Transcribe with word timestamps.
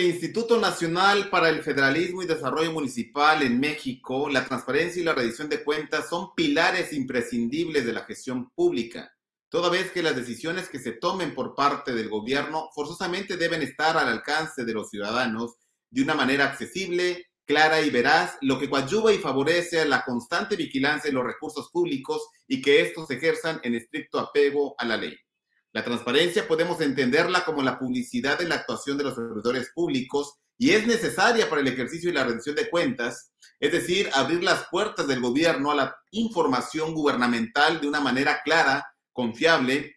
De 0.00 0.06
acuerdo 0.06 0.14
con 0.14 0.16
el 0.16 0.22
Instituto 0.22 0.58
Nacional 0.58 1.28
para 1.28 1.50
el 1.50 1.62
Federalismo 1.62 2.22
y 2.22 2.26
Desarrollo 2.26 2.72
Municipal 2.72 3.42
en 3.42 3.60
México, 3.60 4.30
la 4.30 4.46
transparencia 4.46 5.02
y 5.02 5.04
la 5.04 5.12
rendición 5.12 5.50
de 5.50 5.62
cuentas 5.62 6.08
son 6.08 6.34
pilares 6.34 6.94
imprescindibles 6.94 7.84
de 7.84 7.92
la 7.92 8.04
gestión 8.04 8.50
pública, 8.52 9.12
toda 9.50 9.68
vez 9.68 9.90
que 9.90 10.02
las 10.02 10.16
decisiones 10.16 10.70
que 10.70 10.78
se 10.78 10.92
tomen 10.92 11.34
por 11.34 11.54
parte 11.54 11.92
del 11.92 12.08
gobierno 12.08 12.70
forzosamente 12.74 13.36
deben 13.36 13.60
estar 13.60 13.98
al 13.98 14.08
alcance 14.08 14.64
de 14.64 14.72
los 14.72 14.88
ciudadanos 14.88 15.56
de 15.90 16.02
una 16.02 16.14
manera 16.14 16.46
accesible, 16.46 17.26
clara 17.44 17.82
y 17.82 17.90
veraz, 17.90 18.38
lo 18.40 18.58
que 18.58 18.70
coadyuva 18.70 19.12
y 19.12 19.18
favorece 19.18 19.84
la 19.84 20.02
constante 20.02 20.56
vigilancia 20.56 21.10
de 21.10 21.14
los 21.14 21.26
recursos 21.26 21.68
públicos 21.70 22.26
y 22.48 22.62
que 22.62 22.80
estos 22.80 23.10
ejerzan 23.10 23.60
en 23.64 23.74
estricto 23.74 24.18
apego 24.18 24.74
a 24.78 24.86
la 24.86 24.96
ley. 24.96 25.14
La 25.72 25.84
transparencia 25.84 26.48
podemos 26.48 26.80
entenderla 26.80 27.44
como 27.44 27.62
la 27.62 27.78
publicidad 27.78 28.38
de 28.38 28.48
la 28.48 28.56
actuación 28.56 28.98
de 28.98 29.04
los 29.04 29.14
servidores 29.14 29.70
públicos 29.72 30.34
y 30.58 30.70
es 30.72 30.86
necesaria 30.86 31.48
para 31.48 31.60
el 31.60 31.68
ejercicio 31.68 32.10
y 32.10 32.12
la 32.12 32.24
rendición 32.24 32.56
de 32.56 32.68
cuentas, 32.68 33.32
es 33.60 33.72
decir, 33.72 34.10
abrir 34.14 34.42
las 34.42 34.66
puertas 34.68 35.06
del 35.06 35.20
gobierno 35.20 35.70
a 35.70 35.76
la 35.76 35.96
información 36.10 36.92
gubernamental 36.92 37.80
de 37.80 37.88
una 37.88 38.00
manera 38.00 38.42
clara, 38.42 38.84
confiable 39.12 39.96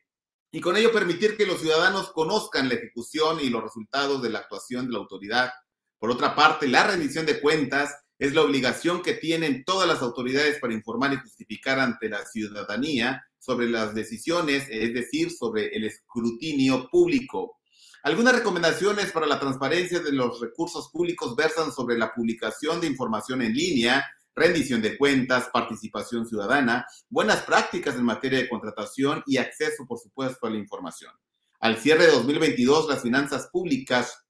y 0.52 0.62
con 0.62 0.78
ello 0.78 0.92
permitir 0.92 1.36
que 1.36 1.48
los 1.48 1.60
ciudadanos 1.60 2.12
conozcan 2.12 2.70
la 2.70 2.76
ejecución 2.76 3.40
y 3.42 3.50
los 3.50 3.64
resultados 3.64 4.22
de 4.22 4.30
la 4.30 4.40
actuación 4.40 4.86
de 4.86 4.94
la 4.94 5.00
autoridad. 5.00 5.52
Por 5.98 6.12
otra 6.12 6.36
parte, 6.36 6.68
la 6.68 6.86
rendición 6.86 7.26
de 7.26 7.42
cuentas 7.42 7.96
es 8.20 8.36
la 8.36 8.44
obligación 8.44 9.02
que 9.02 9.16
tienen 9.16 9.64
todas 9.66 9.88
las 9.88 10.04
autoridades 10.04 10.60
para 10.60 10.74
informar 10.74 11.14
y 11.14 11.18
justificar 11.18 11.80
ante 11.80 12.10
la 12.10 12.24
ciudadanía 12.26 13.26
sobre 13.44 13.70
las 13.70 13.94
decisiones, 13.94 14.68
es 14.70 14.94
decir, 14.94 15.32
sobre 15.32 15.68
el 15.76 15.84
escrutinio 15.84 16.88
público. 16.90 17.58
Algunas 18.04 18.36
recomendaciones 18.36 19.12
para 19.12 19.28
la 19.28 19.40
transparencia 19.40 20.00
de 20.00 20.12
los 20.14 20.40
recursos 20.40 20.90
públicos 20.90 21.36
versan 21.36 21.72
sobre 21.72 21.98
la 21.98 22.14
publicación 22.14 22.80
de 22.80 22.88
información 22.88 23.42
en 23.42 23.54
línea, 23.54 24.06
rendición 24.36 24.82
de 24.82 24.98
cuentas, 24.98 25.50
participación 25.52 26.26
ciudadana, 26.26 26.86
buenas 27.10 27.44
prácticas 27.44 27.96
en 27.96 28.06
materia 28.06 28.40
de 28.40 28.50
contratación 28.50 29.24
y 29.26 29.38
acceso, 29.38 29.86
por 29.86 30.00
supuesto, 30.00 30.48
a 30.48 30.50
la 30.50 30.58
información. 30.58 31.12
Al 31.60 31.78
cierre 31.78 32.06
de 32.06 32.12
2022, 32.12 32.90
las 32.90 33.02
finanzas 33.02 33.48
públicas 33.52 34.26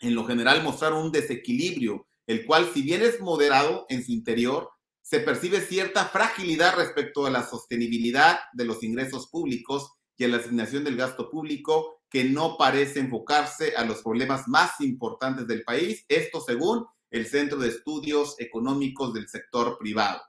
en 0.00 0.14
lo 0.14 0.24
general 0.26 0.62
mostraron 0.62 1.04
un 1.04 1.12
desequilibrio, 1.12 2.08
el 2.26 2.46
cual, 2.46 2.70
si 2.72 2.82
bien 2.82 3.02
es 3.02 3.20
moderado 3.20 3.86
en 3.88 4.04
su 4.04 4.12
interior, 4.12 4.70
se 5.10 5.18
percibe 5.18 5.60
cierta 5.60 6.04
fragilidad 6.04 6.76
respecto 6.76 7.26
a 7.26 7.30
la 7.30 7.44
sostenibilidad 7.44 8.38
de 8.52 8.64
los 8.64 8.84
ingresos 8.84 9.26
públicos 9.26 9.90
y 10.16 10.22
a 10.22 10.28
la 10.28 10.36
asignación 10.36 10.84
del 10.84 10.96
gasto 10.96 11.28
público 11.28 12.04
que 12.08 12.22
no 12.22 12.56
parece 12.56 13.00
enfocarse 13.00 13.74
a 13.74 13.84
los 13.84 14.02
problemas 14.02 14.46
más 14.46 14.80
importantes 14.80 15.48
del 15.48 15.64
país, 15.64 16.04
esto 16.08 16.40
según 16.40 16.86
el 17.10 17.26
Centro 17.26 17.58
de 17.58 17.70
Estudios 17.70 18.36
Económicos 18.38 19.12
del 19.12 19.28
Sector 19.28 19.78
Privado. 19.80 20.22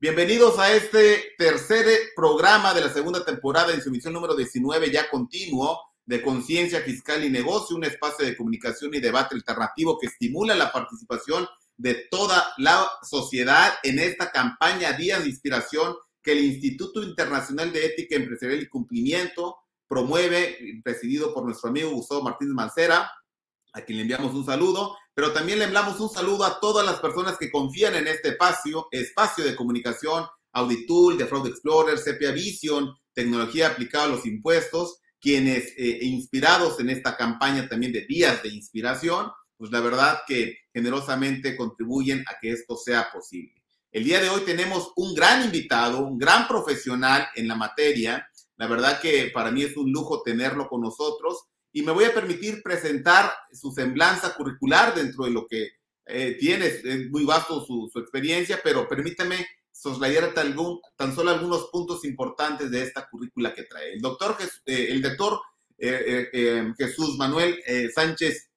Bienvenidos 0.00 0.56
a 0.60 0.72
este 0.72 1.32
tercer 1.36 1.84
programa 2.14 2.74
de 2.74 2.82
la 2.82 2.92
segunda 2.92 3.24
temporada 3.24 3.74
en 3.74 3.82
su 3.82 3.88
emisión 3.88 4.12
número 4.12 4.36
19 4.36 4.92
ya 4.92 5.10
continuo 5.10 5.80
de 6.06 6.22
Conciencia 6.22 6.80
Fiscal 6.82 7.24
y 7.24 7.28
Negocio, 7.28 7.74
un 7.74 7.84
espacio 7.84 8.24
de 8.24 8.36
comunicación 8.36 8.94
y 8.94 9.00
debate 9.00 9.34
alternativo 9.34 9.98
que 9.98 10.06
estimula 10.06 10.54
la 10.54 10.70
participación 10.70 11.48
de 11.78 12.06
toda 12.10 12.52
la 12.58 12.86
sociedad 13.08 13.74
en 13.82 13.98
esta 13.98 14.30
campaña 14.30 14.92
Días 14.92 15.22
de 15.22 15.30
Inspiración 15.30 15.94
que 16.22 16.32
el 16.32 16.44
Instituto 16.44 17.02
Internacional 17.02 17.72
de 17.72 17.86
Ética 17.86 18.16
Empresarial 18.16 18.60
y 18.60 18.68
Cumplimiento 18.68 19.56
promueve, 19.86 20.58
presidido 20.84 21.32
por 21.32 21.44
nuestro 21.44 21.70
amigo 21.70 21.90
Gustavo 21.90 22.22
Martínez 22.22 22.52
Mancera, 22.52 23.10
a 23.72 23.80
quien 23.82 23.96
le 23.96 24.02
enviamos 24.02 24.34
un 24.34 24.44
saludo, 24.44 24.96
pero 25.14 25.32
también 25.32 25.58
le 25.58 25.66
enviamos 25.66 25.98
un 26.00 26.10
saludo 26.10 26.44
a 26.44 26.60
todas 26.60 26.84
las 26.84 27.00
personas 27.00 27.38
que 27.38 27.50
confían 27.50 27.94
en 27.94 28.08
este 28.08 28.30
espacio, 28.30 28.88
espacio 28.90 29.44
de 29.44 29.56
comunicación, 29.56 30.26
Auditool, 30.52 31.16
de 31.16 31.26
Fraud 31.26 31.46
Explorer, 31.46 31.98
Sepia 31.98 32.32
Vision, 32.32 32.94
tecnología 33.14 33.68
aplicada 33.68 34.04
a 34.04 34.08
los 34.08 34.26
impuestos, 34.26 35.00
quienes 35.20 35.72
eh, 35.76 35.98
inspirados 36.02 36.78
en 36.80 36.90
esta 36.90 37.16
campaña 37.16 37.68
también 37.68 37.92
de 37.92 38.06
días 38.06 38.42
de 38.42 38.50
inspiración, 38.50 39.30
pues 39.58 39.72
la 39.72 39.80
verdad 39.80 40.20
que 40.26 40.56
generosamente 40.72 41.56
contribuyen 41.56 42.24
a 42.28 42.38
que 42.40 42.52
esto 42.52 42.76
sea 42.76 43.10
posible. 43.12 43.58
El 43.90 44.04
día 44.04 44.20
de 44.20 44.28
hoy 44.28 44.42
tenemos 44.42 44.92
un 44.96 45.14
gran 45.14 45.44
invitado, 45.44 46.06
un 46.06 46.18
gran 46.18 46.46
profesional 46.46 47.26
en 47.34 47.48
la 47.48 47.56
materia. 47.56 48.30
La 48.56 48.68
verdad 48.68 49.00
que 49.00 49.30
para 49.34 49.50
mí 49.50 49.62
es 49.64 49.76
un 49.76 49.90
lujo 49.90 50.22
tenerlo 50.22 50.68
con 50.68 50.82
nosotros 50.82 51.46
y 51.72 51.82
me 51.82 51.92
voy 51.92 52.04
a 52.04 52.14
permitir 52.14 52.62
presentar 52.62 53.32
su 53.52 53.72
semblanza 53.72 54.34
curricular 54.34 54.94
dentro 54.94 55.24
de 55.24 55.30
lo 55.32 55.46
que 55.46 55.70
eh, 56.06 56.36
tiene. 56.38 56.66
Es 56.66 57.10
muy 57.10 57.24
vasto 57.24 57.64
su, 57.64 57.90
experiencia, 57.98 58.60
pero 58.62 58.86
permítame 58.86 59.46
soslayar 59.72 60.34
tan, 60.34 60.54
tan, 60.96 61.14
solo 61.14 61.30
algunos 61.30 61.68
puntos 61.70 62.04
importantes 62.04 62.70
de 62.70 62.82
esta 62.82 63.08
currícula 63.08 63.54
que 63.54 63.64
trae. 63.64 63.94
El 63.94 64.00
doctor, 64.00 64.36
eh, 64.66 64.86
el 64.90 65.02
doctor 65.02 65.40
eh, 65.78 66.72
Jesús 66.76 67.16
Manuel 67.16 67.60
Sánchez 67.94 68.47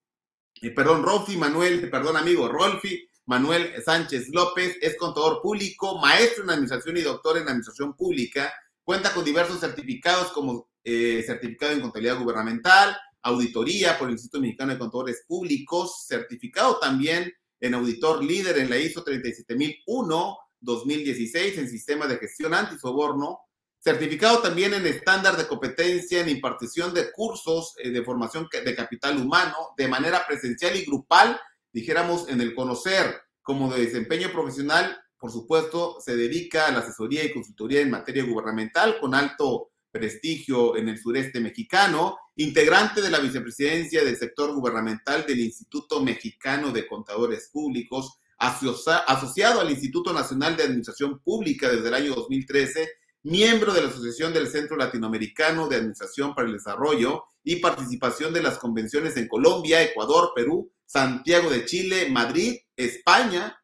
perdón, 0.70 1.04
Rolfi 1.04 1.38
Manuel, 1.38 1.90
perdón 1.90 2.18
amigo, 2.18 2.48
Rolfi 2.48 3.08
Manuel 3.26 3.74
Sánchez 3.84 4.30
López 4.30 4.78
es 4.82 4.96
contador 4.98 5.42
público, 5.42 6.00
maestro 6.00 6.44
en 6.44 6.52
administración 6.52 6.98
y 6.98 7.02
doctor 7.02 7.38
en 7.38 7.44
administración 7.44 7.96
pública. 7.96 8.54
Cuenta 8.84 9.14
con 9.14 9.26
diversos 9.26 9.60
certificados 9.60 10.32
como 10.32 10.70
eh, 10.84 11.24
certificado 11.26 11.72
en 11.72 11.82
contabilidad 11.82 12.20
gubernamental, 12.20 12.96
auditoría 13.22 13.98
por 13.98 14.08
el 14.08 14.14
Instituto 14.14 14.42
Mexicano 14.42 14.74
de 14.74 14.80
Contadores 14.80 15.24
Públicos, 15.28 16.06
certificado 16.08 16.78
también 16.80 17.32
en 17.60 17.74
auditor 17.74 18.24
líder 18.24 18.58
en 18.58 18.70
la 18.70 18.78
ISO 18.78 19.04
37001 19.04 20.38
2016 20.62 21.58
en 21.58 21.70
sistema 21.70 22.08
de 22.08 22.18
gestión 22.18 22.54
antisoborno, 22.54 23.40
Certificado 23.84 24.44
también 24.44 24.75
en 24.75 24.86
estándar 24.86 25.38
de 25.38 25.47
competencia 25.47 26.22
en 26.22 26.30
impartición 26.30 26.94
de 26.94 27.12
cursos 27.12 27.74
eh, 27.80 27.90
de 27.90 28.03
formación 28.03 28.47
de 28.52 28.75
capital 28.75 29.18
humano 29.18 29.56
de 29.75 29.88
manera 29.88 30.28
presencial 30.28 30.75
y 30.75 30.86
grupal, 30.86 31.40
dijéramos 31.74 32.30
en 32.30 32.41
el 32.41 32.53
conocer 32.53 33.22
como 33.41 33.74
de 33.74 33.86
desempeño 33.86 34.31
profesional, 34.31 34.96
por 35.18 35.31
supuesto, 35.31 35.97
se 36.00 36.16
dedica 36.16 36.68
a 36.68 36.72
la 36.72 36.80
asesoría 36.80 37.24
y 37.24 37.34
consultoría 37.34 37.81
en 37.81 37.90
materia 37.90 38.24
gubernamental 38.24 39.00
con 39.00 39.16
alto 39.16 39.72
prestigio 39.90 40.78
en 40.78 40.88
el 40.88 41.00
sureste 41.00 41.40
mexicano, 41.40 42.18
integrante 42.36 43.02
de 43.02 43.09
la 43.09 43.20
vicepresidencia 43.20 44.03
del 44.03 44.16
sector 44.16 44.53
gubernamental 44.53 45.25
del 45.25 45.40
Instituto 45.40 46.03
Mexicano 46.03 46.72
de 46.72 46.88
Contadores 46.88 47.50
Públicos, 47.52 48.20
asociado 48.38 49.59
al 49.59 49.72
Instituto 49.72 50.14
Nacional 50.14 50.56
de 50.56 50.64
Administración 50.64 51.20
Pública 51.20 51.68
desde 51.70 51.88
el 51.88 51.94
año 51.96 52.16
2013 52.16 52.90
miembro 53.24 53.74
de 53.74 53.82
la 53.82 53.90
Asociación 53.90 54.34
del 54.34 54.48
Centro 54.48 54.76
Latinoamericano 54.76 55.68
de 55.68 55.76
Administración 55.76 56.34
para 56.34 56.47
el 56.47 56.53
Desarrollo 56.53 57.26
y 57.44 57.58
participación 57.58 58.34
de 58.34 58.41
las 58.41 58.58
convenciones 58.58 59.16
en 59.18 59.28
Colombia, 59.28 59.82
Ecuador, 59.84 60.32
Perú, 60.35 60.72
Santiago 60.85 61.50
de 61.50 61.66
Chile, 61.66 62.09
Madrid, 62.09 62.58
España 62.76 63.58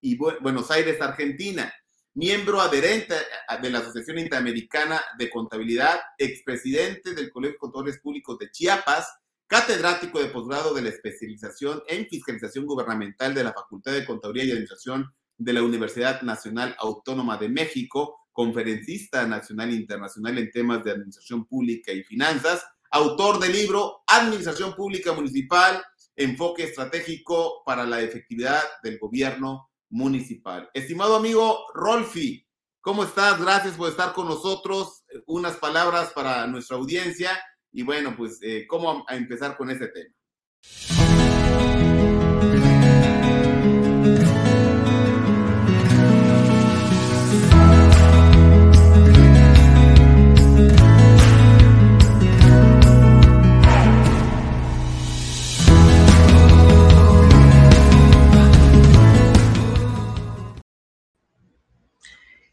y 0.00 0.16
Buenos 0.16 0.70
Aires, 0.70 1.00
Argentina. 1.00 1.72
Miembro 2.14 2.60
adherente 2.60 3.14
de 3.62 3.70
la 3.70 3.78
Asociación 3.78 4.18
Interamericana 4.18 5.00
de 5.16 5.30
Contabilidad, 5.30 6.00
expresidente 6.18 7.14
del 7.14 7.30
Colegio 7.30 7.54
de 7.54 7.58
Contadores 7.58 8.00
Públicos 8.00 8.36
de 8.38 8.50
Chiapas, 8.50 9.08
catedrático 9.46 10.18
de 10.18 10.26
posgrado 10.26 10.74
de 10.74 10.82
la 10.82 10.90
especialización 10.90 11.82
en 11.88 12.06
fiscalización 12.06 12.66
gubernamental 12.66 13.34
de 13.34 13.44
la 13.44 13.52
Facultad 13.52 13.92
de 13.92 14.04
Contaduría 14.04 14.44
y 14.44 14.50
Administración 14.50 15.12
de 15.38 15.52
la 15.52 15.62
Universidad 15.62 16.22
Nacional 16.22 16.76
Autónoma 16.78 17.36
de 17.38 17.48
México, 17.48 18.19
conferencista 18.32 19.26
nacional 19.26 19.70
e 19.70 19.76
internacional 19.76 20.38
en 20.38 20.50
temas 20.50 20.84
de 20.84 20.92
administración 20.92 21.46
pública 21.46 21.92
y 21.92 22.02
finanzas, 22.04 22.64
autor 22.90 23.38
del 23.38 23.52
libro 23.52 24.02
Administración 24.06 24.74
Pública 24.74 25.12
Municipal, 25.12 25.82
enfoque 26.16 26.64
estratégico 26.64 27.62
para 27.64 27.84
la 27.84 28.00
efectividad 28.00 28.62
del 28.82 28.98
gobierno 28.98 29.70
municipal. 29.88 30.70
Estimado 30.74 31.16
amigo 31.16 31.66
Rolfi, 31.74 32.46
¿cómo 32.80 33.04
estás? 33.04 33.40
Gracias 33.40 33.74
por 33.74 33.88
estar 33.88 34.12
con 34.12 34.28
nosotros. 34.28 35.04
Unas 35.26 35.56
palabras 35.56 36.12
para 36.14 36.46
nuestra 36.46 36.76
audiencia 36.76 37.38
y 37.72 37.82
bueno, 37.82 38.14
pues, 38.16 38.38
eh, 38.42 38.66
¿cómo 38.66 39.04
empezar 39.08 39.56
con 39.56 39.70
este 39.70 39.88
tema? 39.88 40.99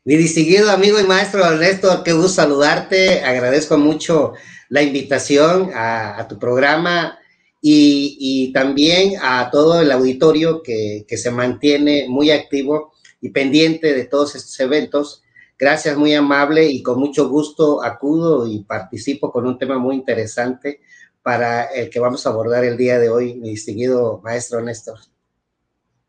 Mi 0.07 0.15
distinguido 0.15 0.71
amigo 0.71 1.01
y 1.01 1.03
maestro 1.03 1.43
Ernesto, 1.43 2.01
qué 2.01 2.13
gusto 2.13 2.29
saludarte. 2.29 3.23
Agradezco 3.23 3.77
mucho 3.77 4.35
la 4.69 4.81
invitación 4.81 5.71
a, 5.75 6.25
tu 6.29 6.39
programa 6.39 7.19
y, 7.61 8.53
también 8.53 9.15
a 9.21 9.49
todo 9.51 9.81
el 9.81 9.91
auditorio 9.91 10.63
que, 10.63 11.03
se 11.09 11.29
mantiene 11.29 12.05
muy 12.07 12.31
activo 12.31 12.93
y 13.19 13.31
pendiente 13.31 13.93
de 13.93 14.05
todos 14.05 14.35
estos 14.35 14.57
eventos. 14.61 15.23
Gracias, 15.59 15.97
muy 15.97 16.13
amable 16.13 16.69
y 16.69 16.81
con 16.81 17.01
mucho 17.01 17.27
gusto 17.27 17.83
acudo 17.83 18.47
y 18.47 18.63
participo 18.63 19.29
con 19.29 19.45
un 19.45 19.59
tema 19.59 19.77
muy 19.77 19.97
interesante 19.97 20.79
para 21.21 21.65
el 21.65 21.89
que 21.89 21.99
vamos 21.99 22.25
a 22.25 22.29
abordar 22.29 22.63
el 22.63 22.77
día 22.77 22.97
de 22.97 23.09
hoy, 23.09 23.35
mi 23.35 23.49
distinguido 23.49 24.21
maestro 24.23 24.61
Néstor. 24.61 24.99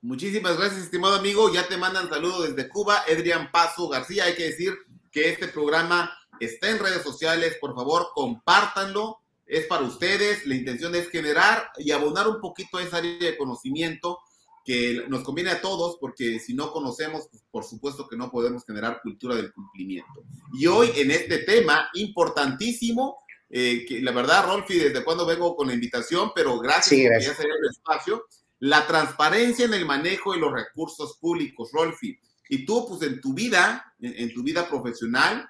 Muchísimas 0.00 0.56
gracias, 0.56 0.83
estimado 0.83 1.17
amigo. 1.17 1.53
Ya 1.53 1.67
te 1.67 1.77
mandan 1.77 2.09
saludos 2.09 2.55
desde 2.55 2.69
Cuba, 2.69 3.03
Adrián 3.09 3.50
Paso 3.50 3.89
García. 3.89 4.25
Hay 4.25 4.35
que 4.35 4.45
decir 4.45 4.75
que 5.11 5.31
este 5.31 5.49
programa 5.49 6.17
está 6.39 6.71
en 6.71 6.79
redes 6.79 7.03
sociales. 7.03 7.56
Por 7.61 7.75
favor, 7.75 8.09
compártanlo 8.15 9.19
es 9.49 9.67
para 9.67 9.83
ustedes. 9.83 10.47
La 10.47 10.55
intención 10.55 10.95
es 10.95 11.09
generar 11.09 11.71
y 11.79 11.91
abonar 11.91 12.29
un 12.29 12.41
poquito 12.41 12.79
esa 12.79 12.99
área 12.99 13.19
de 13.19 13.37
conocimiento 13.37 14.19
que 14.65 15.05
nos 15.09 15.23
conviene 15.23 15.50
a 15.50 15.62
todos, 15.62 15.97
porque 15.99 16.39
si 16.39 16.53
no 16.55 16.71
conocemos, 16.71 17.27
pues, 17.31 17.43
por 17.50 17.65
supuesto 17.65 18.06
que 18.06 18.19
no 18.19 18.31
podemos 18.31 18.65
generar 18.67 19.00
cultura 19.03 19.35
del 19.35 19.50
cumplimiento. 19.50 20.25
Y 20.53 20.67
hoy 20.67 20.93
en 20.95 21.11
este 21.11 21.39
tema 21.39 21.89
importantísimo, 21.95 23.17
eh, 23.49 23.87
que 23.89 24.03
la 24.03 24.12
verdad, 24.12 24.45
Rolfi, 24.45 24.79
desde 24.79 25.03
cuando 25.03 25.25
vengo 25.25 25.56
con 25.56 25.69
la 25.69 25.75
invitación, 25.75 26.33
pero 26.35 26.59
gracias, 26.59 27.00
por 27.00 27.21
ya 27.23 27.33
el 27.43 27.71
espacio, 27.71 28.27
la 28.60 28.87
transparencia 28.87 29.64
en 29.64 29.75
el 29.75 29.87
manejo 29.87 30.32
de 30.32 30.40
los 30.40 30.52
recursos 30.52 31.16
públicos, 31.20 31.70
Rolfi. 31.72 32.19
Y 32.49 32.64
tú, 32.64 32.87
pues 32.88 33.02
en 33.02 33.20
tu 33.20 33.34
vida, 33.34 33.94
en, 34.00 34.32
tu 34.32 34.43
vida 34.43 34.69
profesional, 34.69 35.49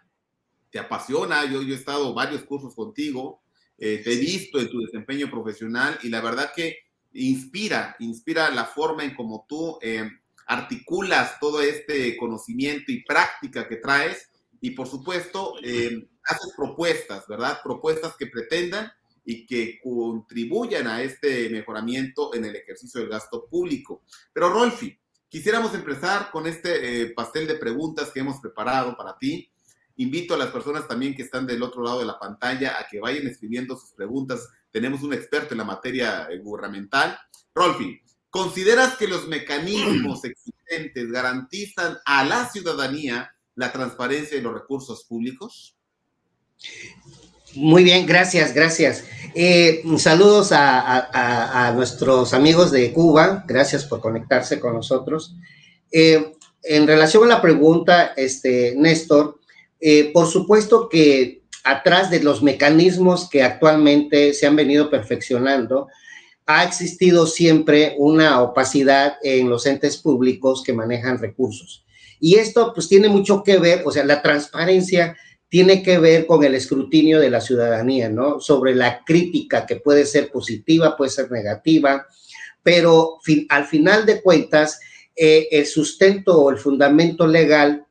te 0.70 0.78
apasiona, 0.78 1.44
yo, 1.44 1.62
yo 1.62 1.74
he 1.74 1.78
estado 1.78 2.12
varios 2.12 2.42
cursos 2.42 2.74
contigo, 2.74 3.42
eh, 3.78 4.02
te 4.02 4.12
he 4.12 4.16
visto 4.16 4.58
en 4.58 4.68
tu 4.68 4.80
desempeño 4.80 5.30
profesional 5.30 5.98
y 6.02 6.08
la 6.08 6.20
verdad 6.20 6.52
que 6.54 6.78
inspira, 7.12 7.96
inspira 8.00 8.50
la 8.50 8.64
forma 8.64 9.04
en 9.04 9.14
cómo 9.14 9.46
tú 9.48 9.78
eh, 9.80 10.10
articulas 10.46 11.38
todo 11.38 11.60
este 11.62 12.16
conocimiento 12.16 12.90
y 12.90 13.04
práctica 13.04 13.68
que 13.68 13.76
traes 13.76 14.30
y 14.60 14.72
por 14.72 14.88
supuesto 14.88 15.54
eh, 15.62 16.08
haces 16.24 16.52
propuestas, 16.56 17.26
¿verdad? 17.28 17.60
Propuestas 17.62 18.16
que 18.16 18.26
pretendan 18.26 18.90
y 19.30 19.44
que 19.44 19.78
contribuyan 19.82 20.86
a 20.86 21.02
este 21.02 21.50
mejoramiento 21.50 22.34
en 22.34 22.46
el 22.46 22.56
ejercicio 22.56 22.98
del 22.98 23.10
gasto 23.10 23.46
público. 23.46 24.02
Pero 24.32 24.48
Rolfi, 24.48 24.98
quisiéramos 25.28 25.74
empezar 25.74 26.30
con 26.30 26.46
este 26.46 27.10
pastel 27.10 27.46
de 27.46 27.56
preguntas 27.56 28.10
que 28.10 28.20
hemos 28.20 28.40
preparado 28.40 28.96
para 28.96 29.18
ti. 29.18 29.52
Invito 29.96 30.32
a 30.32 30.38
las 30.38 30.48
personas 30.48 30.88
también 30.88 31.14
que 31.14 31.24
están 31.24 31.46
del 31.46 31.62
otro 31.62 31.82
lado 31.82 31.98
de 31.98 32.06
la 32.06 32.18
pantalla 32.18 32.78
a 32.80 32.86
que 32.90 33.00
vayan 33.00 33.26
escribiendo 33.26 33.76
sus 33.76 33.90
preguntas. 33.90 34.48
Tenemos 34.70 35.02
un 35.02 35.12
experto 35.12 35.52
en 35.52 35.58
la 35.58 35.64
materia 35.64 36.26
eh, 36.30 36.38
gubernamental. 36.38 37.18
Rolfi, 37.54 38.00
¿consideras 38.30 38.96
que 38.96 39.08
los 39.08 39.28
mecanismos 39.28 40.24
existentes 40.24 41.12
garantizan 41.12 41.98
a 42.06 42.24
la 42.24 42.48
ciudadanía 42.48 43.30
la 43.56 43.72
transparencia 43.72 44.38
de 44.38 44.42
los 44.42 44.54
recursos 44.54 45.04
públicos? 45.04 45.76
Muy 47.54 47.84
bien, 47.84 48.06
gracias, 48.06 48.54
gracias. 48.54 49.04
Eh, 49.34 49.82
saludos 49.98 50.50
a, 50.52 51.72
nuestros 51.74 52.34
amigos 52.34 52.70
de 52.70 52.92
Cuba, 52.92 53.44
gracias 53.46 53.84
por 53.84 54.00
conectarse 54.00 54.58
con 54.58 54.74
nosotros. 54.74 55.36
Eh, 55.92 56.32
en 56.62 56.86
relación 56.86 57.24
a 57.24 57.34
la 57.34 57.42
pregunta, 57.42 58.12
este, 58.16 58.74
Néstor, 58.76 59.38
eh, 59.80 60.10
por 60.12 60.26
supuesto 60.26 60.88
que 60.88 61.42
atrás 61.64 62.10
de 62.10 62.22
los 62.22 62.42
mecanismos 62.42 63.28
que 63.28 63.42
actualmente 63.42 64.32
se 64.32 64.46
han 64.46 64.56
venido 64.56 64.90
perfeccionando, 64.90 65.88
ha 66.46 66.64
existido 66.64 67.26
siempre 67.26 67.94
una 67.98 68.40
opacidad 68.40 69.16
en 69.22 69.50
los 69.50 69.66
entes 69.66 69.98
públicos 69.98 70.62
que 70.64 70.72
manejan 70.72 71.18
recursos. 71.18 71.84
Y 72.20 72.36
esto 72.36 72.72
pues 72.74 72.88
tiene 72.88 73.08
mucho 73.08 73.42
que 73.42 73.58
ver, 73.58 73.82
o 73.84 73.92
sea, 73.92 74.04
la 74.04 74.22
transparencia 74.22 75.16
tiene 75.48 75.82
que 75.82 75.98
ver 75.98 76.26
con 76.26 76.44
el 76.44 76.54
escrutinio 76.54 77.20
de 77.20 77.30
la 77.30 77.40
ciudadanía, 77.40 78.08
¿no? 78.08 78.40
Sobre 78.40 78.74
la 78.74 79.02
crítica 79.04 79.66
que 79.66 79.76
puede 79.76 80.04
ser 80.04 80.30
positiva, 80.30 80.96
puede 80.96 81.10
ser 81.10 81.30
negativa, 81.30 82.06
pero 82.62 83.18
al 83.48 83.64
final 83.64 84.04
de 84.04 84.20
cuentas, 84.20 84.80
eh, 85.16 85.48
el 85.50 85.66
sustento 85.66 86.38
o 86.40 86.50
el 86.50 86.58
fundamento 86.58 87.26
legal 87.26 87.86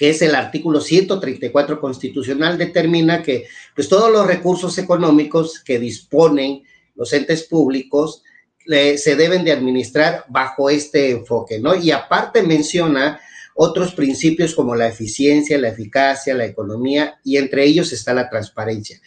que 0.00 0.08
es 0.08 0.22
el 0.22 0.34
artículo 0.34 0.80
134 0.80 1.78
constitucional, 1.78 2.56
determina 2.56 3.22
que 3.22 3.46
pues, 3.76 3.86
todos 3.86 4.10
los 4.10 4.26
recursos 4.26 4.78
económicos 4.78 5.60
que 5.60 5.78
disponen 5.78 6.62
los 6.94 7.12
entes 7.12 7.42
públicos 7.42 8.22
se 8.64 9.16
deben 9.16 9.44
de 9.44 9.52
administrar 9.52 10.24
bajo 10.28 10.70
este 10.70 11.10
enfoque, 11.10 11.60
¿no? 11.60 11.74
Y 11.74 11.90
aparte 11.90 12.42
menciona 12.42 13.20
otros 13.62 13.92
principios 13.92 14.54
como 14.54 14.74
la 14.74 14.88
eficiencia, 14.88 15.58
la 15.58 15.68
eficacia, 15.68 16.32
la 16.32 16.46
economía, 16.46 17.20
y 17.22 17.36
entre 17.36 17.62
ellos 17.62 17.92
está 17.92 18.14
la 18.14 18.30
transparencia. 18.30 18.98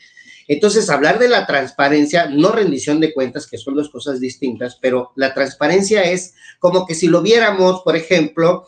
Entonces, 0.47 0.91
hablar 0.91 1.17
de 1.17 1.27
la 1.27 1.47
transparencia, 1.47 2.27
no 2.27 2.51
rendición 2.51 2.99
de 2.99 3.15
cuentas, 3.15 3.47
que 3.47 3.57
son 3.57 3.73
dos 3.73 3.89
cosas 3.89 4.19
distintas, 4.19 4.77
pero 4.79 5.11
la 5.15 5.33
transparencia 5.33 6.03
es 6.03 6.35
como 6.59 6.85
que 6.85 6.93
si 6.93 7.07
lo 7.07 7.23
viéramos, 7.23 7.81
por 7.81 7.95
ejemplo, 7.95 8.67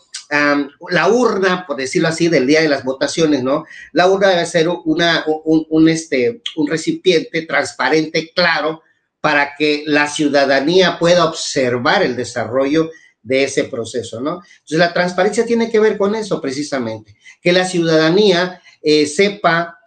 la 0.89 1.07
urna, 1.07 1.65
por 1.67 1.77
decirlo 1.77 2.07
así, 2.07 2.29
del 2.29 2.47
día 2.47 2.61
de 2.63 2.69
las 2.69 2.83
votaciones, 2.83 3.43
¿no? 3.43 3.65
La 3.91 4.07
urna 4.07 4.29
debe 4.29 4.47
ser 4.47 4.67
una, 4.85 5.23
un, 5.43 5.87
este, 5.87 6.41
un 6.55 6.67
recipiente 6.67 7.43
transparente, 7.43 8.31
claro, 8.33 8.81
para 9.21 9.55
que 9.55 9.83
la 9.85 10.07
ciudadanía 10.07 10.97
pueda 10.97 11.25
observar 11.25 12.01
el 12.01 12.15
desarrollo 12.15 12.89
de 13.25 13.43
ese 13.43 13.65
proceso, 13.65 14.21
¿no? 14.21 14.41
Entonces, 14.43 14.77
la 14.77 14.93
transparencia 14.93 15.45
tiene 15.45 15.69
que 15.69 15.79
ver 15.79 15.97
con 15.97 16.13
eso 16.15 16.39
precisamente, 16.39 17.17
que 17.41 17.51
la 17.51 17.65
ciudadanía 17.65 18.61
eh, 18.81 19.07
sepa 19.07 19.79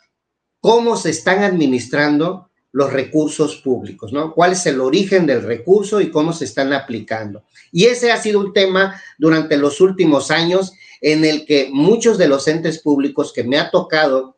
cómo 0.60 0.96
se 0.96 1.10
están 1.10 1.44
administrando 1.44 2.50
los 2.72 2.92
recursos 2.92 3.56
públicos, 3.56 4.12
¿no? 4.12 4.34
¿Cuál 4.34 4.52
es 4.52 4.66
el 4.66 4.80
origen 4.80 5.24
del 5.24 5.42
recurso 5.42 6.00
y 6.00 6.10
cómo 6.10 6.32
se 6.32 6.44
están 6.44 6.72
aplicando? 6.72 7.44
Y 7.70 7.84
ese 7.84 8.10
ha 8.10 8.20
sido 8.20 8.40
un 8.40 8.52
tema 8.52 9.00
durante 9.18 9.56
los 9.56 9.80
últimos 9.80 10.32
años 10.32 10.72
en 11.00 11.24
el 11.24 11.46
que 11.46 11.70
muchos 11.72 12.18
de 12.18 12.26
los 12.26 12.48
entes 12.48 12.80
públicos 12.80 13.32
que 13.32 13.44
me 13.44 13.56
ha 13.56 13.70
tocado 13.70 14.36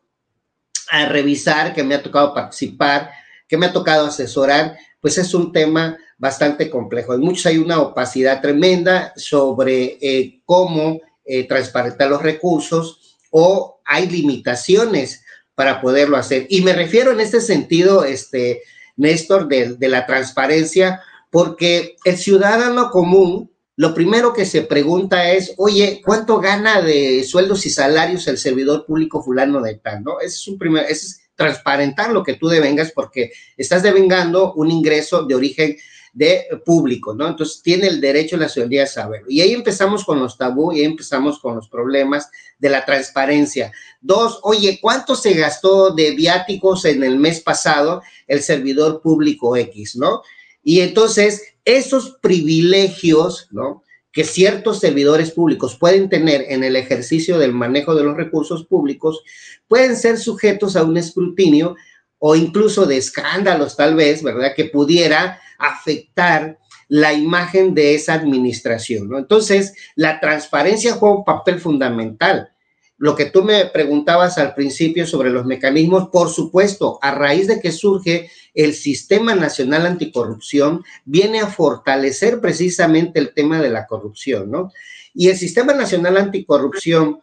a 0.91 1.07
revisar, 1.07 1.73
que 1.73 1.83
me 1.83 1.95
ha 1.95 2.03
tocado 2.03 2.35
participar, 2.35 3.09
que 3.47 3.57
me 3.57 3.65
ha 3.65 3.73
tocado 3.73 4.05
asesorar, 4.05 4.77
pues 4.99 5.17
es 5.17 5.33
un 5.33 5.51
tema 5.51 5.97
bastante 6.21 6.69
complejo. 6.69 7.15
En 7.15 7.21
muchos 7.21 7.47
hay 7.47 7.57
una 7.57 7.81
opacidad 7.81 8.41
tremenda 8.41 9.11
sobre 9.15 9.97
eh, 9.99 10.39
cómo 10.45 11.01
eh, 11.25 11.47
transparentar 11.47 12.11
los 12.11 12.21
recursos 12.21 13.17
o 13.31 13.81
hay 13.83 14.07
limitaciones 14.07 15.23
para 15.55 15.81
poderlo 15.81 16.17
hacer. 16.17 16.45
Y 16.47 16.61
me 16.61 16.73
refiero 16.73 17.11
en 17.11 17.21
este 17.21 17.41
sentido, 17.41 18.03
este, 18.05 18.61
Néstor, 18.97 19.47
de, 19.47 19.73
de 19.73 19.89
la 19.89 20.05
transparencia, 20.05 21.01
porque 21.31 21.95
el 22.05 22.17
ciudadano 22.17 22.91
común, 22.91 23.51
lo 23.75 23.95
primero 23.95 24.31
que 24.31 24.45
se 24.45 24.61
pregunta 24.61 25.31
es, 25.31 25.55
oye, 25.57 26.03
¿cuánto 26.05 26.39
gana 26.39 26.83
de 26.83 27.23
sueldos 27.23 27.65
y 27.65 27.71
salarios 27.71 28.27
el 28.27 28.37
servidor 28.37 28.85
público 28.85 29.23
fulano 29.23 29.59
de 29.63 29.73
tal? 29.73 30.03
¿no? 30.03 30.19
Ese 30.19 30.35
es 30.35 30.47
un 30.47 30.59
primer, 30.59 30.83
ese 30.83 31.07
es 31.07 31.21
transparentar 31.33 32.11
lo 32.11 32.21
que 32.21 32.35
tú 32.35 32.47
devengas 32.47 32.91
porque 32.91 33.31
estás 33.57 33.81
devengando 33.81 34.53
un 34.53 34.69
ingreso 34.69 35.23
de 35.23 35.33
origen 35.33 35.77
de 36.13 36.47
público, 36.65 37.13
¿no? 37.13 37.27
Entonces 37.27 37.61
tiene 37.61 37.87
el 37.87 38.01
derecho 38.01 38.37
la 38.37 38.49
ciudadanía 38.49 38.83
a 38.83 38.87
saberlo. 38.87 39.27
Y 39.29 39.41
ahí 39.41 39.53
empezamos 39.53 40.03
con 40.03 40.19
los 40.19 40.37
tabú 40.37 40.73
y 40.73 40.79
ahí 40.79 40.85
empezamos 40.85 41.39
con 41.39 41.55
los 41.55 41.69
problemas 41.69 42.29
de 42.59 42.69
la 42.69 42.85
transparencia. 42.85 43.71
Dos, 44.01 44.39
oye, 44.43 44.79
¿cuánto 44.81 45.15
se 45.15 45.33
gastó 45.33 45.91
de 45.91 46.11
viáticos 46.11 46.85
en 46.85 47.03
el 47.03 47.17
mes 47.17 47.39
pasado 47.39 48.01
el 48.27 48.41
servidor 48.41 49.01
público 49.01 49.55
X, 49.55 49.95
¿no? 49.95 50.21
Y 50.63 50.81
entonces 50.81 51.55
esos 51.65 52.17
privilegios, 52.21 53.47
¿no? 53.51 53.83
que 54.11 54.23
ciertos 54.23 54.79
servidores 54.79 55.31
públicos 55.31 55.77
pueden 55.77 56.09
tener 56.09 56.45
en 56.49 56.63
el 56.63 56.75
ejercicio 56.75 57.37
del 57.37 57.53
manejo 57.53 57.95
de 57.95 58.03
los 58.03 58.17
recursos 58.17 58.65
públicos, 58.65 59.23
pueden 59.67 59.95
ser 59.95 60.17
sujetos 60.17 60.75
a 60.75 60.83
un 60.83 60.97
escrutinio 60.97 61.75
o 62.19 62.35
incluso 62.35 62.85
de 62.85 62.97
escándalos 62.97 63.75
tal 63.75 63.95
vez, 63.95 64.21
¿verdad? 64.21 64.53
Que 64.55 64.65
pudiera 64.65 65.39
afectar 65.61 66.57
la 66.87 67.13
imagen 67.13 67.73
de 67.73 67.95
esa 67.95 68.13
administración. 68.13 69.15
Entonces, 69.15 69.73
la 69.95 70.19
transparencia 70.19 70.93
juega 70.93 71.15
un 71.15 71.23
papel 71.23 71.59
fundamental. 71.59 72.49
Lo 72.97 73.15
que 73.15 73.25
tú 73.25 73.43
me 73.43 73.65
preguntabas 73.65 74.37
al 74.37 74.53
principio 74.53 75.07
sobre 75.07 75.29
los 75.29 75.45
mecanismos, 75.45 76.09
por 76.09 76.29
supuesto, 76.29 76.99
a 77.01 77.11
raíz 77.11 77.47
de 77.47 77.61
que 77.61 77.71
surge 77.71 78.29
el 78.53 78.73
Sistema 78.73 79.33
Nacional 79.33 79.85
Anticorrupción, 79.85 80.83
viene 81.05 81.39
a 81.39 81.47
fortalecer 81.47 82.41
precisamente 82.41 83.19
el 83.19 83.33
tema 83.33 83.61
de 83.61 83.69
la 83.69 83.87
corrupción, 83.87 84.51
¿no? 84.51 84.71
Y 85.13 85.29
el 85.29 85.37
Sistema 85.37 85.73
Nacional 85.73 86.17
Anticorrupción, 86.17 87.21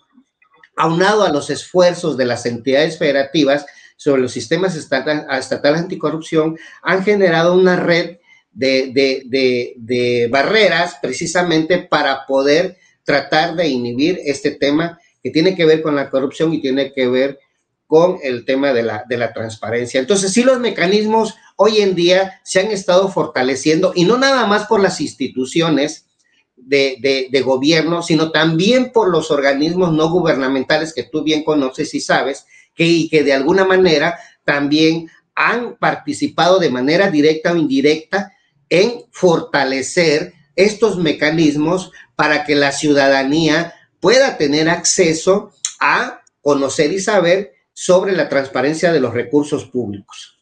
aunado 0.76 1.24
a 1.24 1.32
los 1.32 1.50
esfuerzos 1.50 2.16
de 2.16 2.24
las 2.24 2.46
entidades 2.46 2.98
federativas, 2.98 3.66
sobre 3.98 4.22
los 4.22 4.32
sistemas 4.32 4.76
estatales 4.76 5.80
anticorrupción 5.80 6.56
han 6.82 7.02
generado 7.02 7.54
una 7.54 7.76
red 7.76 8.18
de, 8.52 10.28
barreras 10.30 10.96
precisamente 11.00 11.78
para 11.78 12.26
poder 12.26 12.76
tratar 13.04 13.54
de 13.54 13.68
inhibir 13.68 14.20
este 14.24 14.52
tema 14.52 14.98
que 15.22 15.30
tiene 15.30 15.54
que 15.54 15.64
ver 15.64 15.82
con 15.82 15.96
la 15.96 16.10
corrupción 16.10 16.52
y 16.52 16.60
tiene 16.60 16.92
que 16.92 17.08
ver 17.08 17.38
con 17.86 18.18
el 18.22 18.44
tema 18.44 18.72
de 18.72 18.82
la, 18.82 19.04
de 19.08 19.16
la 19.16 19.32
transparencia. 19.32 19.98
Entonces, 19.98 20.32
sí, 20.32 20.42
los 20.42 20.60
mecanismos 20.60 21.34
hoy 21.56 21.78
en 21.78 21.94
día 21.94 22.40
se 22.44 22.60
han 22.60 22.70
estado 22.70 23.08
fortaleciendo 23.08 23.92
y 23.94 24.04
no 24.04 24.18
nada 24.18 24.46
más 24.46 24.66
por 24.66 24.80
las 24.80 25.00
instituciones 25.00 26.06
de, 26.54 27.28
de, 27.30 27.40
gobierno, 27.40 28.02
sino 28.02 28.30
también 28.30 28.92
por 28.92 29.08
los 29.10 29.30
organismos 29.30 29.92
no 29.92 30.10
gubernamentales 30.10 30.92
que 30.92 31.04
tú 31.04 31.22
bien 31.22 31.44
conoces 31.44 31.94
y 31.94 32.00
sabes, 32.00 32.46
que, 32.74 32.84
y 32.84 33.08
que 33.08 33.22
de 33.22 33.32
alguna 33.32 33.64
manera 33.64 34.18
también 34.44 35.08
han 35.34 35.76
participado 35.76 36.58
de 36.58 36.70
manera 36.70 37.10
directa 37.10 37.52
o 37.52 37.56
indirecta 37.56 38.32
en 38.70 39.04
fortalecer 39.10 40.34
estos 40.56 40.98
mecanismos 40.98 41.92
para 42.16 42.44
que 42.44 42.54
la 42.54 42.72
ciudadanía 42.72 43.74
pueda 44.00 44.36
tener 44.36 44.68
acceso 44.68 45.52
a 45.80 46.22
conocer 46.40 46.92
y 46.92 47.00
saber 47.00 47.52
sobre 47.72 48.12
la 48.12 48.28
transparencia 48.28 48.92
de 48.92 49.00
los 49.00 49.14
recursos 49.14 49.66
públicos. 49.66 50.38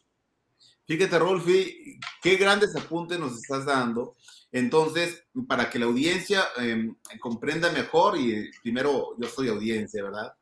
Fíjate, 0.87 1.19
Rolfi, 1.19 1.99
qué 2.21 2.35
grandes 2.37 2.75
apuntes 2.75 3.19
nos 3.19 3.35
estás 3.35 3.65
dando. 3.65 4.15
Entonces, 4.51 5.23
para 5.47 5.69
que 5.69 5.79
la 5.79 5.85
audiencia 5.85 6.45
em, 6.57 6.95
comprenda 7.19 7.71
mejor, 7.71 8.17
y 8.17 8.49
primero 8.63 9.15
yo 9.19 9.27
soy 9.27 9.49
audiencia, 9.49 10.01
¿verdad? 10.01 10.33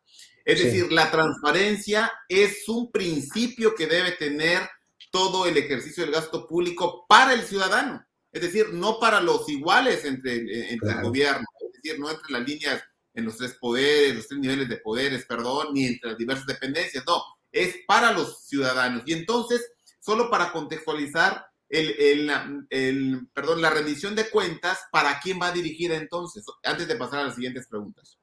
Es 0.46 0.64
decir, 0.64 0.92
la 0.92 1.10
transparencia 1.10 2.12
es 2.30 2.70
un 2.70 2.92
principio 2.92 3.74
que 3.74 3.88
debe 3.88 4.12
tener 4.12 4.62
todo 5.16 5.46
el 5.46 5.56
ejercicio 5.56 6.04
del 6.04 6.14
gasto 6.14 6.46
público 6.46 7.06
para 7.08 7.34
el 7.34 7.44
ciudadano. 7.44 8.06
Es 8.34 8.42
decir, 8.42 8.74
no 8.74 9.00
para 9.00 9.22
los 9.22 9.48
iguales 9.48 10.04
entre, 10.04 10.36
eh, 10.36 10.74
entre 10.74 10.92
el 10.92 11.02
gobierno, 11.02 11.46
es 11.62 11.82
decir, 11.82 11.98
no 11.98 12.12
entre 12.12 12.34
las 12.34 12.46
líneas 12.46 12.84
en 13.14 13.24
los 13.24 13.38
tres 13.38 13.54
poderes, 13.54 14.14
los 14.14 14.28
tres 14.28 14.42
niveles 14.42 14.68
de 14.68 14.76
poderes, 14.76 15.26
perdón, 15.26 15.68
ni 15.72 15.86
entre 15.86 16.10
las 16.10 16.18
diversas 16.18 16.46
dependencias, 16.46 17.02
no, 17.08 17.24
es 17.50 17.78
para 17.88 18.12
los 18.12 18.46
ciudadanos. 18.46 19.04
Y 19.06 19.14
entonces, 19.14 19.66
solo 20.02 20.30
para 20.30 20.52
contextualizar, 20.52 21.46
el, 21.70 22.30
el, 22.70 23.28
perdón, 23.34 23.62
la 23.62 23.70
rendición 23.70 24.16
de 24.16 24.30
cuentas, 24.30 24.80
¿para 24.92 25.18
quién 25.22 25.40
va 25.42 25.54
dirigida 25.54 25.96
entonces? 25.96 26.44
Antes 26.62 26.90
de 26.90 26.96
pasar 26.98 27.20
a 27.20 27.24
las 27.28 27.36
siguientes 27.36 27.68
preguntas. 27.68 28.20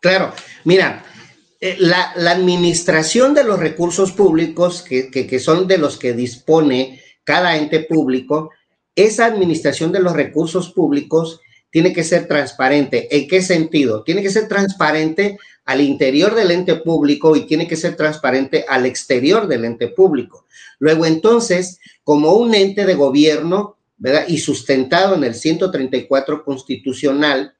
Claro, 0.00 0.34
mira, 0.64 1.04
eh, 1.64 1.76
la, 1.78 2.12
administración 2.32 3.34
de 3.34 3.44
los 3.44 3.60
recursos 3.60 4.10
públicos, 4.10 4.82
que, 4.82 5.12
que, 5.12 5.38
son 5.38 5.68
de 5.68 5.78
los 5.78 5.96
que 5.96 6.12
dispone 6.12 7.00
cada 7.22 7.56
ente 7.56 7.78
público, 7.78 8.50
esa 8.96 9.26
administración 9.26 9.92
de 9.92 10.00
los 10.00 10.12
recursos 10.12 10.72
públicos 10.72 11.40
tiene 11.70 11.92
que 11.92 12.02
ser 12.02 12.26
transparente. 12.26 13.06
¿En 13.16 13.28
qué 13.28 13.42
sentido? 13.42 14.02
Tiene 14.02 14.22
que 14.22 14.30
ser 14.30 14.48
transparente 14.48 15.38
al 15.64 15.82
interior 15.82 16.34
del 16.34 16.50
ente 16.50 16.74
público 16.74 17.36
y 17.36 17.46
tiene 17.46 17.68
que 17.68 17.76
ser 17.76 17.94
transparente 17.94 18.64
al 18.68 18.84
exterior 18.84 19.46
del 19.46 19.64
ente 19.64 19.86
público. 19.86 20.46
Luego, 20.80 21.06
entonces, 21.06 21.78
como 22.02 22.32
un 22.32 22.56
ente 22.56 22.84
de 22.86 22.96
gobierno, 22.96 23.76
¿verdad? 23.98 24.24
Y 24.26 24.38
sustentado 24.38 25.14
en 25.14 25.22
el 25.22 25.36
134 25.36 26.44
constitucional, 26.44 27.54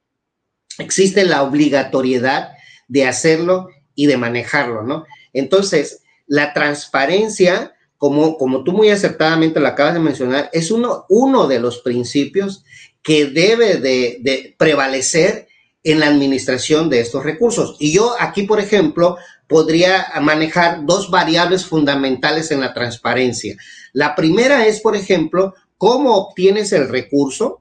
existe 0.76 1.24
la 1.24 1.44
obligatoriedad 1.44 2.50
de 2.88 3.06
hacerlo 3.06 3.68
y 3.94 4.06
de 4.06 4.16
manejarlo, 4.16 4.82
¿no? 4.82 5.04
Entonces, 5.32 6.02
la 6.26 6.52
transparencia, 6.52 7.74
como, 7.98 8.36
como 8.36 8.64
tú 8.64 8.72
muy 8.72 8.90
acertadamente 8.90 9.60
lo 9.60 9.68
acabas 9.68 9.94
de 9.94 10.00
mencionar, 10.00 10.50
es 10.52 10.70
uno, 10.70 11.06
uno 11.08 11.46
de 11.46 11.60
los 11.60 11.78
principios 11.78 12.64
que 13.02 13.26
debe 13.26 13.76
de, 13.76 14.18
de 14.20 14.54
prevalecer 14.58 15.48
en 15.84 16.00
la 16.00 16.06
administración 16.06 16.88
de 16.88 17.00
estos 17.00 17.24
recursos. 17.24 17.76
Y 17.80 17.92
yo 17.92 18.14
aquí, 18.18 18.44
por 18.44 18.60
ejemplo, 18.60 19.16
podría 19.48 20.06
manejar 20.20 20.86
dos 20.86 21.10
variables 21.10 21.66
fundamentales 21.66 22.50
en 22.50 22.60
la 22.60 22.72
transparencia. 22.72 23.56
La 23.92 24.14
primera 24.14 24.66
es, 24.66 24.80
por 24.80 24.96
ejemplo, 24.96 25.54
cómo 25.76 26.14
obtienes 26.16 26.72
el 26.72 26.88
recurso, 26.88 27.60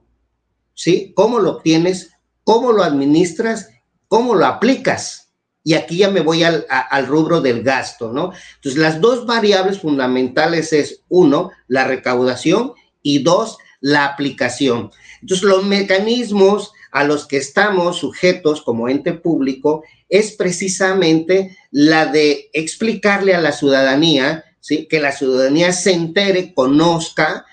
¿sí? 0.74 1.12
¿Cómo 1.14 1.40
lo 1.40 1.56
obtienes? 1.56 2.12
¿Cómo 2.44 2.72
lo 2.72 2.82
administras? 2.82 3.70
¿Cómo 4.08 4.34
lo 4.34 4.46
aplicas? 4.46 5.21
Y 5.64 5.74
aquí 5.74 5.98
ya 5.98 6.10
me 6.10 6.20
voy 6.20 6.42
al, 6.42 6.66
rubro 7.06 7.40
del 7.40 7.62
gasto, 7.62 8.12
¿no? 8.12 8.32
Entonces, 8.56 8.80
las 8.80 9.00
dos 9.00 9.26
variables 9.26 9.78
fundamentales 9.78 10.72
es, 10.72 11.02
uno, 11.08 11.50
la 11.68 11.84
recaudación 11.84 12.72
y 13.00 13.22
dos, 13.22 13.58
la 13.80 14.04
aplicación. 14.04 14.90
Entonces, 15.20 15.44
los 15.44 15.64
mecanismos 15.64 16.72
a 16.90 17.04
los 17.04 17.26
que 17.26 17.38
estamos 17.38 17.98
sujetos 17.98 18.62
como 18.62 18.88
ente 18.88 19.12
público 19.12 19.82
es 20.08 20.32
precisamente 20.32 21.56
la 21.70 22.06
de 22.06 22.50
explicarle 22.52 23.34
a 23.34 23.40
la 23.40 23.52
ciudadanía, 23.52 24.44
¿sí? 24.60 24.86
que 24.86 25.00
la 25.00 25.12
ciudadanía 25.12 25.72
se 25.72 25.92
entere, 25.92 26.52
conozca 26.52 27.46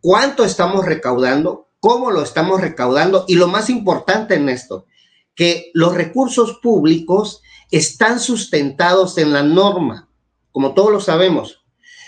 cuánto 0.00 0.44
estamos 0.44 0.86
recaudando, 0.86 1.68
cómo 1.78 2.10
lo 2.10 2.22
estamos 2.22 2.60
recaudando 2.60 3.24
y 3.28 3.34
lo 3.34 3.48
más 3.48 3.68
importante 3.70 4.34
en 4.34 4.48
esto, 4.48 4.86
que 5.34 5.70
los 5.74 5.94
recursos 5.94 6.58
públicos 6.62 7.42
están 7.70 8.20
sustentados 8.20 9.16
en 9.18 9.32
la 9.32 9.42
norma, 9.42 10.08
como 10.52 10.74
todos 10.74 10.92
lo 10.92 11.00
sabemos. 11.00 11.60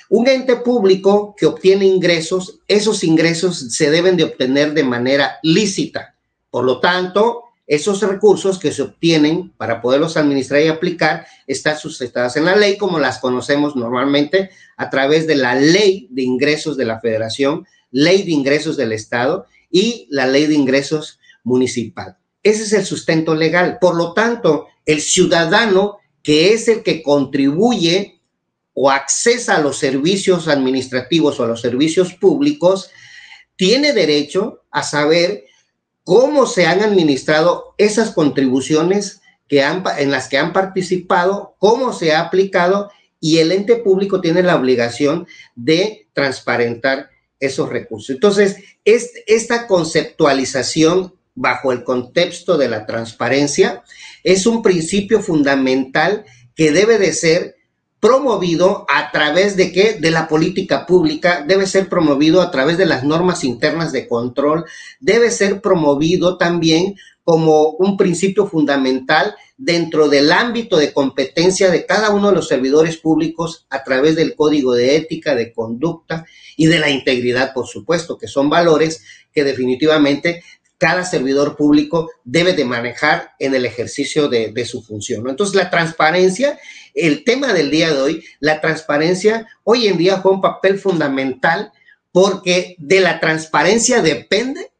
Un 0.09 0.29
ente 0.29 0.57
público 0.57 1.35
que 1.37 1.47
obtiene 1.47 1.87
ingresos, 1.87 2.61
esos 2.69 3.03
ingresos 3.05 3.73
se 3.75 3.91
deben 3.91 4.17
de 4.17 4.25
obtener 4.25 4.75
de 4.75 4.85
manera 4.85 5.39
lícita. 5.43 6.17
Por 6.51 6.65
lo 6.65 6.81
tanto, 6.81 7.45
esos 7.67 8.03
recursos 8.03 8.59
que 8.59 8.73
se 8.73 8.83
obtienen 8.83 9.51
para 9.57 9.81
poderlos 9.81 10.17
administrar 10.17 10.61
y 10.61 10.69
aplicar 10.69 11.27
están 11.47 11.79
sustentados 11.79 12.37
en 12.37 12.45
la 12.45 12.57
ley 12.57 12.77
como 12.77 12.99
las 12.99 13.19
conocemos 13.19 13.77
normalmente 13.77 14.51
a 14.77 14.91
través 14.91 15.27
de 15.27 15.37
la 15.37 15.55
ley 15.55 16.09
de 16.11 16.23
ingresos 16.23 16.77
de 16.77 16.85
la 16.85 17.01
federación, 17.01 17.67
ley 17.91 18.25
de 18.25 18.33
ingresos 18.33 18.77
del 18.77 18.93
estado 18.93 19.47
y 19.71 20.07
la 20.11 20.27
ley 20.27 20.47
de 20.47 20.55
ingresos 20.55 21.21
municipal. 21.45 22.19
Ese 22.43 22.63
es 22.65 22.73
el 22.73 22.85
sustento 22.85 23.35
legal. 23.35 23.79
Por 23.81 23.97
lo 23.97 24.13
tanto, 24.15 24.69
el 24.85 25.01
ciudadano 25.01 25.99
que 26.23 26.53
es 26.53 26.69
el 26.69 26.83
que 26.83 27.03
contribuye 27.03 28.21
o 28.75 28.91
accesa 28.91 29.57
a 29.57 29.61
los 29.61 29.79
servicios 29.79 30.49
administrativos 30.49 31.39
o 31.39 31.45
a 31.45 31.49
los 31.49 31.61
servicios 31.61 32.15
públicos, 32.15 32.91
tiene 33.57 33.93
derecho 33.93 34.63
a 34.71 34.83
saber 34.83 35.45
cómo 36.05 36.47
se 36.47 36.67
han 36.67 36.81
administrado 36.81 37.75
esas 37.77 38.13
contribuciones 38.13 39.21
que 39.47 39.63
han, 39.63 39.85
en 39.99 40.11
las 40.11 40.29
que 40.29 40.39
han 40.39 40.53
participado, 40.53 41.55
cómo 41.59 41.93
se 41.93 42.13
ha 42.13 42.21
aplicado 42.21 42.91
y 43.21 43.39
el 43.39 43.53
ente 43.53 43.77
público 43.77 44.21
tiene 44.21 44.43
la 44.43 44.57
obligación 44.57 45.27
de 45.55 46.09
transparentar 46.15 47.11
esos 47.39 47.69
recursos. 47.69 48.11
Entonces, 48.11 48.57
esta 48.85 49.67
conceptualización 49.67 51.15
bajo 51.35 51.73
el 51.73 51.85
contexto 51.85 52.59
de 52.59 52.69
la 52.69 52.87
transparencia 52.87 53.83
es 54.23 54.47
un 54.47 54.63
principio 54.63 55.21
fundamental 55.21 56.25
que 56.55 56.73
debe 56.73 56.99
de 56.99 57.13
ser 57.13 57.57
promovido 58.01 58.85
a 58.89 59.13
través 59.13 59.57
de 59.57 59.71
qué? 59.71 59.95
De 59.95 60.11
la 60.11 60.27
política 60.27 60.87
pública, 60.87 61.45
debe 61.47 61.69
ser 61.69 61.89
promovido 61.89 62.43
a 62.43 62.51
través 62.51 62.77
de 62.77 62.85
las 62.85 63.05
normas 63.05 63.45
internas 63.45 63.93
de 63.93 64.09
control, 64.09 64.65
debe 64.99 65.31
ser 65.31 65.61
promovido 65.61 66.37
también 66.37 66.97
como 67.23 67.69
un 67.79 67.97
principio 67.97 68.49
fundamental 68.49 69.37
dentro 69.57 70.09
del 70.09 70.33
ámbito 70.33 70.77
de 70.77 70.93
competencia 70.93 71.71
de 71.71 71.87
cada 71.87 72.11
uno 72.11 72.31
de 72.31 72.35
los 72.35 72.49
servidores 72.49 72.97
públicos 72.97 73.67
a 73.71 73.85
través 73.85 74.17
del 74.17 74.35
código 74.35 74.75
de 74.75 74.97
ética, 74.97 75.37
de 75.37 75.53
conducta 75.53 76.27
y 76.57 76.67
de 76.67 76.81
la 76.81 76.91
integridad, 76.91 77.53
por 77.55 77.69
supuesto, 77.69 78.19
que 78.19 78.27
son 78.27 78.51
valores 78.51 79.05
que 79.33 79.45
definitivamente 79.45 80.43
cada 80.83 81.05
servidor 81.05 81.57
público 81.57 82.11
debe 82.25 82.55
de 82.55 82.65
manejar 82.65 83.37
en 83.39 83.55
el 83.55 83.65
ejercicio 83.67 84.29
de, 84.29 84.65
su 84.65 84.83
función. 84.83 85.29
Entonces, 85.29 85.55
la 85.55 85.71
transparencia, 85.71 86.59
el 86.93 87.23
tema 87.23 87.53
del 87.53 87.71
día 87.71 87.93
de 87.93 88.01
hoy, 88.01 88.25
la 88.41 88.61
transparencia 88.61 89.47
hoy 89.63 89.87
en 89.87 89.97
día 89.97 90.19
juega 90.19 90.35
un 90.35 90.43
papel 90.43 90.81
fundamental 90.81 91.71
porque 92.11 92.75
de 92.79 92.99
la 92.99 93.21
transparencia 93.21 94.03
depende 94.03 94.73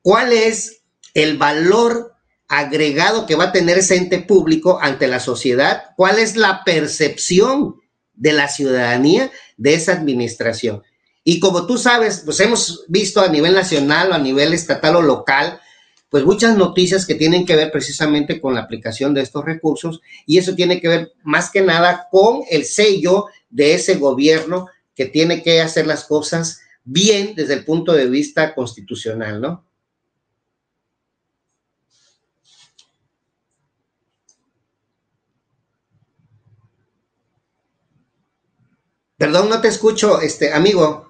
cuál 0.00 0.32
es 0.32 0.80
el 1.12 1.36
valor 1.36 2.14
agregado 2.48 3.26
que 3.26 3.34
va 3.34 3.44
a 3.44 3.52
tener 3.52 3.76
ese 3.76 3.96
ente 3.96 4.20
público 4.20 4.78
ante 4.80 5.06
la 5.06 5.20
sociedad, 5.20 5.90
cuál 5.98 6.18
es 6.18 6.36
la 6.36 6.64
percepción 6.64 7.76
de 8.14 8.32
la 8.32 8.48
ciudadanía 8.48 9.30
de 9.58 9.74
esa 9.74 9.92
administración. 9.92 10.82
Y 11.28 11.40
como 11.40 11.66
tú 11.66 11.76
sabes, 11.76 12.22
pues 12.24 12.38
hemos 12.38 12.84
visto 12.86 13.20
a 13.20 13.26
nivel 13.26 13.52
nacional 13.52 14.12
o 14.12 14.14
a 14.14 14.18
nivel 14.18 14.54
estatal 14.54 14.94
o 14.94 15.02
local 15.02 15.60
pues 16.08 16.24
muchas 16.24 16.56
noticias 16.56 17.04
que 17.04 17.16
tienen 17.16 17.44
que 17.44 17.56
ver 17.56 17.72
precisamente 17.72 18.40
con 18.40 18.54
la 18.54 18.60
aplicación 18.60 19.12
de 19.12 19.22
estos 19.22 19.44
recursos 19.44 20.00
y 20.24 20.38
eso 20.38 20.54
tiene 20.54 20.80
que 20.80 20.86
ver 20.86 21.12
más 21.24 21.50
que 21.50 21.62
nada 21.62 22.06
con 22.12 22.42
el 22.48 22.64
sello 22.64 23.26
de 23.50 23.74
ese 23.74 23.96
gobierno 23.96 24.68
que 24.94 25.06
tiene 25.06 25.42
que 25.42 25.60
hacer 25.60 25.88
las 25.88 26.04
cosas 26.04 26.60
bien 26.84 27.34
desde 27.34 27.54
el 27.54 27.64
punto 27.64 27.92
de 27.92 28.06
vista 28.06 28.54
constitucional, 28.54 29.40
¿no? 29.40 29.66
Perdón, 39.18 39.48
no 39.48 39.60
te 39.60 39.68
escucho, 39.68 40.20
este 40.20 40.52
amigo. 40.52 41.05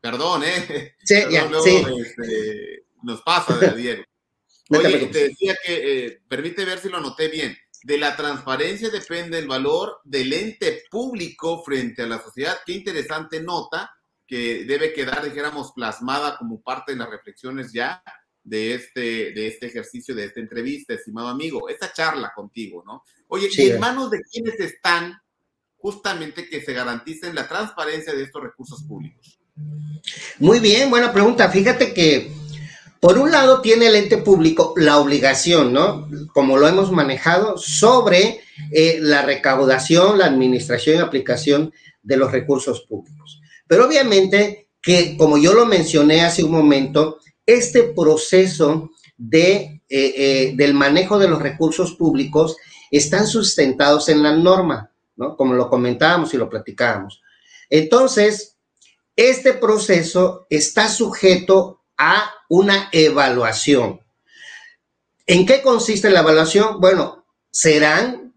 Perdón, 0.00 0.42
¿eh? 0.44 0.94
Sí, 1.04 1.16
ya, 1.30 1.50
sí. 1.62 1.84
Este, 2.00 2.84
nos 3.02 3.22
pasa, 3.22 3.58
Diego. 3.74 4.04
Oye, 4.70 5.06
te, 5.06 5.28
decía 5.28 5.56
que, 5.64 6.06
eh, 6.06 6.22
permite 6.28 6.64
ver 6.64 6.78
si 6.78 6.88
lo 6.88 6.98
anoté 6.98 7.28
bien, 7.28 7.56
de 7.82 7.98
la 7.98 8.16
transparencia 8.16 8.90
depende 8.90 9.38
el 9.38 9.48
valor 9.48 10.00
del 10.04 10.32
ente 10.32 10.84
público 10.90 11.62
frente 11.64 12.02
a 12.02 12.06
la 12.06 12.22
sociedad. 12.22 12.58
Qué 12.64 12.72
interesante 12.72 13.40
nota 13.40 13.90
que 14.26 14.64
debe 14.64 14.92
quedar, 14.92 15.24
dijéramos, 15.24 15.72
plasmada 15.72 16.36
como 16.38 16.62
parte 16.62 16.92
de 16.92 16.98
las 16.98 17.10
reflexiones 17.10 17.72
ya 17.72 18.02
de 18.44 18.74
este, 18.74 19.32
de 19.32 19.48
este 19.48 19.66
ejercicio, 19.66 20.14
de 20.14 20.26
esta 20.26 20.40
entrevista, 20.40 20.94
estimado 20.94 21.28
amigo, 21.28 21.68
esta 21.68 21.92
charla 21.92 22.32
contigo, 22.34 22.82
¿no? 22.86 23.02
Oye, 23.28 23.48
¿y 23.50 23.70
en 23.70 23.80
manos 23.80 24.10
de 24.10 24.20
quiénes 24.22 24.58
están 24.60 25.20
justamente 25.76 26.48
que 26.48 26.60
se 26.60 26.72
garanticen 26.72 27.34
la 27.34 27.48
transparencia 27.48 28.14
de 28.14 28.22
estos 28.22 28.42
recursos 28.42 28.84
públicos? 28.84 29.39
Muy 30.38 30.58
bien, 30.58 30.90
buena 30.90 31.12
pregunta. 31.12 31.50
Fíjate 31.50 31.92
que 31.92 32.32
por 33.00 33.18
un 33.18 33.30
lado 33.30 33.62
tiene 33.62 33.86
el 33.86 33.94
ente 33.94 34.18
público 34.18 34.74
la 34.76 34.98
obligación, 34.98 35.72
¿no? 35.72 36.08
Como 36.34 36.58
lo 36.58 36.68
hemos 36.68 36.92
manejado, 36.92 37.56
sobre 37.56 38.40
eh, 38.72 38.98
la 39.00 39.22
recaudación, 39.22 40.18
la 40.18 40.26
administración 40.26 40.96
y 40.96 41.00
aplicación 41.00 41.72
de 42.02 42.16
los 42.16 42.30
recursos 42.30 42.82
públicos. 42.82 43.40
Pero 43.66 43.86
obviamente 43.86 44.68
que, 44.82 45.16
como 45.16 45.38
yo 45.38 45.54
lo 45.54 45.66
mencioné 45.66 46.22
hace 46.22 46.44
un 46.44 46.52
momento, 46.52 47.18
este 47.46 47.84
proceso 47.84 48.90
de, 49.16 49.82
eh, 49.88 50.14
eh, 50.16 50.52
del 50.56 50.74
manejo 50.74 51.18
de 51.18 51.28
los 51.28 51.40
recursos 51.40 51.94
públicos 51.94 52.56
están 52.90 53.26
sustentados 53.26 54.08
en 54.08 54.22
la 54.22 54.36
norma. 54.36 54.90
Como 55.36 55.52
lo 55.52 55.68
comentábamos 55.68 56.32
y 56.32 56.38
lo 56.38 56.48
platicábamos. 56.48 57.20
Entonces, 57.68 58.56
este 59.28 59.52
proceso 59.52 60.46
está 60.48 60.88
sujeto 60.88 61.82
a 61.98 62.32
una 62.48 62.88
evaluación. 62.90 64.00
¿En 65.26 65.44
qué 65.44 65.60
consiste 65.60 66.08
la 66.08 66.20
evaluación? 66.20 66.80
Bueno, 66.80 67.26
serán 67.50 68.34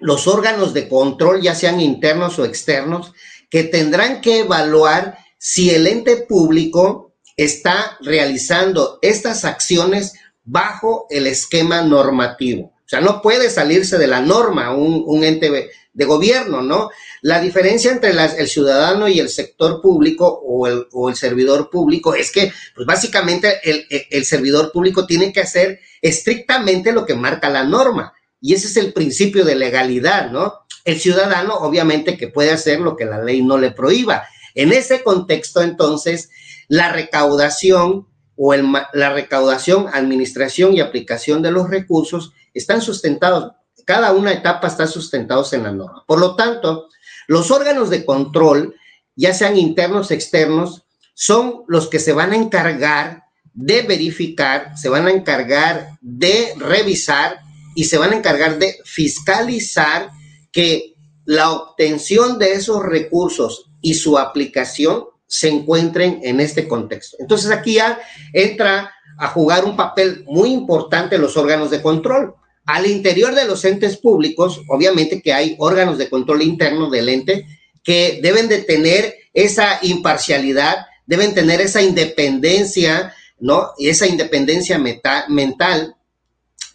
los 0.00 0.26
órganos 0.26 0.74
de 0.74 0.88
control, 0.88 1.40
ya 1.40 1.54
sean 1.54 1.80
internos 1.80 2.40
o 2.40 2.44
externos, 2.44 3.12
que 3.48 3.62
tendrán 3.62 4.20
que 4.20 4.40
evaluar 4.40 5.16
si 5.38 5.70
el 5.70 5.86
ente 5.86 6.16
público 6.16 7.14
está 7.36 7.96
realizando 8.00 8.98
estas 9.02 9.44
acciones 9.44 10.14
bajo 10.42 11.06
el 11.08 11.28
esquema 11.28 11.82
normativo. 11.82 12.72
O 12.84 12.88
sea, 12.90 13.00
no 13.00 13.22
puede 13.22 13.48
salirse 13.48 13.96
de 13.96 14.08
la 14.08 14.20
norma 14.20 14.74
un, 14.74 15.04
un 15.06 15.22
ente 15.22 15.70
de 15.92 16.04
gobierno, 16.04 16.62
¿no? 16.62 16.90
La 17.22 17.40
diferencia 17.40 17.90
entre 17.90 18.10
el 18.10 18.48
ciudadano 18.48 19.08
y 19.08 19.18
el 19.18 19.28
sector 19.28 19.80
público 19.82 20.26
o 20.26 20.66
el, 20.66 20.86
o 20.92 21.08
el 21.08 21.16
servidor 21.16 21.68
público 21.68 22.14
es 22.14 22.30
que, 22.30 22.52
pues 22.74 22.86
básicamente, 22.86 23.58
el, 23.64 23.86
el, 24.10 24.24
servidor 24.24 24.70
público 24.72 25.06
tiene 25.06 25.32
que 25.32 25.40
hacer 25.40 25.80
estrictamente 26.00 26.92
lo 26.92 27.04
que 27.04 27.14
marca 27.14 27.50
la 27.50 27.64
norma. 27.64 28.12
Y 28.40 28.54
ese 28.54 28.68
es 28.68 28.76
el 28.76 28.92
principio 28.92 29.44
de 29.44 29.56
legalidad, 29.56 30.30
¿no? 30.30 30.54
El 30.84 30.98
ciudadano, 30.98 31.56
obviamente, 31.56 32.16
que 32.16 32.28
puede 32.28 32.52
hacer 32.52 32.80
lo 32.80 32.96
que 32.96 33.04
la 33.04 33.22
ley 33.22 33.42
no 33.42 33.58
le 33.58 33.72
prohíba. 33.72 34.24
En 34.54 34.72
ese 34.72 35.02
contexto, 35.02 35.60
entonces, 35.60 36.30
la 36.68 36.92
recaudación 36.92 38.06
o 38.36 38.54
el, 38.54 38.64
la 38.94 39.12
recaudación, 39.12 39.88
administración 39.92 40.72
y 40.72 40.80
aplicación 40.80 41.42
de 41.42 41.50
los 41.50 41.68
recursos 41.68 42.32
están 42.54 42.80
sustentados 42.80 43.52
cada 43.90 44.12
una 44.12 44.32
etapa 44.32 44.68
está 44.68 44.86
sustentados 44.86 45.52
en 45.52 45.64
la 45.64 45.72
norma. 45.72 46.04
Por 46.06 46.20
lo 46.20 46.36
tanto, 46.36 46.86
los 47.26 47.50
órganos 47.50 47.90
de 47.90 48.04
control, 48.04 48.76
ya 49.16 49.34
sean 49.34 49.58
internos, 49.58 50.12
externos, 50.12 50.84
son 51.12 51.64
los 51.66 51.88
que 51.88 51.98
se 51.98 52.12
van 52.12 52.30
a 52.30 52.36
encargar 52.36 53.24
de 53.52 53.82
verificar, 53.82 54.78
se 54.78 54.88
van 54.88 55.08
a 55.08 55.10
encargar 55.10 55.98
de 56.00 56.54
revisar 56.56 57.40
y 57.74 57.82
se 57.82 57.98
van 57.98 58.12
a 58.12 58.16
encargar 58.18 58.60
de 58.60 58.78
fiscalizar 58.84 60.10
que 60.52 60.94
la 61.24 61.50
obtención 61.50 62.38
de 62.38 62.52
esos 62.52 62.84
recursos 62.84 63.72
y 63.80 63.94
su 63.94 64.18
aplicación 64.18 65.06
se 65.26 65.48
encuentren 65.48 66.20
en 66.22 66.38
este 66.38 66.68
contexto. 66.68 67.16
Entonces 67.18 67.50
aquí 67.50 67.74
ya 67.74 67.98
entra 68.32 68.92
a 69.18 69.26
jugar 69.26 69.64
un 69.64 69.76
papel 69.76 70.22
muy 70.28 70.52
importante 70.52 71.18
los 71.18 71.36
órganos 71.36 71.72
de 71.72 71.82
control. 71.82 72.36
Al 72.70 72.86
interior 72.86 73.34
de 73.34 73.46
los 73.46 73.64
entes 73.64 73.96
públicos, 73.96 74.62
obviamente 74.68 75.20
que 75.20 75.32
hay 75.32 75.56
órganos 75.58 75.98
de 75.98 76.08
control 76.08 76.42
interno 76.42 76.88
del 76.88 77.08
ente 77.08 77.44
que 77.82 78.20
deben 78.22 78.46
de 78.48 78.58
tener 78.58 79.16
esa 79.34 79.80
imparcialidad, 79.82 80.86
deben 81.04 81.34
tener 81.34 81.60
esa 81.60 81.82
independencia, 81.82 83.12
¿no? 83.40 83.70
Y 83.76 83.88
esa 83.88 84.06
independencia 84.06 84.78
mental. 84.78 85.96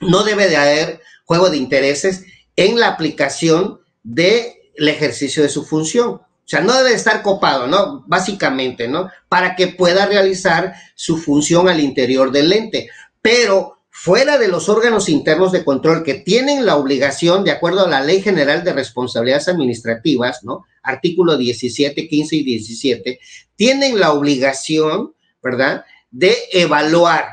No 0.01 0.23
debe 0.25 0.49
de 0.49 0.57
haber 0.57 1.01
juego 1.23 1.49
de 1.49 1.55
intereses 1.55 2.25
en 2.57 2.77
la 2.77 2.89
aplicación 2.89 3.79
del 4.03 4.53
ejercicio 4.75 5.43
de 5.43 5.49
su 5.49 5.63
función. 5.63 6.09
O 6.09 6.23
sea, 6.43 6.59
no 6.59 6.75
debe 6.75 6.93
estar 6.93 7.21
copado, 7.21 7.67
¿no? 7.67 8.03
Básicamente, 8.05 8.89
¿no? 8.89 9.09
Para 9.29 9.55
que 9.55 9.69
pueda 9.69 10.07
realizar 10.07 10.73
su 10.93 11.17
función 11.17 11.69
al 11.69 11.79
interior 11.79 12.33
del 12.33 12.51
ente. 12.51 12.89
Pero 13.21 13.74
fuera 14.05 14.37
de 14.37 14.49
los 14.49 14.69
órganos 14.69 15.09
internos 15.09 15.51
de 15.51 15.65
control 15.65 16.03
que 16.03 16.13
tienen 16.13 16.63
la 16.63 16.75
obligación, 16.75 17.43
de 17.43 17.49
acuerdo 17.49 17.83
a 17.83 17.89
la 17.89 18.01
Ley 18.01 18.21
General 18.21 18.63
de 18.63 18.71
Responsabilidades 18.71 19.47
Administrativas, 19.47 20.43
¿no? 20.43 20.67
Artículo 20.83 21.37
17, 21.37 22.07
15 22.07 22.35
y 22.35 22.43
17, 22.43 23.19
tienen 23.55 23.99
la 23.99 24.11
obligación, 24.11 25.15
¿verdad?, 25.41 25.85
de 26.11 26.35
evaluar, 26.51 27.29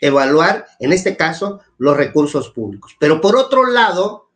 evaluar, 0.00 0.66
en 0.80 0.94
este 0.94 1.14
caso, 1.14 1.60
los 1.76 1.94
recursos 1.94 2.48
públicos. 2.48 2.96
Pero 2.98 3.20
por 3.20 3.36
otro 3.36 3.66
lado, 3.66 4.30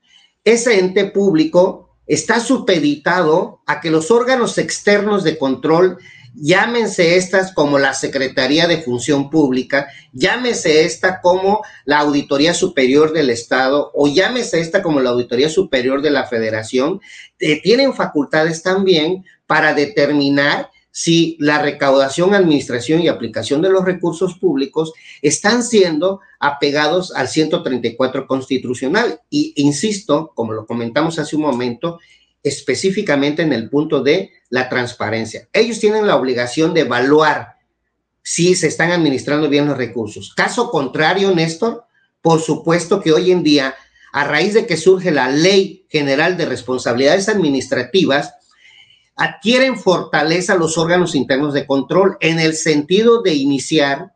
ese 0.45 0.79
ente 0.79 1.07
público 1.07 1.97
está 2.07 2.41
supeditado 2.41 3.63
a 3.67 3.81
que 3.81 3.91
los 3.91 4.11
órganos 4.11 4.59
externos 4.59 5.25
de 5.25 5.39
control 5.39 5.97
llámense 6.35 7.17
estas 7.17 7.53
como 7.53 7.79
la 7.79 7.95
Secretaría 7.95 8.67
de 8.67 8.83
Función 8.83 9.31
Pública, 9.31 9.89
llámese 10.13 10.85
esta 10.85 11.21
como 11.21 11.63
la 11.85 11.99
Auditoría 12.01 12.55
Superior 12.55 13.13
del 13.13 13.31
Estado 13.31 13.91
o 13.95 14.09
llámese 14.09 14.61
esta 14.61 14.83
como 14.83 15.01
la 15.01 15.11
Auditoría 15.11 15.49
Superior 15.49 16.03
de 16.03 16.11
la 16.11 16.27
Federación, 16.27 17.01
eh, 17.39 17.61
tienen 17.63 17.95
facultades 17.95 18.63
también 18.63 19.25
para 19.47 19.75
determinar 19.75 20.71
si 20.93 21.37
la 21.39 21.63
recaudación, 21.63 22.35
administración 22.35 23.01
y 23.01 23.09
aplicación 23.09 23.63
de 23.63 23.71
los 23.71 23.85
recursos 23.85 24.35
públicos 24.35 24.93
están 25.23 25.63
siendo 25.63 26.21
apegados 26.41 27.13
al 27.15 27.29
134 27.29 28.27
constitucional. 28.27 29.21
Y 29.31 29.53
insisto, 29.57 30.33
como 30.35 30.53
lo 30.53 30.67
comentamos 30.67 31.19
hace 31.19 31.37
un 31.37 31.43
momento, 31.43 32.01
específicamente 32.43 33.43
en 33.43 33.53
el 33.53 33.69
punto 33.69 34.03
de 34.03 34.33
la 34.49 34.69
transparencia. 34.69 35.49
Ellos 35.53 35.81
tienen 35.81 36.07
la 36.07 36.17
obligación 36.17 36.75
de 36.75 36.83
evaluar 36.83 37.57
si 38.23 38.55
se 38.55 38.67
están 38.67 38.93
administrando 38.93 39.49
bien 39.49 39.67
los 39.67 39.77
recursos. 39.77 40.35
Caso 40.35 40.71
contrario, 40.71 41.35
Néstor, 41.35 41.85
por 42.23 42.41
supuesto 42.41 43.01
que 43.01 43.13
hoy 43.13 43.31
en 43.31 43.43
día, 43.43 43.75
a 44.13 44.25
raíz 44.25 44.55
de 44.55 44.67
que 44.67 44.77
surge 44.77 45.11
la 45.11 45.31
Ley 45.31 45.87
General 45.89 46.37
de 46.37 46.47
Responsabilidades 46.47 47.29
Administrativas, 47.29 48.35
adquieren 49.17 49.79
fortaleza 49.79 50.55
los 50.55 50.79
órganos 50.79 51.15
internos 51.15 51.53
de 51.53 51.67
control 51.67 52.17
en 52.21 52.39
el 52.39 52.55
sentido 52.55 53.23
de 53.23 53.35
iniciar 53.35 54.15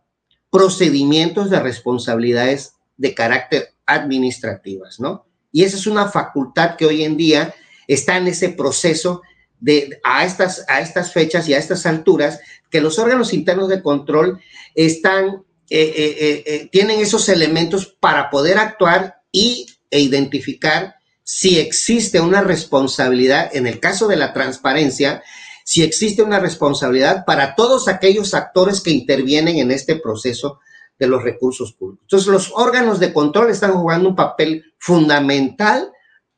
procedimientos 0.50 1.50
de 1.50 1.60
responsabilidades 1.60 2.74
de 2.96 3.14
carácter 3.14 3.74
administrativas, 3.86 5.00
¿no? 5.00 5.26
Y 5.52 5.64
esa 5.64 5.76
es 5.76 5.86
una 5.86 6.08
facultad 6.08 6.76
que 6.76 6.86
hoy 6.86 7.04
en 7.04 7.16
día 7.16 7.54
está 7.86 8.16
en 8.16 8.28
ese 8.28 8.50
proceso 8.50 9.22
de 9.60 10.00
a 10.04 10.24
estas, 10.24 10.64
a 10.68 10.80
estas 10.80 11.12
fechas 11.12 11.48
y 11.48 11.54
a 11.54 11.58
estas 11.58 11.86
alturas 11.86 12.40
que 12.70 12.80
los 12.80 12.98
órganos 12.98 13.32
internos 13.32 13.68
de 13.68 13.82
control 13.82 14.40
están, 14.74 15.44
eh, 15.70 15.94
eh, 15.96 16.42
eh, 16.46 16.68
tienen 16.70 17.00
esos 17.00 17.28
elementos 17.28 17.96
para 18.00 18.30
poder 18.30 18.58
actuar 18.58 19.22
y, 19.32 19.66
e 19.90 20.00
identificar 20.00 20.96
si 21.22 21.58
existe 21.58 22.20
una 22.20 22.42
responsabilidad, 22.42 23.54
en 23.56 23.66
el 23.66 23.80
caso 23.80 24.06
de 24.06 24.16
la 24.16 24.32
transparencia, 24.34 25.22
si 25.64 25.82
existe 25.82 26.22
una 26.22 26.38
responsabilidad 26.38 27.24
para 27.24 27.54
todos 27.54 27.88
aquellos 27.88 28.34
actores 28.34 28.82
que 28.82 28.90
intervienen 28.90 29.56
en 29.56 29.70
este 29.70 29.96
proceso 29.96 30.60
de 30.98 31.06
los 31.06 31.22
recursos 31.22 31.72
públicos. 31.72 32.04
Entonces, 32.04 32.28
los 32.28 32.52
órganos 32.54 33.00
de 33.00 33.12
control 33.12 33.50
están 33.50 33.72
jugando 33.72 34.10
un 34.10 34.16
papel 34.16 34.64
fundamental 34.78 35.90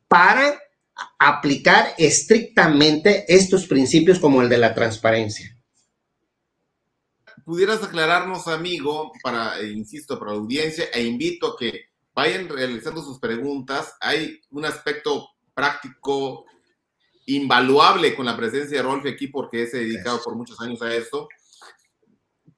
para 0.07 0.61
aplicar 1.19 1.95
estrictamente 1.99 3.25
estos 3.29 3.67
principios 3.67 4.19
como 4.19 4.43
el 4.43 4.49
de 4.49 4.59
la 4.59 4.75
transparencia. 4.75 5.57
¿Pudieras 7.45 7.83
aclararnos, 7.83 8.49
amigo, 8.49 9.13
para, 9.23 9.61
eh, 9.61 9.71
insisto, 9.71 10.19
para 10.19 10.33
la 10.33 10.39
audiencia, 10.39 10.87
e 10.93 11.03
invito 11.03 11.49
a 11.49 11.57
que 11.57 11.91
vayan 12.17 12.49
realizando 12.49 13.03
sus 13.03 13.19
preguntas. 13.19 13.95
Hay 14.01 14.41
un 14.51 14.65
aspecto 14.65 15.29
práctico 15.55 16.47
invaluable 17.27 18.17
con 18.17 18.25
la 18.25 18.37
presencia 18.37 18.79
de 18.79 18.83
Rolf 18.83 19.05
aquí 19.07 19.27
porque 19.29 19.63
es 19.63 19.73
dedicado 19.73 20.23
por 20.23 20.35
muchos 20.35 20.59
años 20.61 20.81
a 20.81 20.95
esto. 20.95 21.29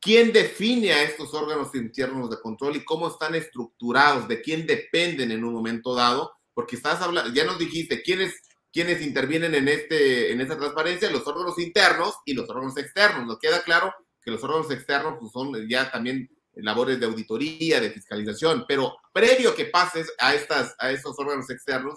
¿Quién 0.01 0.33
define 0.33 0.93
a 0.93 1.03
estos 1.03 1.35
órganos 1.35 1.75
internos 1.75 2.31
de 2.31 2.41
control 2.41 2.77
y 2.77 2.85
cómo 2.85 3.09
están 3.09 3.35
estructurados? 3.35 4.29
¿De 4.29 4.41
quién 4.41 4.65
dependen 4.65 5.33
en 5.33 5.45
un 5.45 5.53
momento 5.53 5.93
dado? 5.93 6.38
Porque 6.59 6.75
estás 6.75 7.01
hablando, 7.03 7.33
ya 7.33 7.45
nos 7.45 7.57
dijiste 7.57 8.03
quiénes, 8.03 8.35
quiénes 8.73 9.01
intervienen 9.01 9.55
en, 9.55 9.69
este, 9.69 10.33
en 10.33 10.41
esta 10.41 10.59
transparencia, 10.59 11.09
los 11.09 11.25
órganos 11.25 11.57
internos 11.61 12.17
y 12.25 12.35
los 12.35 12.51
órganos 12.51 12.77
externos. 12.77 13.25
Nos 13.25 13.39
queda 13.39 13.63
claro 13.63 13.95
que 14.21 14.33
los 14.33 14.43
órganos 14.43 14.69
externos 14.73 15.19
pues, 15.21 15.31
son 15.31 15.53
ya 15.69 15.89
también 15.89 16.29
labores 16.55 16.99
de 16.99 17.07
auditoría, 17.07 17.81
de 17.81 17.93
fiscalización, 17.93 18.65
pero 18.67 18.97
previo 19.13 19.55
que 19.55 19.67
pases 19.67 20.13
a, 20.19 20.35
estas, 20.35 20.75
a 20.81 20.91
estos 20.91 21.17
órganos 21.21 21.49
externos, 21.49 21.97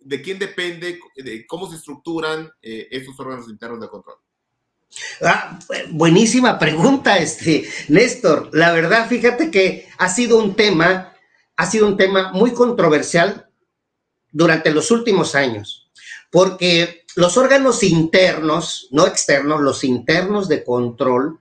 ¿de 0.00 0.20
quién 0.20 0.40
depende, 0.40 0.98
de 1.14 1.46
cómo 1.46 1.70
se 1.70 1.76
estructuran 1.76 2.50
eh, 2.60 2.88
esos 2.90 3.16
órganos 3.20 3.48
internos 3.48 3.80
de 3.82 3.88
control? 3.88 4.16
Ah, 5.20 5.60
buenísima 5.90 6.58
pregunta, 6.58 7.18
este, 7.18 7.68
Néstor. 7.86 8.50
La 8.52 8.72
verdad, 8.72 9.08
fíjate 9.08 9.52
que 9.52 9.88
ha 9.96 10.08
sido 10.08 10.38
un 10.38 10.56
tema, 10.56 11.14
ha 11.54 11.66
sido 11.66 11.86
un 11.86 11.96
tema 11.96 12.32
muy 12.32 12.52
controversial 12.52 13.48
durante 14.32 14.70
los 14.70 14.90
últimos 14.90 15.34
años, 15.34 15.90
porque 16.30 17.04
los 17.14 17.36
órganos 17.36 17.82
internos, 17.82 18.88
no 18.90 19.06
externos, 19.06 19.60
los 19.60 19.84
internos 19.84 20.48
de 20.48 20.64
control, 20.64 21.38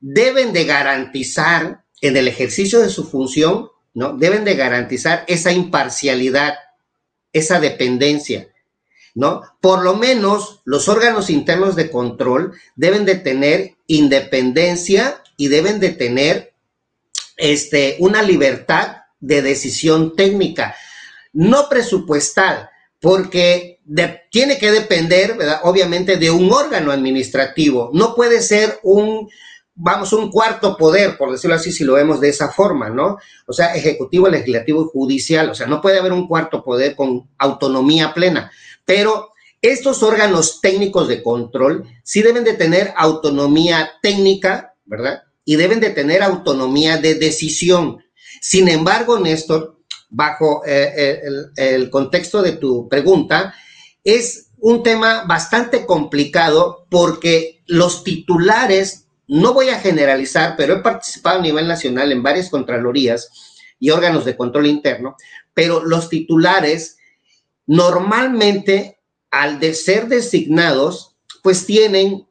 deben 0.00 0.52
de 0.52 0.64
garantizar 0.64 1.84
en 2.00 2.16
el 2.16 2.28
ejercicio 2.28 2.80
de 2.80 2.90
su 2.90 3.04
función, 3.04 3.70
¿no? 3.94 4.16
Deben 4.16 4.44
de 4.44 4.54
garantizar 4.54 5.24
esa 5.26 5.52
imparcialidad, 5.52 6.54
esa 7.32 7.58
dependencia, 7.58 8.48
¿no? 9.14 9.42
Por 9.60 9.82
lo 9.82 9.96
menos 9.96 10.60
los 10.64 10.88
órganos 10.88 11.30
internos 11.30 11.74
de 11.74 11.90
control 11.90 12.52
deben 12.76 13.04
de 13.04 13.16
tener 13.16 13.76
independencia 13.86 15.22
y 15.36 15.48
deben 15.48 15.80
de 15.80 15.90
tener 15.90 16.54
este, 17.36 17.96
una 17.98 18.22
libertad 18.22 18.98
de 19.20 19.42
decisión 19.42 20.14
técnica, 20.14 20.76
no 21.32 21.68
presupuestal, 21.68 22.68
porque 23.00 23.80
tiene 24.30 24.58
que 24.58 24.70
depender, 24.70 25.36
¿verdad? 25.36 25.60
obviamente, 25.62 26.16
de 26.16 26.30
un 26.30 26.52
órgano 26.52 26.92
administrativo. 26.92 27.90
No 27.92 28.14
puede 28.14 28.42
ser 28.42 28.80
un, 28.82 29.28
vamos, 29.74 30.12
un 30.12 30.30
cuarto 30.30 30.76
poder, 30.76 31.16
por 31.16 31.30
decirlo 31.30 31.56
así, 31.56 31.72
si 31.72 31.84
lo 31.84 31.94
vemos 31.94 32.20
de 32.20 32.28
esa 32.28 32.50
forma, 32.50 32.90
¿no? 32.90 33.18
O 33.46 33.52
sea, 33.52 33.74
ejecutivo, 33.74 34.28
legislativo 34.28 34.82
y 34.82 34.88
judicial. 34.92 35.50
O 35.50 35.54
sea, 35.54 35.66
no 35.66 35.80
puede 35.80 35.98
haber 35.98 36.12
un 36.12 36.26
cuarto 36.26 36.62
poder 36.62 36.96
con 36.96 37.30
autonomía 37.38 38.12
plena. 38.12 38.50
Pero 38.84 39.32
estos 39.62 40.02
órganos 40.02 40.60
técnicos 40.60 41.08
de 41.08 41.22
control 41.22 41.84
sí 42.02 42.22
deben 42.22 42.44
de 42.44 42.54
tener 42.54 42.92
autonomía 42.96 43.90
técnica, 44.02 44.74
¿verdad? 44.84 45.22
Y 45.44 45.56
deben 45.56 45.80
de 45.80 45.90
tener 45.90 46.22
autonomía 46.22 46.98
de 46.98 47.14
decisión. 47.14 48.04
Sin 48.40 48.68
embargo, 48.68 49.18
Néstor, 49.18 49.77
bajo 50.08 50.62
eh, 50.66 50.92
eh, 50.96 51.20
el, 51.24 51.50
el 51.56 51.90
contexto 51.90 52.42
de 52.42 52.52
tu 52.52 52.88
pregunta, 52.88 53.54
es 54.04 54.50
un 54.58 54.82
tema 54.82 55.24
bastante 55.24 55.86
complicado 55.86 56.86
porque 56.90 57.62
los 57.66 58.04
titulares 58.04 59.06
no 59.28 59.52
voy 59.52 59.68
a 59.68 59.78
generalizar, 59.78 60.54
pero 60.56 60.74
he 60.74 60.80
participado 60.80 61.38
a 61.38 61.42
nivel 61.42 61.68
nacional 61.68 62.10
en 62.10 62.22
varias 62.22 62.48
contralorías 62.48 63.30
y 63.78 63.90
órganos 63.90 64.24
de 64.24 64.36
control 64.36 64.66
interno, 64.66 65.16
pero 65.54 65.84
los 65.84 66.08
titulares 66.08 66.96
normalmente, 67.66 68.98
al 69.30 69.60
de 69.60 69.74
ser 69.74 70.08
designados, 70.08 71.16
pues 71.42 71.66
tienen 71.66 72.26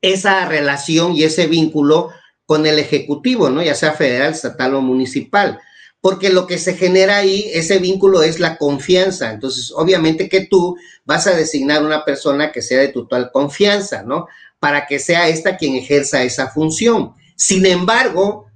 esa 0.00 0.46
relación 0.46 1.12
y 1.12 1.24
ese 1.24 1.46
vínculo 1.46 2.10
con 2.46 2.66
el 2.66 2.78
Ejecutivo, 2.78 3.50
¿no? 3.50 3.62
Ya 3.62 3.74
sea 3.74 3.92
federal, 3.92 4.32
estatal 4.32 4.74
o 4.74 4.80
municipal. 4.80 5.60
Porque 6.00 6.30
lo 6.30 6.46
que 6.46 6.58
se 6.58 6.74
genera 6.74 7.16
ahí, 7.16 7.50
ese 7.52 7.78
vínculo 7.78 8.22
es 8.22 8.38
la 8.38 8.56
confianza. 8.56 9.32
Entonces, 9.32 9.72
obviamente 9.74 10.28
que 10.28 10.46
tú 10.46 10.76
vas 11.04 11.26
a 11.26 11.34
designar 11.34 11.84
una 11.84 12.04
persona 12.04 12.52
que 12.52 12.62
sea 12.62 12.80
de 12.80 12.88
tu 12.88 13.02
total 13.02 13.30
confianza, 13.32 14.02
¿no? 14.04 14.26
para 14.60 14.86
que 14.86 14.98
sea 14.98 15.28
esta 15.28 15.56
quien 15.56 15.76
ejerza 15.76 16.22
esa 16.22 16.48
función. 16.48 17.14
Sin 17.36 17.66
embargo, 17.66 18.46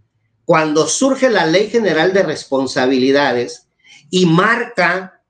cuando 0.45 0.89
surge 0.89 1.31
la 1.31 1.47
Ley 1.47 1.71
General 1.71 2.13
de 2.13 2.23
Responsabilidades 2.23 3.69
y 4.11 4.27
marca, 4.27 5.23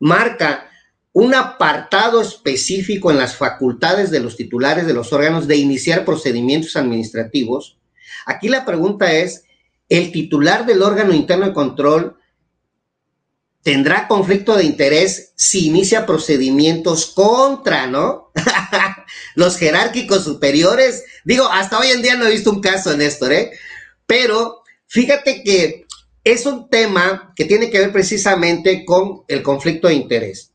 marca 0.00 0.68
un 1.12 1.34
apartado 1.34 2.20
específico 2.20 3.10
en 3.10 3.18
las 3.18 3.36
facultades 3.36 4.10
de 4.10 4.20
los 4.20 4.36
titulares 4.36 4.86
de 4.86 4.92
los 4.92 5.12
órganos 5.12 5.46
de 5.46 5.56
iniciar 5.56 6.04
procedimientos 6.04 6.76
administrativos, 6.76 7.78
aquí 8.26 8.48
la 8.48 8.66
pregunta 8.66 9.12
es, 9.12 9.44
¿el 9.88 10.12
titular 10.12 10.66
del 10.66 10.82
órgano 10.82 11.12
interno 11.14 11.46
de 11.46 11.52
control 11.52 12.16
tendrá 13.62 14.06
conflicto 14.06 14.56
de 14.56 14.64
interés 14.64 15.32
si 15.34 15.66
inicia 15.66 16.06
procedimientos 16.06 17.06
contra, 17.06 17.88
¿no? 17.88 18.30
Los 19.34 19.56
jerárquicos 19.56 20.22
superiores. 20.22 21.04
Digo, 21.24 21.48
hasta 21.50 21.78
hoy 21.80 21.88
en 21.88 22.00
día 22.00 22.14
no 22.14 22.26
he 22.26 22.30
visto 22.30 22.52
un 22.52 22.60
caso, 22.60 22.96
Néstor, 22.96 23.32
¿eh? 23.32 23.50
Pero 24.06 24.62
fíjate 24.86 25.42
que 25.42 25.84
es 26.22 26.46
un 26.46 26.68
tema 26.68 27.32
que 27.34 27.44
tiene 27.44 27.68
que 27.68 27.80
ver 27.80 27.92
precisamente 27.92 28.84
con 28.84 29.22
el 29.26 29.42
conflicto 29.42 29.88
de 29.88 29.94
interés. 29.94 30.52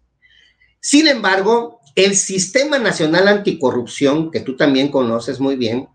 Sin 0.80 1.08
embargo, 1.08 1.82
el 1.96 2.16
Sistema 2.16 2.80
Nacional 2.80 3.28
Anticorrupción, 3.28 4.32
que 4.32 4.40
tú 4.40 4.56
también 4.56 4.90
conoces 4.90 5.40
muy 5.40 5.58
bien, 5.58 5.90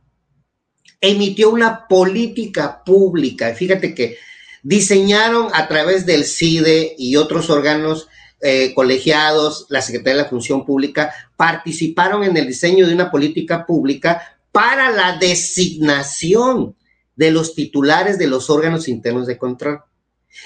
emitió 1.01 1.51
una 1.51 1.87
política 1.89 2.83
pública. 2.85 3.55
Fíjate 3.55 3.95
que 3.95 4.17
diseñaron 4.63 5.49
a 5.53 5.69
través 5.69 6.07
del 6.07 6.25
CIDE 6.25 6.95
y 6.99 7.17
otros 7.17 7.51
órganos 7.51 8.09
eh, 8.41 8.75
colegiados, 8.75 9.67
la 9.71 9.81
Secretaría 9.81 10.17
de 10.17 10.23
la 10.25 10.29
Función 10.29 10.67
Pública, 10.67 11.13
participaron 11.37 12.25
en 12.25 12.37
el 12.37 12.47
diseño 12.47 12.87
de 12.87 12.95
una 12.95 13.11
política 13.11 13.65
pública 13.65 14.39
para 14.53 14.91
la 14.91 15.19
designación 15.19 16.75
de 17.15 17.31
los 17.31 17.55
titulares 17.55 18.19
de 18.19 18.27
los 18.27 18.51
órganos 18.51 18.89
internos 18.89 19.27
de 19.27 19.39
control. 19.39 19.81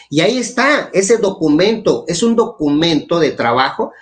Y 0.08 0.20
ahí 0.20 0.38
está, 0.38 0.90
ese 0.92 1.16
documento, 1.16 2.04
es 2.06 2.22
un 2.22 2.36
documento 2.36 3.18
de 3.18 3.32
trabajo 3.32 3.92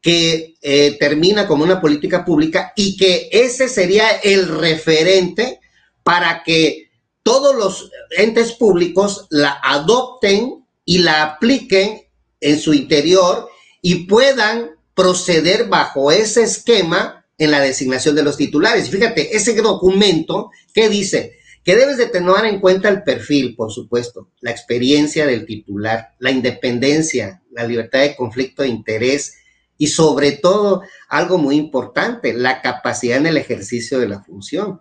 que 0.00 0.54
eh, 0.62 0.96
termina 0.98 1.46
como 1.46 1.64
una 1.64 1.80
política 1.80 2.24
pública 2.24 2.72
y 2.76 2.96
que 2.96 3.28
ese 3.30 3.68
sería 3.68 4.08
el 4.22 4.48
referente 4.48 5.60
para 6.06 6.44
que 6.44 6.88
todos 7.24 7.56
los 7.56 7.90
entes 8.16 8.52
públicos 8.52 9.26
la 9.28 9.58
adopten 9.60 10.64
y 10.84 10.98
la 10.98 11.24
apliquen 11.24 12.02
en 12.40 12.60
su 12.60 12.72
interior 12.72 13.48
y 13.82 14.06
puedan 14.06 14.70
proceder 14.94 15.66
bajo 15.66 16.12
ese 16.12 16.44
esquema 16.44 17.26
en 17.38 17.50
la 17.50 17.58
designación 17.58 18.14
de 18.14 18.22
los 18.22 18.36
titulares. 18.36 18.88
Fíjate, 18.88 19.34
ese 19.36 19.60
documento 19.60 20.52
que 20.72 20.88
dice 20.88 21.38
que 21.64 21.74
debes 21.74 21.96
de 21.96 22.06
tener 22.06 22.44
en 22.44 22.60
cuenta 22.60 22.88
el 22.88 23.02
perfil, 23.02 23.56
por 23.56 23.72
supuesto, 23.72 24.30
la 24.42 24.52
experiencia 24.52 25.26
del 25.26 25.44
titular, 25.44 26.14
la 26.20 26.30
independencia, 26.30 27.42
la 27.50 27.66
libertad 27.66 28.02
de 28.02 28.14
conflicto 28.14 28.62
de 28.62 28.68
interés 28.68 29.38
y 29.76 29.88
sobre 29.88 30.30
todo 30.30 30.82
algo 31.08 31.36
muy 31.36 31.56
importante, 31.56 32.32
la 32.32 32.62
capacidad 32.62 33.18
en 33.18 33.26
el 33.26 33.38
ejercicio 33.38 33.98
de 33.98 34.08
la 34.08 34.22
función. 34.22 34.78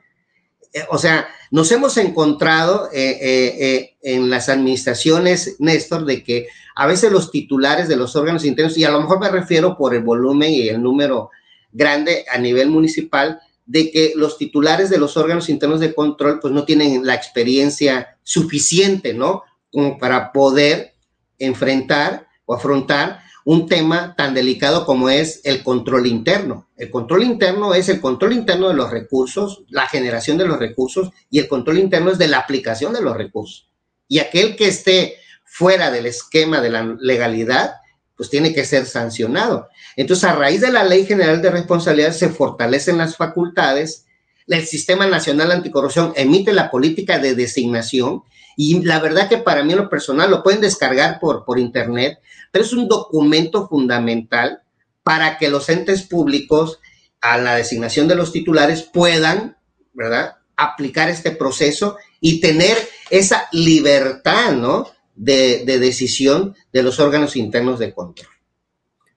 Eh, 0.76 0.84
o 0.90 0.98
sea, 0.98 1.30
nos 1.52 1.72
hemos 1.72 1.96
encontrado 1.96 2.90
eh, 2.92 3.18
eh, 3.22 3.96
en 4.02 4.30
las 4.30 4.50
administraciones, 4.50 5.56
Néstor, 5.60 6.04
de 6.04 6.22
que 6.22 6.48
a 6.76 6.86
veces 6.86 7.14
los 7.14 7.32
titulares 7.32 7.88
de 7.88 7.96
los 7.96 8.18
órganos 8.18 8.44
internos, 8.44 8.78
y 8.78 8.84
a 8.84 8.92
lo 8.92 9.00
mejor 9.00 9.22
me 9.22 9.30
refiero 9.30 9.78
por 9.78 9.96
el 9.96 10.04
volumen 10.04 10.52
y 10.52 10.68
el 10.68 10.84
número 10.84 11.32
grande 11.72 12.26
a 12.30 12.38
nivel 12.38 12.70
municipal, 12.70 13.40
de 13.66 13.90
que 13.90 14.12
los 14.18 14.38
titulares 14.38 14.90
de 14.90 14.98
los 14.98 15.16
órganos 15.16 15.48
internos 15.48 15.80
de 15.80 15.96
control 15.96 16.42
pues 16.42 16.54
no 16.54 16.66
tienen 16.66 17.06
la 17.06 17.16
experiencia 17.16 18.18
suficiente, 18.22 19.14
¿no? 19.14 19.44
Como 19.72 19.98
para 19.98 20.34
poder 20.34 20.94
enfrentar 21.40 22.28
o 22.46 22.54
afrontar 22.54 23.22
un 23.46 23.68
tema 23.68 24.16
tan 24.18 24.34
delicado 24.34 24.86
como 24.86 25.10
es 25.10 25.42
el 25.44 25.64
control 25.64 26.08
interno. 26.08 26.68
El 26.76 26.90
control 26.90 27.24
interno 27.24 27.76
es 27.76 27.88
el 27.90 28.02
control 28.02 28.34
interno 28.34 28.68
de 28.68 28.74
los 28.74 28.90
recursos, 28.90 29.64
la 29.70 29.88
generación 29.88 30.38
de 30.40 30.48
los 30.48 30.58
recursos 30.58 31.12
y 31.30 31.38
el 31.38 31.48
control 31.48 31.78
interno 31.78 32.12
es 32.12 32.18
de 32.18 32.28
la 32.28 32.40
aplicación 32.40 32.92
de 32.92 33.04
los 33.04 33.16
recursos. 33.16 33.70
Y 34.08 34.18
aquel 34.18 34.56
que 34.56 34.68
esté 34.68 35.18
fuera 35.46 35.92
del 35.92 36.08
esquema 36.08 36.60
de 36.60 36.72
la 36.72 36.98
legalidad, 37.00 37.76
pues 38.18 38.32
tiene 38.32 38.52
que 38.52 38.66
ser 38.66 38.88
sancionado. 38.88 39.70
Entonces, 39.96 40.24
a 40.24 40.34
raíz 40.34 40.62
de 40.62 40.72
la 40.72 40.84
Ley 40.84 41.06
General 41.06 41.40
de 41.40 41.52
Responsabilidad 41.52 42.14
se 42.14 42.30
fortalecen 42.30 42.98
las 42.98 43.16
facultades, 43.16 44.06
el 44.48 44.66
Sistema 44.66 45.06
Nacional 45.06 45.52
Anticorrupción 45.52 46.14
emite 46.16 46.52
la 46.52 46.72
política 46.72 47.20
de 47.20 47.36
designación 47.36 48.24
y 48.56 48.84
la 48.84 49.00
verdad 49.00 49.28
que 49.28 49.38
para 49.38 49.64
mí 49.64 49.74
en 49.74 49.80
lo 49.80 49.90
personal 49.90 50.32
lo 50.32 50.44
pueden 50.44 50.62
descargar 50.62 51.20
por, 51.20 51.46
por 51.46 51.60
internet, 51.60 52.20
pero 52.52 52.64
es 52.64 52.74
un 52.74 52.88
documento 52.88 53.68
fundamental 53.68 54.62
para 55.04 55.38
que 55.38 55.50
los 55.50 55.70
entes 55.70 56.04
públicos 56.04 56.80
a 57.22 57.38
la 57.38 57.56
designación 57.56 58.08
de 58.08 58.16
los 58.16 58.32
titulares 58.32 58.84
puedan, 58.84 59.58
¿verdad?, 59.94 60.38
aplicar 60.56 61.10
este 61.10 61.32
proceso 61.32 61.98
y 62.22 62.40
tener 62.40 62.78
esa 63.10 63.48
libertad, 63.52 64.54
¿no?, 64.54 64.88
de, 65.16 65.64
decisión 65.66 66.56
de 66.74 66.84
los 66.84 67.00
órganos 67.00 67.36
internos 67.36 67.80
de 67.80 67.94
control. 67.94 68.32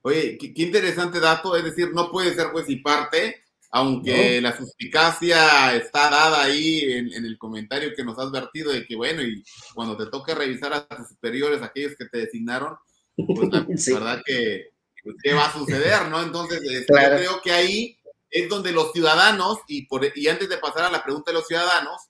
Oye, 0.01 0.37
qué, 0.37 0.53
interesante 0.55 1.19
dato, 1.19 1.55
es 1.57 1.63
decir, 1.63 1.91
no 1.93 2.09
puede 2.09 2.33
ser 2.33 2.47
juez 2.47 2.69
y 2.69 2.77
parte, 2.77 3.43
aunque 3.71 4.41
la 4.41 4.57
suspicacia 4.57 5.75
está 5.75 6.09
dada 6.09 6.43
ahí 6.43 6.81
en, 6.91 7.13
el 7.13 7.37
comentario 7.37 7.93
que 7.95 8.03
nos 8.03 8.17
has 8.17 8.31
vertido 8.31 8.71
de 8.71 8.85
que, 8.85 8.95
bueno, 8.95 9.21
y 9.21 9.43
cuando 9.75 9.95
te 9.95 10.07
toque 10.07 10.33
revisar 10.33 10.73
a 10.73 10.87
tus 10.87 11.09
superiores, 11.09 11.61
aquellos 11.61 11.95
que 11.95 12.05
te 12.05 12.19
designaron, 12.19 12.75
pues 13.15 13.49
la 13.51 13.65
verdad 13.99 14.21
que, 14.25 14.71
pues, 15.03 15.15
¿qué 15.23 15.33
va 15.33 15.45
a 15.45 15.53
suceder, 15.53 16.07
no? 16.09 16.23
Entonces, 16.23 16.61
este, 16.63 16.93
yo 16.93 17.17
creo 17.17 17.41
que 17.41 17.51
ahí 17.51 17.97
es 18.31 18.49
donde 18.49 18.71
los 18.71 18.91
ciudadanos, 18.91 19.59
y, 19.67 19.85
por, 19.85 20.05
y 20.15 20.27
antes 20.27 20.49
de 20.49 20.57
pasar 20.57 20.85
a 20.85 20.91
la 20.91 21.03
pregunta 21.03 21.31
de 21.31 21.37
los 21.37 21.47
ciudadanos, 21.47 22.01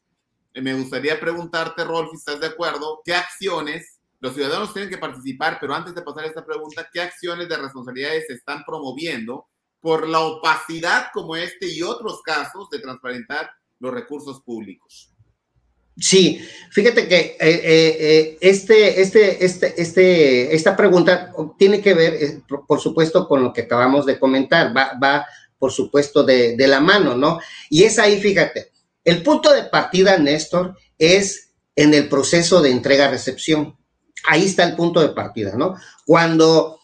eh, 0.53 0.61
me 0.61 0.73
gustaría 0.73 1.19
preguntarte, 1.19 1.83
Rolf, 1.83 2.11
si 2.11 2.17
estás 2.17 2.39
de 2.39 2.47
acuerdo, 2.47 3.01
¿qué 3.03 3.13
acciones, 3.13 3.99
los 4.21 4.33
ciudadanos 4.33 4.73
tienen 4.73 4.89
que 4.89 4.97
participar, 4.97 5.57
pero 5.59 5.73
antes 5.73 5.93
de 5.93 6.01
pasar 6.01 6.23
a 6.23 6.27
esta 6.27 6.45
pregunta, 6.45 6.89
¿qué 6.91 7.01
acciones 7.01 7.49
de 7.49 7.57
responsabilidades 7.57 8.27
se 8.27 8.33
están 8.33 8.63
promoviendo 8.65 9.47
por 9.81 10.07
la 10.07 10.19
opacidad 10.19 11.07
como 11.13 11.35
este 11.35 11.67
y 11.67 11.81
otros 11.81 12.21
casos 12.21 12.69
de 12.69 12.79
transparentar 12.79 13.49
los 13.79 13.93
recursos 13.93 14.41
públicos. 14.41 15.13
Sí, 15.99 16.41
fíjate 16.71 17.07
que 17.07 17.17
eh, 17.17 17.37
eh, 17.39 17.97
eh, 17.99 18.37
este, 18.39 19.01
este, 19.01 19.43
este, 19.43 19.81
este, 19.81 20.55
esta 20.55 20.75
pregunta 20.75 21.33
tiene 21.57 21.81
que 21.81 21.93
ver, 21.93 22.41
por 22.67 22.79
supuesto, 22.79 23.27
con 23.27 23.43
lo 23.43 23.51
que 23.51 23.61
acabamos 23.61 24.05
de 24.05 24.17
comentar, 24.17 24.75
va, 24.75 24.93
va 25.01 25.25
por 25.57 25.73
supuesto, 25.73 26.23
de, 26.23 26.55
de 26.55 26.67
la 26.67 26.79
mano, 26.79 27.17
¿no? 27.17 27.39
Y 27.69 27.83
es 27.83 27.99
ahí, 27.99 28.21
fíjate, 28.21 28.71
el 29.03 29.21
punto 29.21 29.51
de 29.51 29.63
partida, 29.63 30.17
Néstor, 30.17 30.77
es 30.97 31.51
en 31.75 31.93
el 31.93 32.07
proceso 32.07 32.61
de 32.61 32.71
entrega-recepción. 32.71 33.77
Ahí 34.25 34.45
está 34.45 34.63
el 34.63 34.77
punto 34.77 35.01
de 35.01 35.09
partida, 35.09 35.55
¿no? 35.57 35.75
Cuando 36.05 36.79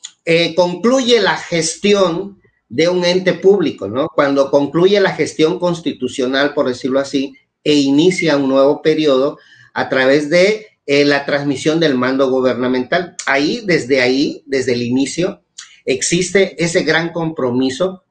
concluye 0.55 1.21
la 1.21 1.37
gestión 1.37 2.41
de 2.69 2.89
un 2.89 3.05
ente 3.05 3.33
público, 3.33 3.87
¿no? 3.87 4.09
Cuando 4.13 4.49
concluye 4.49 4.99
la 4.99 5.13
gestión 5.13 5.59
constitucional, 5.59 6.53
por 6.53 6.67
decirlo 6.67 6.99
así, 6.99 7.35
e 7.63 7.73
inicia 7.73 8.37
un 8.37 8.49
nuevo 8.49 8.81
periodo 8.81 9.37
a 9.73 9.89
través 9.89 10.29
de 10.29 10.67
eh, 10.85 11.03
la 11.05 11.25
transmisión 11.25 11.79
del 11.79 11.95
mando 11.95 12.29
gubernamental. 12.29 13.15
Ahí, 13.25 13.61
desde 13.65 14.01
ahí, 14.01 14.43
desde 14.45 14.73
el 14.73 14.83
inicio, 14.83 15.43
existe 15.83 16.55
ese 16.63 16.83
gran 16.83 17.11
compromiso 17.11 18.03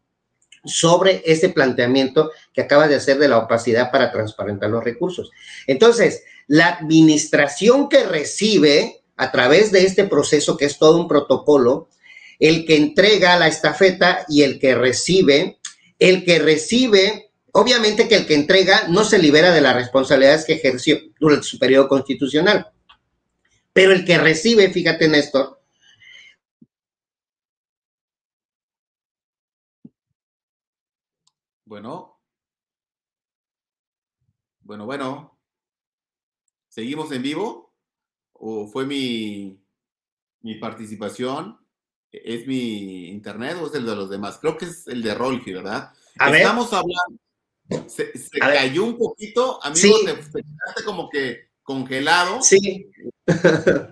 sobre 0.64 1.22
ese 1.26 1.50
planteamiento 1.50 2.30
que 2.52 2.62
acaba 2.62 2.88
de 2.88 2.96
hacer 2.96 3.18
de 3.18 3.28
la 3.28 3.38
opacidad 3.38 3.90
para 3.90 4.10
transparentar 4.10 4.70
los 4.70 4.82
recursos. 4.82 5.30
Entonces, 5.66 6.24
la 6.46 6.68
administración 6.68 7.88
que 7.88 8.04
recibe 8.04 9.02
a 9.16 9.30
través 9.30 9.70
de 9.70 9.84
este 9.84 10.04
proceso, 10.04 10.56
que 10.56 10.64
es 10.64 10.78
todo 10.78 10.98
un 10.98 11.08
protocolo, 11.08 11.88
el 12.44 12.66
que 12.66 12.76
entrega 12.76 13.38
la 13.38 13.48
estafeta 13.48 14.26
y 14.28 14.42
el 14.42 14.58
que 14.58 14.74
recibe. 14.74 15.60
El 15.98 16.26
que 16.26 16.38
recibe, 16.38 17.30
obviamente 17.52 18.06
que 18.06 18.16
el 18.16 18.26
que 18.26 18.34
entrega 18.34 18.86
no 18.88 19.02
se 19.02 19.18
libera 19.18 19.50
de 19.50 19.62
las 19.62 19.74
responsabilidades 19.74 20.44
que 20.44 20.52
ejerció 20.52 21.00
durante 21.18 21.46
su 21.46 21.58
periodo 21.58 21.88
constitucional. 21.88 22.70
Pero 23.72 23.92
el 23.92 24.04
que 24.04 24.18
recibe, 24.18 24.70
fíjate 24.70 25.08
Néstor, 25.08 25.62
Bueno. 31.64 32.20
Bueno, 34.60 34.84
bueno. 34.84 35.38
¿Seguimos 36.68 37.10
en 37.10 37.22
vivo? 37.22 37.74
¿O 38.34 38.66
fue 38.66 38.84
mi, 38.84 39.64
mi 40.42 40.56
participación? 40.56 41.63
¿Es 42.24 42.46
mi 42.46 43.08
internet 43.08 43.56
o 43.60 43.66
es 43.66 43.74
el 43.74 43.86
de 43.86 43.96
los 43.96 44.10
demás? 44.10 44.38
Creo 44.40 44.56
que 44.56 44.66
es 44.66 44.86
el 44.86 45.02
de 45.02 45.14
Rolfi, 45.14 45.52
¿verdad? 45.52 45.90
Estamos 46.14 46.72
hablando. 46.72 47.18
Se, 47.88 48.12
cayó 48.38 48.84
un 48.84 48.98
poquito, 48.98 49.58
amigo, 49.64 49.98
sí. 49.98 50.04
te, 50.04 50.12
quedaste 50.12 50.84
como 50.84 51.08
que 51.08 51.48
congelado. 51.62 52.42
Sí. 52.42 52.90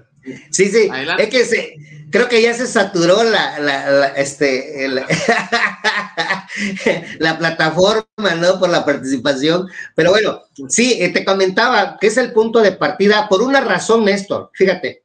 Sí, 0.51 0.69
sí. 0.69 0.89
Es 1.19 1.29
que 1.31 1.45
se, 1.45 1.75
creo 2.13 2.29
que 2.29 2.41
ya 2.41 2.55
se 2.55 2.69
saturó 2.69 3.25
la, 3.25 3.59
la, 3.59 4.07
este, 4.09 4.87
la 7.19 7.39
plataforma, 7.39 8.37
¿no? 8.37 8.61
Por 8.61 8.71
la 8.71 8.85
participación. 8.85 9.69
Pero 9.97 10.11
bueno, 10.11 10.43
sí, 10.69 10.99
eh, 11.01 11.09
te 11.09 11.25
comentaba 11.25 11.99
que 12.01 12.07
es 12.07 12.17
el 12.19 12.33
punto 12.33 12.61
de 12.61 12.71
partida 12.71 13.29
por 13.29 13.43
una 13.43 13.63
razón, 13.63 14.05
Néstor. 14.05 14.53
Fíjate, 14.55 15.03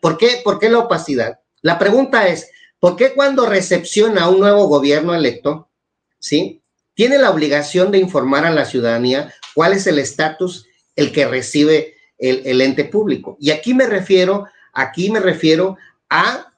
¿por 0.00 0.16
qué, 0.16 0.40
por 0.42 0.58
qué 0.58 0.70
la 0.70 0.78
opacidad? 0.78 1.38
La 1.66 1.80
pregunta 1.80 2.28
es, 2.28 2.48
¿por 2.78 2.94
qué 2.94 3.12
cuando 3.12 3.44
recepciona 3.44 4.28
un 4.28 4.38
nuevo 4.38 4.68
gobierno 4.68 5.16
electo, 5.16 5.68
¿sí? 6.20 6.62
Tiene 6.94 7.18
la 7.18 7.28
obligación 7.28 7.90
de 7.90 7.98
informar 7.98 8.44
a 8.44 8.52
la 8.52 8.66
ciudadanía 8.66 9.34
cuál 9.52 9.72
es 9.72 9.88
el 9.88 9.98
estatus 9.98 10.68
el 10.94 11.10
que 11.10 11.26
recibe 11.26 11.96
el, 12.18 12.60
ente 12.60 12.84
público. 12.84 13.36
Y 13.40 13.50
aquí 13.50 13.74
me 13.74 13.88
refiero, 13.88 14.46
aquí 14.72 15.10
me 15.10 15.18
refiero 15.18 15.76
a 16.08 16.52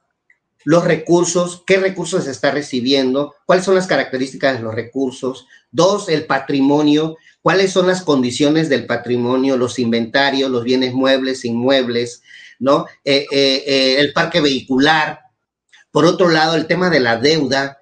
los 0.63 0.83
recursos, 0.83 1.63
qué 1.65 1.77
recursos 1.77 2.25
se 2.25 2.31
está 2.31 2.51
recibiendo, 2.51 3.33
cuáles 3.47 3.65
son 3.65 3.73
las 3.73 3.87
características 3.87 4.57
de 4.57 4.63
los 4.63 4.75
recursos. 4.75 5.47
Dos, 5.71 6.07
el 6.09 6.27
patrimonio, 6.27 7.17
cuáles 7.41 7.71
son 7.71 7.87
las 7.87 8.03
condiciones 8.03 8.69
del 8.69 8.85
patrimonio, 8.85 9.57
los 9.57 9.79
inventarios, 9.79 10.51
los 10.51 10.63
bienes 10.63 10.93
muebles, 10.93 11.45
inmuebles, 11.45 12.21
¿no? 12.59 12.85
Eh, 13.03 13.25
eh, 13.31 13.63
eh, 13.65 13.95
el 13.99 14.13
parque 14.13 14.41
vehicular. 14.41 15.21
Por 15.91 16.05
otro 16.05 16.29
lado, 16.29 16.55
el 16.55 16.67
tema 16.67 16.89
de 16.89 16.99
la 16.99 17.17
deuda, 17.17 17.81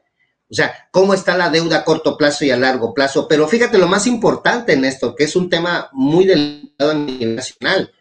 o 0.50 0.54
sea, 0.54 0.88
cómo 0.92 1.14
está 1.14 1.36
la 1.36 1.50
deuda 1.50 1.80
a 1.80 1.84
corto 1.84 2.16
plazo 2.16 2.46
y 2.46 2.52
a 2.52 2.58
largo 2.58 2.94
plazo. 2.94 3.28
Pero 3.28 3.48
fíjate 3.48 3.78
lo 3.78 3.88
más 3.88 4.08
importante 4.08 4.74
en 4.74 4.86
esto, 4.86 5.16
que 5.16 5.26
es 5.26 5.36
un 5.36 5.50
tema 5.50 5.90
muy 5.92 6.26
delicado 6.26 6.92
a 6.92 6.94
nivel 6.94 7.36
nacional, 7.36 7.92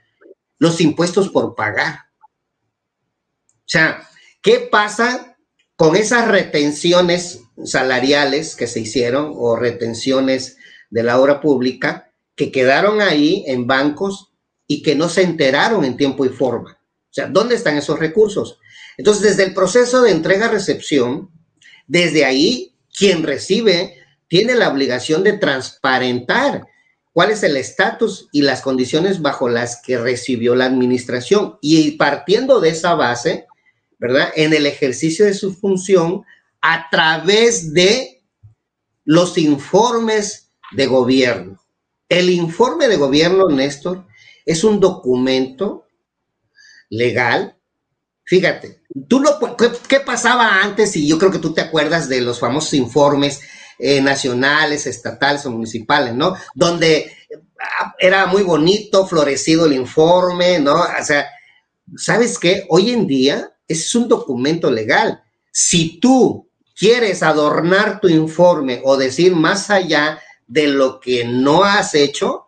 los 0.58 0.80
impuestos 0.80 1.28
por 1.30 1.54
pagar. 1.54 2.06
O 2.22 3.68
sea, 3.68 4.08
¿qué 4.40 4.60
pasa 4.60 5.36
con 5.74 5.96
esas 5.96 6.28
retenciones 6.28 7.40
salariales 7.64 8.54
que 8.54 8.66
se 8.66 8.80
hicieron 8.80 9.32
o 9.34 9.56
retenciones 9.56 10.56
de 10.90 11.02
la 11.02 11.18
obra 11.18 11.40
pública 11.40 12.12
que 12.36 12.52
quedaron 12.52 13.00
ahí 13.00 13.44
en 13.46 13.66
bancos 13.66 14.32
y 14.66 14.82
que 14.82 14.94
no 14.94 15.08
se 15.08 15.22
enteraron 15.22 15.84
en 15.84 15.96
tiempo 15.96 16.24
y 16.24 16.28
forma. 16.28 16.72
O 16.72 17.12
sea, 17.16 17.26
¿dónde 17.26 17.54
están 17.54 17.76
esos 17.76 17.98
recursos? 17.98 18.58
Entonces, 18.96 19.22
desde 19.22 19.44
el 19.44 19.54
proceso 19.54 20.02
de 20.02 20.10
entrega-recepción, 20.10 21.30
desde 21.86 22.24
ahí, 22.24 22.74
quien 22.96 23.22
recibe 23.22 24.02
tiene 24.28 24.54
la 24.54 24.68
obligación 24.68 25.22
de 25.22 25.34
transparentar 25.34 26.66
cuál 27.12 27.30
es 27.30 27.42
el 27.42 27.56
estatus 27.56 28.28
y 28.32 28.42
las 28.42 28.60
condiciones 28.60 29.22
bajo 29.22 29.48
las 29.48 29.80
que 29.82 29.98
recibió 29.98 30.54
la 30.54 30.66
administración. 30.66 31.58
Y 31.60 31.92
partiendo 31.92 32.60
de 32.60 32.70
esa 32.70 32.94
base, 32.94 33.46
¿verdad? 33.98 34.30
En 34.34 34.52
el 34.52 34.66
ejercicio 34.66 35.24
de 35.24 35.34
su 35.34 35.54
función 35.54 36.24
a 36.60 36.88
través 36.90 37.72
de 37.72 38.22
los 39.04 39.38
informes 39.38 40.50
de 40.72 40.86
gobierno. 40.86 41.60
El 42.08 42.30
informe 42.30 42.88
de 42.88 42.96
gobierno, 42.96 43.48
Néstor, 43.48 44.04
es 44.46 44.64
un 44.64 44.80
documento 44.80 45.86
legal. 46.88 47.58
Fíjate, 48.24 48.82
tú 49.08 49.22
¿qué, 49.88 50.00
pasaba 50.00 50.62
antes? 50.62 50.96
Y 50.96 51.06
yo 51.06 51.18
creo 51.18 51.30
que 51.30 51.38
tú 51.38 51.52
te 51.52 51.60
acuerdas 51.60 52.08
de 52.08 52.20
los 52.20 52.40
famosos 52.40 52.74
informes 52.74 53.40
eh, 53.78 54.00
nacionales, 54.00 54.86
estatales 54.86 55.44
o 55.46 55.50
municipales, 55.50 56.14
¿no? 56.14 56.34
Donde 56.54 57.12
ah, 57.60 57.94
era 57.98 58.26
muy 58.26 58.42
bonito, 58.42 59.06
florecido 59.06 59.66
el 59.66 59.74
informe, 59.74 60.58
¿no? 60.60 60.74
O 60.74 61.04
sea, 61.04 61.26
¿sabes 61.96 62.38
qué? 62.38 62.64
Hoy 62.68 62.90
en 62.90 63.06
día 63.06 63.52
es 63.68 63.94
un 63.94 64.08
documento 64.08 64.70
legal. 64.70 65.22
Si 65.52 66.00
tú 66.00 66.48
quieres 66.76 67.22
adornar 67.22 68.00
tu 68.00 68.08
informe 68.08 68.80
o 68.84 68.96
decir 68.96 69.34
más 69.34 69.70
allá 69.70 70.20
de 70.46 70.68
lo 70.68 71.00
que 71.00 71.24
no 71.24 71.64
has 71.64 71.94
hecho, 71.94 72.45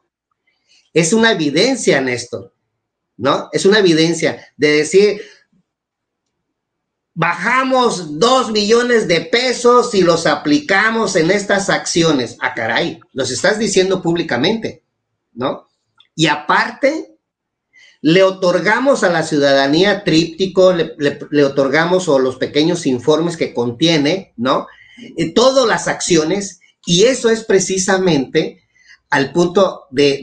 es 0.92 1.12
una 1.12 1.32
evidencia, 1.32 2.00
Néstor, 2.00 2.54
¿no? 3.16 3.48
Es 3.52 3.66
una 3.66 3.78
evidencia 3.78 4.46
de 4.56 4.68
decir, 4.68 5.20
bajamos 7.14 8.18
dos 8.18 8.52
millones 8.52 9.08
de 9.08 9.22
pesos 9.22 9.94
y 9.94 10.02
los 10.02 10.26
aplicamos 10.26 11.16
en 11.16 11.30
estas 11.30 11.68
acciones. 11.68 12.36
Ah, 12.40 12.54
caray, 12.54 13.00
los 13.12 13.30
estás 13.30 13.58
diciendo 13.58 14.02
públicamente, 14.02 14.84
¿no? 15.32 15.68
Y 16.14 16.26
aparte, 16.26 17.18
le 18.00 18.22
otorgamos 18.22 19.02
a 19.02 19.10
la 19.10 19.22
ciudadanía 19.22 20.04
tríptico, 20.04 20.72
le, 20.72 21.44
otorgamos 21.44 22.08
o 22.08 22.18
los 22.18 22.36
pequeños 22.36 22.86
informes 22.86 23.36
que 23.36 23.52
contiene, 23.52 24.32
¿no? 24.36 24.68
Eh, 25.16 25.32
todas 25.32 25.66
las 25.66 25.88
acciones, 25.88 26.60
y 26.86 27.04
eso 27.04 27.30
es 27.30 27.44
precisamente 27.44 28.62
al 29.10 29.32
punto 29.32 29.86
de, 29.90 30.22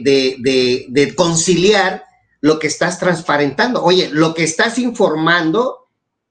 de 0.88 1.14
conciliar 1.14 2.04
lo 2.40 2.58
que 2.58 2.66
estás 2.66 2.98
transparentando. 2.98 3.82
Oye, 3.82 4.08
lo 4.12 4.34
que 4.34 4.44
estás 4.44 4.78
informando 4.78 5.88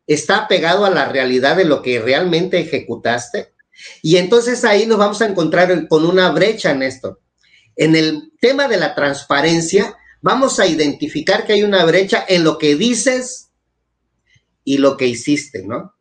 está 0.07 0.47
pegado 0.47 0.85
a 0.85 0.89
la 0.89 1.05
realidad 1.09 1.55
de 1.57 1.65
lo 1.65 1.81
que 1.81 1.99
realmente 1.99 2.59
ejecutaste. 2.59 3.53
Y 4.01 4.17
entonces 4.17 4.63
ahí 4.63 4.85
nos 4.85 4.97
vamos 4.97 5.21
a 5.21 5.27
encontrar 5.27 5.87
con 5.87 6.05
una 6.05 6.31
brecha, 6.31 6.73
Néstor. 6.73 7.21
En 7.75 7.95
el 7.95 8.31
tema 8.39 8.67
de 8.67 8.77
la 8.77 8.95
transparencia, 8.95 9.97
vamos 10.21 10.59
a 10.59 10.67
identificar 10.67 11.45
que 11.45 11.53
hay 11.53 11.63
una 11.63 11.83
brecha 11.85 12.23
en 12.27 12.43
lo 12.43 12.57
que 12.57 12.75
dices 12.75 13.51
y 14.63 14.77
lo 14.77 14.97
que 14.97 15.07
hiciste, 15.07 15.63
¿no? 15.63 15.93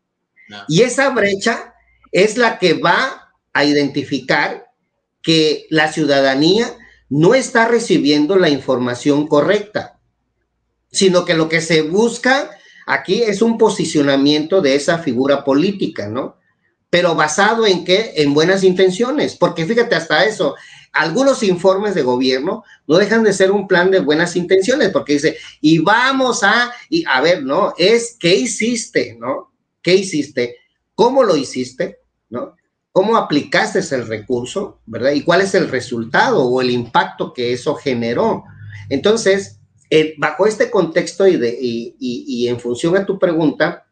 Y 0.67 0.83
esa 0.83 1.09
brecha 1.09 1.73
es 2.11 2.37
la 2.37 2.59
que 2.59 2.75
va 2.75 3.33
a 3.51 3.65
identificar 3.65 4.64
que 5.25 5.65
la 5.71 5.91
ciudadanía 5.91 6.77
no 7.09 7.33
está 7.33 7.67
recibiendo 7.67 8.37
la 8.37 8.49
información 8.49 9.27
correcta, 9.27 9.99
sino 10.91 11.25
que 11.25 11.33
lo 11.33 11.49
que 11.49 11.61
se 11.61 11.81
busca 11.81 12.51
aquí 12.85 13.23
es 13.23 13.41
un 13.41 13.57
posicionamiento 13.57 14.61
de 14.61 14.75
esa 14.75 14.99
figura 14.99 15.43
política, 15.43 16.07
¿no? 16.07 16.37
Pero 16.91 17.15
basado 17.15 17.65
en 17.65 17.83
qué? 17.83 18.13
En 18.17 18.35
buenas 18.35 18.63
intenciones, 18.63 19.35
porque 19.35 19.65
fíjate 19.65 19.95
hasta 19.95 20.25
eso, 20.25 20.55
algunos 20.93 21.41
informes 21.41 21.95
de 21.95 22.03
gobierno 22.03 22.63
no 22.85 22.97
dejan 22.97 23.23
de 23.23 23.33
ser 23.33 23.51
un 23.51 23.67
plan 23.67 23.89
de 23.89 24.01
buenas 24.01 24.35
intenciones, 24.35 24.91
porque 24.91 25.13
dice, 25.13 25.37
y 25.59 25.79
vamos 25.79 26.43
a, 26.43 26.71
y 26.87 27.03
a 27.07 27.19
ver, 27.19 27.41
no, 27.41 27.73
es 27.79 28.15
qué 28.19 28.35
hiciste, 28.35 29.17
¿no? 29.19 29.51
¿Qué 29.81 29.95
hiciste? 29.95 30.57
¿Cómo 30.93 31.23
lo 31.23 31.35
hiciste? 31.35 31.97
¿No? 32.29 32.55
¿Cómo 32.95 33.17
aplicaste 33.17 33.79
el 33.93 34.07
recurso? 34.07 34.79
¿Verdad? 34.85 35.11
¿Y 35.11 35.23
cuál 35.23 35.41
es 35.41 35.53
el 35.53 35.67
resultado 35.67 36.45
o 36.45 36.61
el 36.61 36.69
impacto 36.69 37.33
que 37.33 37.51
eso 37.51 37.75
generó? 37.75 38.45
Entonces, 38.87 39.59
eh, 39.89 40.15
bajo 40.17 40.47
este 40.47 40.71
contexto 40.71 41.27
y, 41.27 41.95
y 41.99 42.47
en 42.47 42.57
función 42.57 42.95
a 42.95 43.05
tu 43.05 43.19
pregunta, 43.19 43.85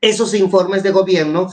esos 0.00 0.32
informes 0.32 0.82
de 0.82 0.92
gobierno 0.92 1.48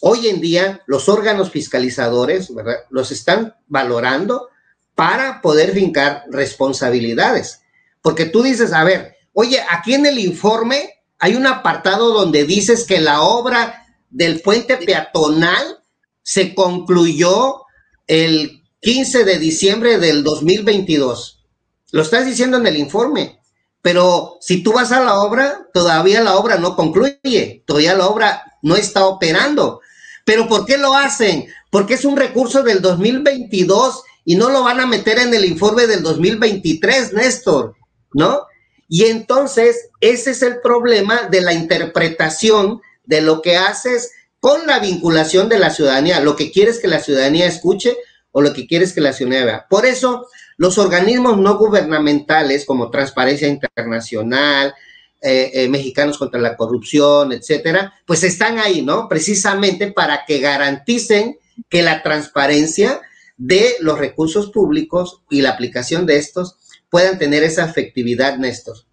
Hoy 0.00 0.28
en 0.28 0.40
día 0.40 0.82
los 0.86 1.08
órganos 1.08 1.50
fiscalizadores 1.50 2.54
¿verdad? 2.54 2.76
los 2.90 3.10
están 3.12 3.56
valorando 3.66 4.50
para 4.94 5.40
poder 5.40 5.72
fincar 5.72 6.24
responsabilidades. 6.30 7.62
Porque 8.02 8.26
tú 8.26 8.42
dices, 8.42 8.72
a 8.72 8.84
ver, 8.84 9.16
oye, 9.32 9.60
aquí 9.70 9.94
en 9.94 10.06
el 10.06 10.18
informe 10.18 11.02
hay 11.18 11.34
un 11.34 11.46
apartado 11.46 12.12
donde 12.12 12.44
dices 12.44 12.84
que 12.84 13.00
la 13.00 13.22
obra 13.22 13.86
del 14.10 14.40
puente 14.42 14.76
peatonal 14.76 15.82
se 16.26 16.56
concluyó 16.56 17.62
el 18.08 18.64
15 18.80 19.22
de 19.22 19.38
diciembre 19.38 19.98
del 19.98 20.24
2022. 20.24 21.44
Lo 21.92 22.02
estás 22.02 22.26
diciendo 22.26 22.56
en 22.56 22.66
el 22.66 22.76
informe, 22.76 23.38
pero 23.80 24.36
si 24.40 24.60
tú 24.60 24.72
vas 24.72 24.90
a 24.90 25.04
la 25.04 25.20
obra, 25.20 25.68
todavía 25.72 26.20
la 26.20 26.34
obra 26.34 26.56
no 26.56 26.74
concluye, 26.74 27.62
todavía 27.64 27.94
la 27.94 28.08
obra 28.08 28.42
no 28.60 28.74
está 28.74 29.06
operando. 29.06 29.80
Pero 30.24 30.48
¿por 30.48 30.66
qué 30.66 30.78
lo 30.78 30.94
hacen? 30.94 31.46
Porque 31.70 31.94
es 31.94 32.04
un 32.04 32.16
recurso 32.16 32.64
del 32.64 32.82
2022 32.82 34.02
y 34.24 34.34
no 34.34 34.50
lo 34.50 34.64
van 34.64 34.80
a 34.80 34.86
meter 34.86 35.20
en 35.20 35.32
el 35.32 35.44
informe 35.44 35.86
del 35.86 36.02
2023, 36.02 37.12
Néstor, 37.12 37.76
¿no? 38.14 38.40
Y 38.88 39.04
entonces 39.04 39.90
ese 40.00 40.32
es 40.32 40.42
el 40.42 40.60
problema 40.60 41.28
de 41.30 41.40
la 41.42 41.52
interpretación 41.52 42.80
de 43.04 43.20
lo 43.20 43.42
que 43.42 43.56
haces 43.56 44.10
con 44.46 44.64
la 44.64 44.78
vinculación 44.78 45.48
de 45.48 45.58
la 45.58 45.70
ciudadanía, 45.70 46.20
lo 46.20 46.36
que 46.36 46.52
quieres 46.52 46.78
que 46.78 46.86
la 46.86 47.00
ciudadanía 47.00 47.46
escuche 47.46 47.96
o 48.30 48.40
lo 48.42 48.52
que 48.52 48.68
quieres 48.68 48.92
que 48.92 49.00
la 49.00 49.12
ciudadanía 49.12 49.44
vea. 49.44 49.66
Por 49.68 49.86
eso, 49.86 50.28
los 50.56 50.78
organismos 50.78 51.36
no 51.36 51.58
gubernamentales 51.58 52.64
como 52.64 52.88
Transparencia 52.88 53.48
Internacional, 53.48 54.72
eh, 55.20 55.50
eh, 55.52 55.68
mexicanos 55.68 56.16
contra 56.16 56.40
la 56.40 56.56
corrupción, 56.56 57.32
etcétera, 57.32 57.94
pues 58.06 58.22
están 58.22 58.60
ahí, 58.60 58.82
¿no? 58.82 59.08
Precisamente 59.08 59.90
para 59.90 60.24
que 60.24 60.38
garanticen 60.38 61.40
que 61.68 61.82
la 61.82 62.04
transparencia 62.04 63.00
de 63.36 63.74
los 63.80 63.98
recursos 63.98 64.52
públicos 64.52 65.22
y 65.28 65.40
la 65.40 65.50
aplicación 65.50 66.06
de 66.06 66.18
estos 66.18 66.56
puedan 66.88 67.18
tener 67.18 67.42
esa 67.42 67.64
efectividad, 67.64 68.38
Néstor. 68.38 68.85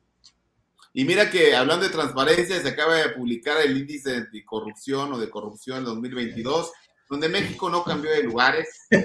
Y 0.94 1.06
mira 1.06 1.30
que 1.30 1.56
hablando 1.56 1.86
de 1.86 1.92
transparencia, 1.92 2.62
se 2.62 2.70
acaba 2.70 2.96
de 2.96 3.10
publicar 3.10 3.60
el 3.62 3.78
índice 3.78 4.26
de 4.32 4.46
corrupción 4.46 5.12
o 5.14 5.18
de 5.18 5.30
corrupción 5.30 5.84
2022 5.84 6.72
donde 7.10 7.30
México 7.30 7.70
no 7.70 7.84
cambió 7.84 8.12
de 8.12 8.24
lugares 8.24 8.88
en 8.90 9.02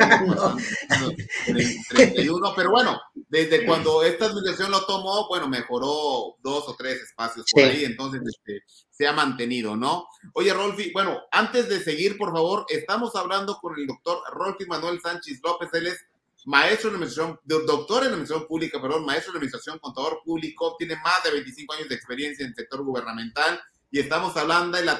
el 1.56 1.76
31, 1.88 2.52
pero 2.56 2.70
bueno, 2.70 2.98
desde 3.28 3.66
cuando 3.66 4.02
esta 4.02 4.26
administración 4.26 4.70
lo 4.70 4.86
tomó, 4.86 5.28
bueno, 5.28 5.48
mejoró 5.48 6.36
dos 6.42 6.68
o 6.68 6.76
tres 6.76 7.02
espacios 7.02 7.46
por 7.52 7.64
ahí, 7.64 7.84
entonces 7.84 8.22
este, 8.26 8.62
se 8.90 9.06
ha 9.06 9.12
mantenido, 9.12 9.76
¿no? 9.76 10.06
Oye, 10.32 10.54
Rolfi, 10.54 10.90
bueno, 10.92 11.18
antes 11.30 11.68
de 11.68 11.80
seguir, 11.80 12.16
por 12.16 12.32
favor, 12.32 12.64
estamos 12.68 13.14
hablando 13.14 13.58
con 13.60 13.78
el 13.78 13.86
doctor 13.86 14.18
Rolfi 14.32 14.64
Manuel 14.66 15.00
Sánchez 15.00 15.40
López, 15.44 15.68
él 15.74 15.88
es 15.88 15.98
maestro 16.44 16.90
en 16.90 16.96
administración, 16.96 17.40
doctor 17.44 18.02
en 18.02 18.10
administración 18.10 18.46
pública, 18.46 18.80
perdón, 18.80 19.04
maestro 19.04 19.32
en 19.32 19.36
administración, 19.36 19.78
contador 19.78 20.20
público, 20.24 20.76
tiene 20.78 20.96
más 20.96 21.22
de 21.24 21.32
25 21.32 21.74
años 21.74 21.88
de 21.88 21.94
experiencia 21.94 22.44
en 22.44 22.50
el 22.50 22.56
sector 22.56 22.82
gubernamental, 22.82 23.60
y 23.90 24.00
estamos 24.00 24.36
hablando, 24.36 24.76
de 24.76 24.84
la, 24.84 24.98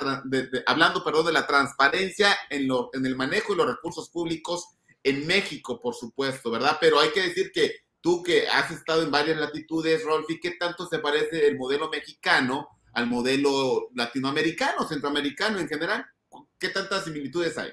hablando 0.66 1.05
perdón, 1.05 1.27
de 1.27 1.33
la 1.33 1.46
transparencia 1.46 2.37
en, 2.48 2.66
lo, 2.66 2.90
en 2.94 3.05
el 3.05 3.16
manejo 3.16 3.53
de 3.53 3.59
los 3.59 3.66
recursos 3.66 4.09
públicos 4.09 4.64
en 5.03 5.27
México, 5.27 5.81
por 5.81 5.94
supuesto, 5.94 6.51
¿verdad? 6.51 6.79
Pero 6.81 6.98
hay 6.98 7.11
que 7.11 7.22
decir 7.22 7.51
que 7.53 7.83
tú 8.01 8.22
que 8.22 8.48
has 8.48 8.70
estado 8.70 9.03
en 9.03 9.11
varias 9.11 9.38
latitudes, 9.38 10.03
Rolfi, 10.05 10.40
¿qué 10.40 10.53
tanto 10.53 10.87
se 10.87 10.98
parece 10.98 11.46
el 11.46 11.59
modelo 11.59 11.90
mexicano 11.90 12.68
al 12.94 13.07
modelo 13.07 13.90
latinoamericano, 13.94 14.88
centroamericano 14.88 15.59
en 15.59 15.68
general? 15.68 16.07
¿Qué 16.59 16.70
tantas 16.70 17.05
similitudes 17.05 17.57
hay? 17.59 17.70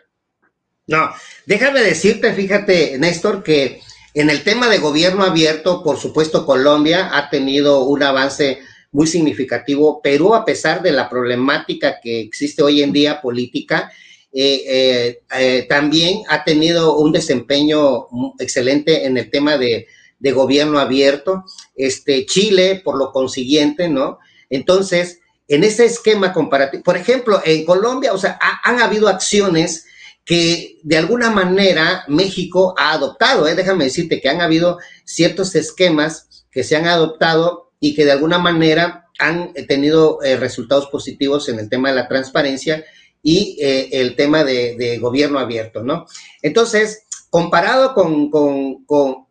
No, 0.88 1.10
déjame 1.46 1.82
decirte, 1.82 2.34
fíjate, 2.34 2.98
Néstor, 3.00 3.44
que 3.44 3.82
en 4.14 4.30
el 4.30 4.44
tema 4.44 4.70
de 4.70 4.78
gobierno 4.78 5.24
abierto, 5.24 5.84
por 5.84 5.98
supuesto, 5.98 6.46
Colombia 6.46 7.10
ha 7.14 7.30
tenido 7.30 7.84
un 7.84 8.04
avance 8.04 8.60
muy 8.92 9.08
significativo. 9.08 10.02
Perú, 10.02 10.36
a 10.36 10.46
pesar 10.46 10.82
de 10.82 10.92
la 10.92 11.10
problemática 11.10 12.00
que 12.02 12.22
existe 12.22 12.64
hoy 12.64 12.82
en 12.82 12.94
día 12.94 13.20
política, 13.20 13.92
eh, 14.32 14.64
eh, 14.68 15.22
eh, 15.38 15.66
también 15.68 16.22
ha 16.30 16.44
tenido 16.44 16.98
un 16.98 17.12
desempeño 17.12 18.08
excelente 18.40 19.06
en 19.06 19.18
el 19.18 19.30
tema 19.30 19.58
de, 19.58 19.88
gobierno 20.34 20.80
abierto. 20.80 21.44
Este, 21.76 22.26
Chile, 22.26 22.82
por 22.84 22.98
lo 22.98 23.12
consiguiente, 23.12 23.90
¿no? 23.90 24.18
Entonces, 24.50 25.20
en 25.48 25.64
ese 25.64 25.86
esquema 25.86 26.34
comparativo, 26.34 26.82
por 26.82 26.98
ejemplo, 26.98 27.40
en 27.46 27.64
Colombia, 27.64 28.12
o 28.12 28.18
sea, 28.18 28.40
han 28.64 28.82
habido 28.82 29.08
acciones 29.08 29.86
que 30.26 30.80
de 30.82 30.98
alguna 30.98 31.30
manera 31.30 32.04
México 32.08 32.74
ha 32.78 32.94
adoptado, 32.94 33.46
déjame 33.46 33.86
decirte 33.86 34.20
que 34.20 34.30
han 34.30 34.42
habido 34.42 34.80
ciertos 35.06 35.56
esquemas 35.56 36.46
que 36.52 36.64
se 36.64 36.76
han 36.76 36.88
adoptado 36.88 37.72
y 37.80 37.94
que 37.94 38.06
de 38.06 38.12
alguna 38.12 38.40
manera 38.40 39.06
han 39.20 39.54
tenido 39.68 40.22
eh, 40.24 40.36
resultados 40.38 40.88
positivos 40.88 41.48
en 41.50 41.60
el 41.60 41.70
tema 41.70 41.90
de 41.90 41.96
la 41.96 42.08
transparencia 42.08 42.84
y 43.22 43.58
eh, 43.62 43.90
el 43.92 44.16
tema 44.16 44.44
de, 44.44 44.98
gobierno 45.00 45.40
abierto, 45.40 45.84
¿no? 45.84 46.06
Entonces, 46.42 47.04
comparado 47.30 47.94
con, 47.94 48.32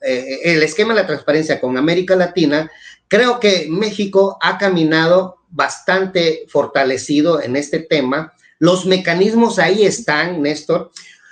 eh, 0.01 0.41
el 0.45 0.63
esquema 0.63 0.95
de 0.95 1.01
la 1.01 1.07
transparencia 1.07 1.61
con 1.61 1.77
América 1.77 2.17
Latina, 2.17 2.71
creo 3.09 3.41
que 3.41 3.67
México 3.69 4.39
ha 4.41 4.59
caminado 4.59 5.39
bastante 5.49 6.45
fortalecido 6.49 7.41
en 7.41 7.57
este 7.57 7.79
tema. 7.81 8.34
Los 8.59 8.87
mecanismos 8.87 9.59
ahí 9.59 9.85
están, 9.85 10.43
Néstor, 10.43 10.91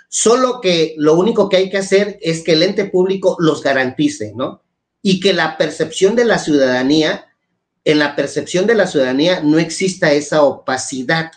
solo 0.08 0.60
que 0.60 0.94
lo 0.98 1.14
único 1.14 1.48
que 1.48 1.56
hay 1.56 1.70
que 1.70 1.78
hacer 1.78 2.18
es 2.20 2.42
que 2.42 2.52
el 2.52 2.62
ente 2.62 2.84
público 2.86 3.36
los 3.38 3.62
garantice, 3.62 4.32
¿no? 4.34 4.62
y 5.02 5.20
que 5.20 5.32
la 5.32 5.58
percepción 5.58 6.14
de 6.14 6.24
la 6.24 6.38
ciudadanía 6.38 7.26
en 7.84 7.98
la 7.98 8.14
percepción 8.14 8.68
de 8.68 8.76
la 8.76 8.86
ciudadanía 8.86 9.40
no 9.40 9.58
exista 9.58 10.12
esa 10.12 10.42
opacidad. 10.44 11.32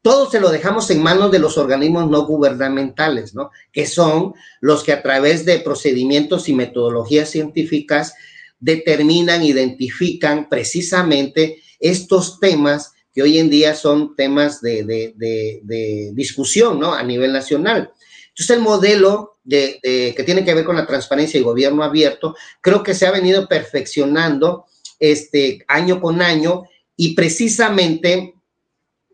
Todo 0.00 0.30
se 0.30 0.40
lo 0.40 0.48
dejamos 0.48 0.90
en 0.90 1.02
manos 1.02 1.30
de 1.30 1.38
los 1.38 1.58
organismos 1.58 2.08
no 2.08 2.24
gubernamentales, 2.24 3.34
¿no? 3.34 3.50
Que 3.72 3.86
son 3.86 4.34
los 4.62 4.82
que 4.82 4.94
a 4.94 5.02
través 5.02 5.44
de 5.44 5.58
procedimientos 5.58 6.48
y 6.48 6.54
metodologías 6.54 7.28
científicas 7.28 8.14
determinan, 8.58 9.42
identifican 9.42 10.48
precisamente 10.48 11.62
estos 11.78 12.40
temas 12.40 12.92
que 13.16 13.22
hoy 13.22 13.38
en 13.38 13.48
día 13.48 13.74
son 13.74 14.14
temas 14.14 14.60
de, 14.60 16.12
discusión, 16.12 16.78
¿no? 16.78 16.92
A 16.92 17.02
nivel 17.02 17.32
nacional. 17.32 17.90
Entonces, 18.28 18.56
el 18.58 18.62
modelo 18.62 19.38
de, 19.42 19.80
que 19.82 20.22
tiene 20.22 20.44
que 20.44 20.52
ver 20.52 20.66
con 20.66 20.76
la 20.76 20.86
transparencia 20.86 21.40
y 21.40 21.42
gobierno 21.42 21.82
abierto, 21.82 22.36
creo 22.60 22.82
que 22.82 22.94
se 22.94 23.06
ha 23.06 23.10
venido 23.10 23.48
perfeccionando 23.48 24.66
este, 25.00 25.64
año 25.66 25.98
con 25.98 26.20
año 26.20 26.64
y 26.94 27.14
precisamente 27.14 28.34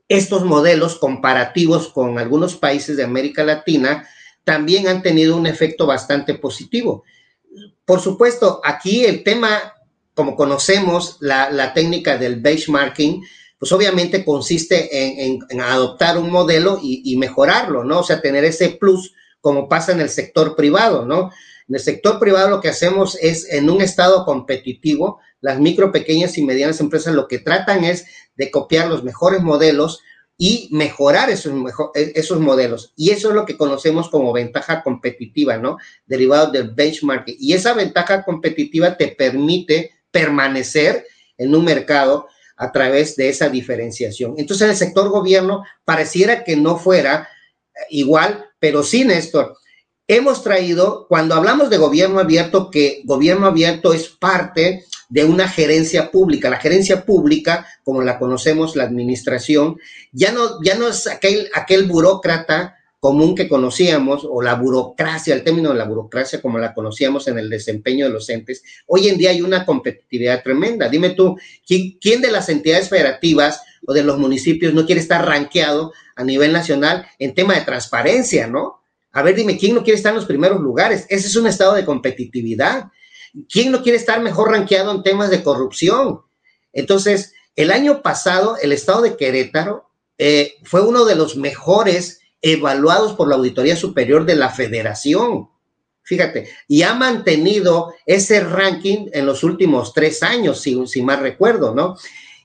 estos 0.09 0.45
modelos 0.45 0.97
comparativos 0.97 1.87
con 1.87 2.19
algunos 2.19 2.57
países 2.57 2.97
de 2.97 3.05
América 3.05 3.45
Latina 3.45 4.09
también 4.43 4.89
han 4.89 5.01
tenido 5.03 5.37
un 5.37 5.47
efecto 5.47 5.87
bastante 5.87 6.35
positivo. 6.35 7.05
Por 7.85 8.01
supuesto, 8.01 8.61
aquí 8.65 9.05
el 9.05 9.23
tema, 9.23 9.75
como 10.13 10.35
conocemos 10.35 11.19
la, 11.21 11.73
técnica 11.73 12.19
del 12.19 12.41
benchmarking, 12.41 13.23
pues 13.63 13.71
obviamente 13.71 14.25
consiste 14.25 15.23
en, 15.23 15.61
adoptar 15.61 16.19
un 16.19 16.33
modelo 16.33 16.81
y, 16.83 17.17
mejorarlo, 17.17 17.85
¿no? 17.85 18.01
O 18.01 18.03
sea, 18.03 18.21
tener 18.21 18.45
ese 18.45 18.71
plus 18.71 19.15
como 19.41 19.69
pasa 19.69 19.93
en 19.93 20.01
el 20.01 20.09
sector 20.09 20.57
privado, 20.57 21.07
¿no? 21.07 21.31
En 21.69 21.77
el 21.77 21.81
sector 21.81 22.19
privado 22.19 22.51
lo 22.51 22.61
que 22.61 22.71
hacemos 22.71 23.17
es, 23.23 23.49
en 23.53 23.71
un 23.71 23.81
estado 23.81 24.25
competitivo, 24.25 25.21
las 25.41 25.61
micro, 25.61 25.93
pequeñas 25.93 26.37
y 26.39 26.45
medianas 26.45 26.81
empresas 26.81 27.15
lo 27.15 27.29
que 27.29 27.39
tratan 27.39 27.85
es 27.85 28.05
de 28.35 28.51
copiar 28.51 28.89
los 28.89 29.05
mejores 29.05 29.43
modelos 29.43 30.01
y 30.37 30.69
mejorar 30.73 31.31
esos, 31.31 31.53
e, 31.95 32.15
esos 32.17 32.41
modelos. 32.41 32.93
Y 32.97 33.11
eso 33.11 33.29
es 33.29 33.37
lo 33.37 33.47
que 33.47 33.57
conocemos 33.57 34.09
como 34.09 34.33
ventaja 34.33 34.83
competitiva, 34.83 35.57
¿no? 35.59 35.77
Derivado 36.05 36.51
del 36.51 36.73
benchmarking. 36.73 37.37
Y 37.39 37.53
esa 37.53 37.75
ventaja 37.75 38.25
competitiva 38.25 38.97
te 38.97 39.07
permite 39.07 39.93
permanecer 40.11 41.07
en 41.39 41.55
un 41.55 41.65
mercado 41.65 42.27
a 42.63 42.71
través 42.71 43.17
de 43.17 43.29
esa 43.29 43.49
diferenciación. 43.49 44.35
Entonces, 44.39 44.63
en 44.65 44.71
el 44.71 44.77
sector 44.77 45.09
gobierno 45.09 45.65
pareciera 45.85 46.45
que 46.45 46.55
no 46.55 46.79
fuera 46.79 47.29
igual, 47.91 48.45
pero 48.61 48.85
sí, 48.85 49.05
Néstor, 49.05 49.57
hemos 50.07 50.45
traído, 50.45 51.07
cuando 51.09 51.35
hablamos 51.35 51.71
de 51.71 51.79
gobierno 51.79 52.21
abierto, 52.21 52.71
que 52.71 53.03
gobierno 53.05 53.49
abierto 53.49 53.93
es 53.93 54.09
parte 54.09 54.85
de 55.09 55.25
una 55.25 55.49
gerencia 55.49 56.13
pública. 56.13 56.51
La 56.51 56.61
gerencia 56.61 57.05
pública, 57.05 57.67
como 57.83 58.01
la 58.01 58.21
conocemos, 58.21 58.77
la 58.77 58.85
administración, 58.85 59.79
ya 60.13 60.31
no, 60.31 60.63
ya 60.63 60.77
no 60.77 60.87
es 60.87 61.09
aquel, 61.09 61.51
aquel 61.55 61.89
burócrata 61.89 62.77
común 63.03 63.35
que 63.35 63.49
conocíamos, 63.49 64.25
o 64.31 64.41
la 64.43 64.55
burocracia, 64.55 65.35
el 65.35 65.43
término 65.43 65.71
de 65.71 65.75
la 65.75 65.87
burocracia 65.87 66.41
como 66.41 66.61
la 66.61 66.73
conocíamos 66.73 67.27
en 67.27 67.37
el 67.37 67.51
desempeño 67.51 68.07
de 68.07 68.13
los 68.13 68.29
entes, 68.29 68.63
hoy 68.87 69.09
en 69.09 69.19
día 69.19 69.31
hay 69.31 69.43
una 69.43 69.67
competitividad 69.67 70.41
tremenda. 70.45 70.89
Dime 70.89 71.11
tú, 71.11 71.37
¿quién, 71.67 72.21
de 72.21 72.31
las 72.31 72.49
entidades 72.49 72.89
federativas 72.89 73.61
o 73.85 73.93
de 73.93 74.05
los 74.05 74.19
municipios 74.19 74.73
no 74.73 74.87
quiere 74.87 75.01
estar 75.01 75.27
rankeado 75.27 75.93
a 76.15 76.23
nivel 76.23 76.53
nacional 76.53 77.05
en 77.19 77.35
tema 77.35 77.55
de 77.55 77.63
transparencia, 77.63 78.47
no? 78.47 78.85
A 79.11 79.23
ver, 79.23 79.35
dime, 79.35 79.59
¿quién 79.59 79.75
no 79.75 79.83
quiere 79.83 79.97
estar 79.97 80.11
en 80.11 80.19
los 80.19 80.27
primeros 80.27 80.61
lugares? 80.61 81.05
Ese 81.09 81.27
es 81.27 81.35
un 81.35 81.49
estado 81.49 81.75
de 81.75 81.85
competitividad. 81.85 82.93
¿Quién 83.53 83.73
no 83.73 83.83
quiere 83.83 83.99
estar 83.99 84.23
mejor 84.23 84.53
rankeado 84.53 84.93
en 84.93 85.03
temas 85.03 85.29
de 85.29 85.43
corrupción? 85.43 86.21
Entonces, 86.73 87.35
el 87.57 87.73
año 87.73 88.01
pasado, 88.01 88.59
el 88.63 88.71
estado 88.71 89.03
de 89.03 89.17
Querétaro 89.17 89.91
eh, 90.19 90.55
fue 90.63 90.83
uno 90.83 91.05
de 91.05 91.17
los 91.17 91.37
mejores 91.37 92.22
evaluados 92.43 93.15
por 93.15 93.29
la 93.29 93.37
Auditoría 93.37 93.77
Superior 93.77 94.27
de 94.27 94.35
la 94.35 94.51
Federación. 94.51 95.49
Fíjate, 96.03 96.49
y 96.67 96.83
ha 96.83 96.95
mantenido 96.95 97.95
ese 98.05 98.41
ranking 98.41 99.07
en 99.13 99.25
los 99.25 99.45
últimos 99.45 99.95
tres 99.95 100.23
años, 100.25 100.61
si, 100.61 100.87
si 100.87 101.01
más 101.03 101.21
recuerdo, 101.21 101.75
¿no? 101.75 101.97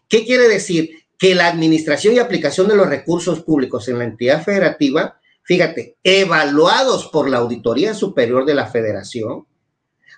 ¿Qué 0.08 0.24
quiere 0.26 0.48
decir? 0.48 0.92
Que 1.18 1.34
la 1.34 1.48
administración 1.48 2.14
y 2.14 2.20
aplicación 2.20 2.68
de 2.68 2.76
los 2.76 2.88
recursos 2.88 3.42
públicos 3.42 3.88
en 3.88 3.98
la 3.98 4.04
entidad 4.04 4.44
federativa, 4.44 5.20
fíjate, 5.44 5.98
evaluados 6.04 7.08
por 7.08 7.28
la 7.28 7.38
Auditoría 7.38 7.96
Superior 7.96 8.46
de 8.46 8.54
la 8.54 8.68
Federación, 8.68 9.48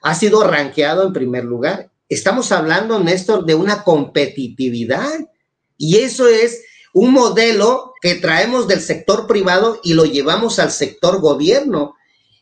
ha 0.01 0.15
sido 0.15 0.45
rankeado 0.45 1.07
en 1.07 1.13
primer 1.13 1.45
lugar. 1.45 1.89
Estamos 2.09 2.51
hablando, 2.51 2.99
Néstor, 2.99 3.45
de 3.45 3.55
una 3.55 3.83
competitividad 3.83 5.29
y 5.77 5.99
eso 5.99 6.27
es 6.27 6.63
un 6.93 7.13
modelo 7.13 7.93
que 8.01 8.15
traemos 8.15 8.67
del 8.67 8.81
sector 8.81 9.27
privado 9.27 9.79
y 9.83 9.93
lo 9.93 10.05
llevamos 10.05 10.59
al 10.59 10.71
sector 10.71 11.19
gobierno. 11.19 11.95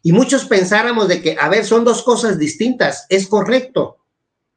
Y 0.04 0.12
muchos 0.12 0.46
pensáramos 0.46 1.08
de 1.08 1.22
que, 1.22 1.36
a 1.40 1.50
ver, 1.50 1.66
son 1.66 1.84
dos 1.84 2.04
cosas 2.04 2.40
distintas. 2.40 3.06
Es 3.10 3.28
correcto. 3.28 3.98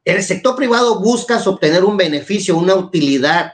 En 0.05 0.17
el 0.17 0.23
sector 0.23 0.57
privado 0.57 1.01
buscas 1.01 1.47
obtener 1.47 1.85
un 1.85 1.97
beneficio, 1.97 2.57
una 2.57 2.75
utilidad 2.75 3.53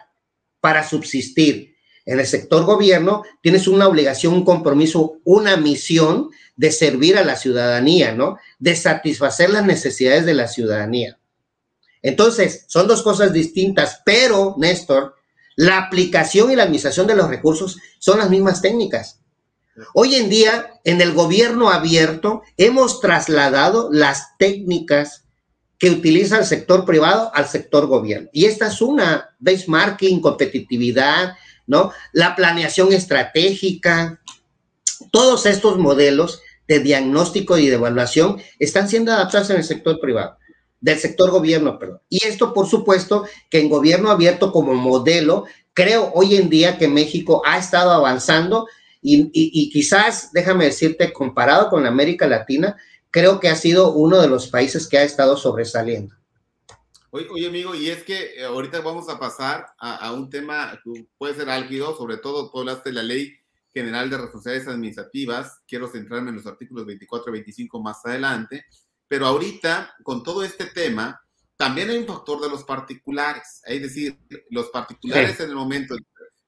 para 0.61 0.87
subsistir. 0.89 1.77
En 2.05 2.21
el 2.21 2.27
sector 2.27 2.65
gobierno 2.65 3.25
tienes 3.43 3.67
una 3.67 3.89
obligación, 3.89 4.33
un 4.33 4.45
compromiso, 4.45 5.19
una 5.25 5.57
misión 5.57 6.31
de 6.55 6.71
servir 6.71 7.19
a 7.19 7.25
la 7.25 7.37
ciudadanía, 7.37 8.15
¿no? 8.15 8.39
De 8.59 8.77
satisfacer 8.77 9.51
las 9.51 9.65
necesidades 9.65 10.25
de 10.25 10.35
la 10.35 10.49
ciudadanía. 10.49 11.19
Entonces, 12.03 12.65
son 12.69 12.87
dos 12.87 13.03
cosas 13.03 13.33
distintas, 13.33 14.01
pero, 14.05 14.55
Néstor, 14.59 15.17
la 15.57 15.79
aplicación 15.79 16.51
y 16.51 16.57
la 16.57 16.65
administración 16.65 17.07
de 17.07 17.17
los 17.17 17.29
recursos 17.29 17.79
son 17.99 18.19
las 18.19 18.31
mismas 18.31 18.63
técnicas. 18.63 19.21
Hoy 19.95 20.15
en 20.15 20.31
día, 20.31 20.71
en 20.85 21.01
el 21.01 21.13
gobierno 21.13 21.71
abierto, 21.71 22.43
hemos 22.57 23.01
trasladado 23.01 23.89
las 23.91 24.37
técnicas 24.39 25.25
que 25.79 25.91
utiliza 25.91 26.39
el 26.39 26.47
sector 26.47 26.85
privado 26.85 27.31
al 27.35 27.47
sector 27.47 27.87
gobierno. 27.87 28.31
Y 28.33 28.47
esta 28.47 28.69
es 28.69 28.81
una 28.81 29.35
benchmarking, 29.39 30.21
competitividad, 30.21 31.37
¿no? 31.67 31.93
La 32.13 32.35
planeación 32.35 32.93
estratégica, 32.93 34.21
todos 35.11 35.45
estos 35.45 35.79
modelos 35.79 36.41
de 36.67 36.81
diagnóstico 36.81 37.59
y 37.59 37.67
de 37.69 37.75
evaluación 37.75 38.41
están 38.59 38.89
siendo 38.89 39.13
adaptados 39.13 39.51
en 39.51 39.57
el 39.57 39.65
sector 39.65 40.01
privado, 40.01 40.39
del 40.81 40.99
sector 40.99 41.31
gobierno, 41.31 41.79
perdón. 41.79 42.01
Y 42.09 42.25
esto, 42.25 42.53
por 42.53 42.67
supuesto, 42.67 43.27
que 43.51 43.61
en 43.61 43.69
gobierno 43.69 44.11
abierto 44.11 44.53
como 44.53 44.75
modelo, 44.75 45.47
creo 45.75 46.11
hoy 46.15 46.37
en 46.37 46.49
día 46.49 46.79
que 46.79 46.89
México 46.89 47.43
ha 47.45 47.59
estado 47.59 47.93
avanzando 47.93 48.67
y, 49.09 49.71
quizás, 49.71 50.33
déjame 50.33 50.65
decirte, 50.65 51.13
comparado 51.13 51.69
con 51.71 51.87
América 51.87 52.27
Latina, 52.27 52.77
creo 53.11 53.39
que 53.39 53.49
ha 53.49 53.55
sido 53.55 53.93
uno 53.93 54.21
de 54.21 54.29
los 54.29 54.49
países 54.49 54.89
que 54.89 54.99
ha 54.99 55.05
estado 55.05 55.37
sobresaliendo. 55.37 56.15
Oye, 57.11 57.47
amigo, 57.47 57.75
y 57.75 57.89
es 57.89 58.03
que 58.03 58.35
eh, 58.37 58.45
ahorita 58.45 58.81
vamos 58.81 59.09
a 59.09 59.19
pasar 59.19 59.67
a, 59.79 60.13
un 60.13 60.29
tema 60.29 60.79
que 60.85 61.07
puede 61.17 61.35
ser 61.35 61.49
álgido, 61.49 61.97
sobre 61.97 62.19
todo 62.19 62.51
tú 62.51 62.59
hablaste 62.59 62.91
de 62.91 62.97
la 62.97 63.03
ley 63.03 63.33
General 63.73 64.11
de 64.11 64.19
Responsabilidades 64.19 64.69
Administrativas. 64.69 65.61
Quiero 65.69 65.89
centrarme 65.89 66.31
en 66.31 66.37
los 66.37 66.47
artículos 66.47 66.85
24 66.85 67.31
y 67.31 67.33
25 67.33 67.81
más 67.81 68.05
adelante. 68.05 68.65
Pero 69.09 69.27
ahorita, 69.27 69.95
con 70.03 70.23
todo 70.23 70.43
este 70.43 70.67
tema, 70.67 71.21
también 71.57 71.91
hay 71.91 71.99
un 71.99 72.07
factor 72.07 72.41
de 72.41 72.49
los 72.49 72.65
particulares. 72.65 73.63
Es 73.65 73.83
decir, 73.83 74.19
los 74.51 74.71
particulares 74.71 75.39
en 75.41 75.51
el 75.51 75.55
momento 75.55 75.97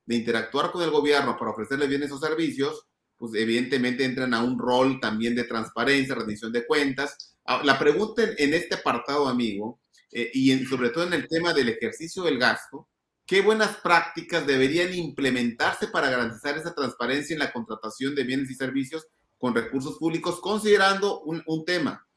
de 0.06 0.16
interactuar 0.16 0.70
con 0.70 0.82
el 0.82 0.90
gobierno 0.90 1.36
para 1.36 1.52
ofrecerle 1.52 1.86
bienes 1.86 2.10
o 2.12 2.18
servicios, 2.18 2.86
pues 3.16 3.34
evidentemente 3.34 4.04
entran 4.04 4.34
a 4.34 4.42
un 4.42 4.58
rol 4.58 5.00
también 5.00 5.34
de 5.34 5.44
transparencia, 5.44 6.14
rendición 6.14 6.52
de 6.52 6.66
cuentas. 6.66 7.36
Ah, 7.44 7.62
la 7.64 7.78
pregunta 7.78 8.22
en 8.22 8.54
este 8.54 8.76
apartado, 8.76 9.28
amigo, 9.28 9.80
eh, 10.10 10.30
y 10.32 10.64
sobre 10.66 10.90
todo 10.90 11.06
en 11.06 11.12
el 11.14 11.28
tema 11.28 11.52
del 11.52 11.68
ejercicio 11.68 12.22
del 12.22 12.38
gasto, 12.38 12.88
¿Qué 13.28 13.42
buenas 13.42 13.76
prácticas 13.82 14.46
deberían 14.46 14.94
implementarse 14.94 15.88
para 15.88 16.08
garantizar 16.08 16.56
esa 16.56 16.74
transparencia 16.74 17.34
en 17.34 17.40
la 17.40 17.52
contratación 17.52 18.14
de 18.14 18.24
bienes 18.24 18.50
y 18.50 18.54
servicios 18.54 19.06
con 19.36 19.54
recursos 19.54 19.98
públicos, 19.98 20.40
considerando 20.40 21.20
un, 21.20 21.64
tema, 21.66 22.07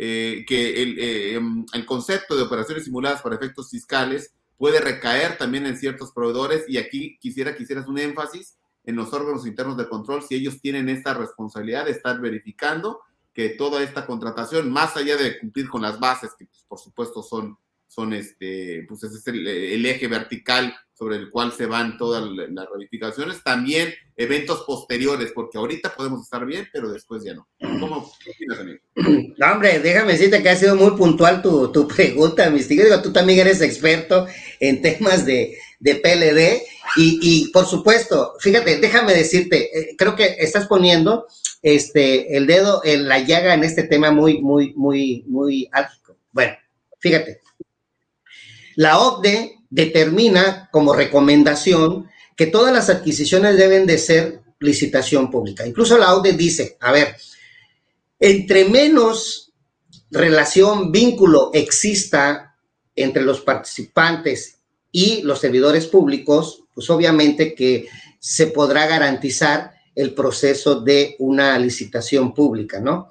eh, 0.00 0.44
que 0.46 0.80
el, 0.80 0.98
eh, 1.00 1.34
em, 1.34 1.66
el, 1.72 1.84
concepto 1.84 2.36
de 2.36 2.42
operaciones 2.42 2.84
simuladas 2.84 3.20
para 3.20 3.34
efectos 3.34 3.68
fiscales 3.68 4.32
puede 4.56 4.80
recaer 4.80 5.36
también 5.36 5.66
en 5.66 5.76
ciertos 5.76 6.12
proveedores 6.12 6.64
y 6.68 6.76
aquí 6.78 7.18
quisiera 7.20 7.56
que 7.56 7.64
hicieras 7.64 7.88
un 7.88 7.98
énfasis 7.98 8.56
en 8.84 8.94
los 8.94 9.12
órganos 9.12 9.44
internos 9.44 9.76
de 9.76 9.88
control, 9.88 10.22
si 10.22 10.36
ellos 10.36 10.60
tienen 10.60 10.88
esta 10.88 11.14
responsabilidad 11.14 11.86
de 11.86 11.90
estar 11.90 12.20
verificando 12.20 13.00
que 13.34 13.48
toda 13.48 13.82
esta 13.82 14.06
contratación, 14.06 14.70
más 14.70 14.96
allá 14.96 15.16
de 15.16 15.40
cumplir 15.40 15.68
con 15.68 15.82
las 15.82 15.98
bases, 15.98 16.30
que 16.38 16.46
pues, 16.46 16.64
por 16.68 16.78
supuesto 16.78 17.22
son 17.24 17.58
son 17.88 18.12
este, 18.12 18.84
pues 18.86 19.02
ese 19.02 19.16
es 19.16 19.26
el, 19.26 19.84
eje 19.84 20.06
vertical 20.06 20.76
sobre 20.98 21.16
el 21.16 21.30
cual 21.30 21.52
se 21.52 21.66
van 21.66 21.96
todas 21.96 22.24
las 22.28 22.66
ramificaciones, 22.68 23.44
también 23.44 23.94
eventos 24.16 24.64
posteriores, 24.66 25.30
porque 25.32 25.56
ahorita 25.56 25.94
podemos 25.94 26.22
estar 26.22 26.44
bien, 26.44 26.66
pero 26.72 26.90
después 26.90 27.22
ya 27.22 27.34
no. 27.34 27.46
¿Cómo 27.60 28.10
opinas, 28.34 28.58
amigo? 28.58 28.78
No, 29.38 29.52
hombre, 29.52 29.78
déjame 29.78 30.14
decirte 30.14 30.42
que 30.42 30.48
ha 30.48 30.56
sido 30.56 30.74
muy 30.74 30.90
puntual 30.96 31.40
tu, 31.40 31.70
tu 31.70 31.86
pregunta, 31.86 32.50
mis 32.50 32.68
Digo, 32.68 33.00
tú 33.00 33.12
también 33.12 33.38
eres 33.38 33.60
experto 33.60 34.26
en 34.58 34.82
temas 34.82 35.24
de, 35.24 35.56
de 35.78 35.94
PLD 35.94 36.62
y, 36.96 37.20
y, 37.22 37.52
por 37.52 37.66
supuesto, 37.66 38.34
fíjate, 38.40 38.80
déjame 38.80 39.14
decirte, 39.14 39.70
eh, 39.78 39.94
creo 39.96 40.16
que 40.16 40.34
estás 40.40 40.66
poniendo 40.66 41.26
este, 41.62 42.36
el 42.36 42.48
dedo 42.48 42.80
en 42.84 43.06
la 43.06 43.20
llaga 43.20 43.54
en 43.54 43.62
este 43.62 43.84
tema 43.84 44.10
muy, 44.10 44.42
muy, 44.42 44.74
muy, 44.74 45.22
muy 45.28 45.68
álgico. 45.70 46.16
Bueno, 46.32 46.56
fíjate, 46.98 47.40
la 48.74 48.98
OCDE 48.98 49.57
determina 49.70 50.68
como 50.72 50.94
recomendación 50.94 52.08
que 52.36 52.46
todas 52.46 52.72
las 52.72 52.88
adquisiciones 52.88 53.56
deben 53.56 53.86
de 53.86 53.98
ser 53.98 54.40
licitación 54.60 55.30
pública. 55.30 55.66
Incluso 55.66 55.98
la 55.98 56.14
OCDE 56.14 56.32
dice, 56.32 56.76
a 56.80 56.92
ver, 56.92 57.16
entre 58.20 58.64
menos 58.64 59.52
relación, 60.10 60.90
vínculo 60.90 61.50
exista 61.52 62.56
entre 62.96 63.22
los 63.22 63.40
participantes 63.40 64.58
y 64.90 65.22
los 65.22 65.40
servidores 65.40 65.86
públicos, 65.86 66.64
pues 66.74 66.88
obviamente 66.90 67.54
que 67.54 67.88
se 68.18 68.48
podrá 68.48 68.86
garantizar 68.86 69.74
el 69.94 70.14
proceso 70.14 70.80
de 70.80 71.16
una 71.18 71.58
licitación 71.58 72.32
pública, 72.34 72.80
¿no? 72.80 73.08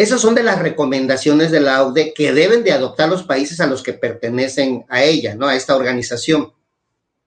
Esas 0.00 0.22
son 0.22 0.34
de 0.34 0.42
las 0.42 0.58
recomendaciones 0.58 1.50
de 1.50 1.60
la 1.60 1.82
OCDE 1.82 2.14
que 2.14 2.32
deben 2.32 2.64
de 2.64 2.72
adoptar 2.72 3.10
los 3.10 3.24
países 3.24 3.60
a 3.60 3.66
los 3.66 3.82
que 3.82 3.92
pertenecen 3.92 4.86
a 4.88 5.04
ella, 5.04 5.34
¿no? 5.34 5.46
A 5.46 5.54
esta 5.54 5.76
organización. 5.76 6.54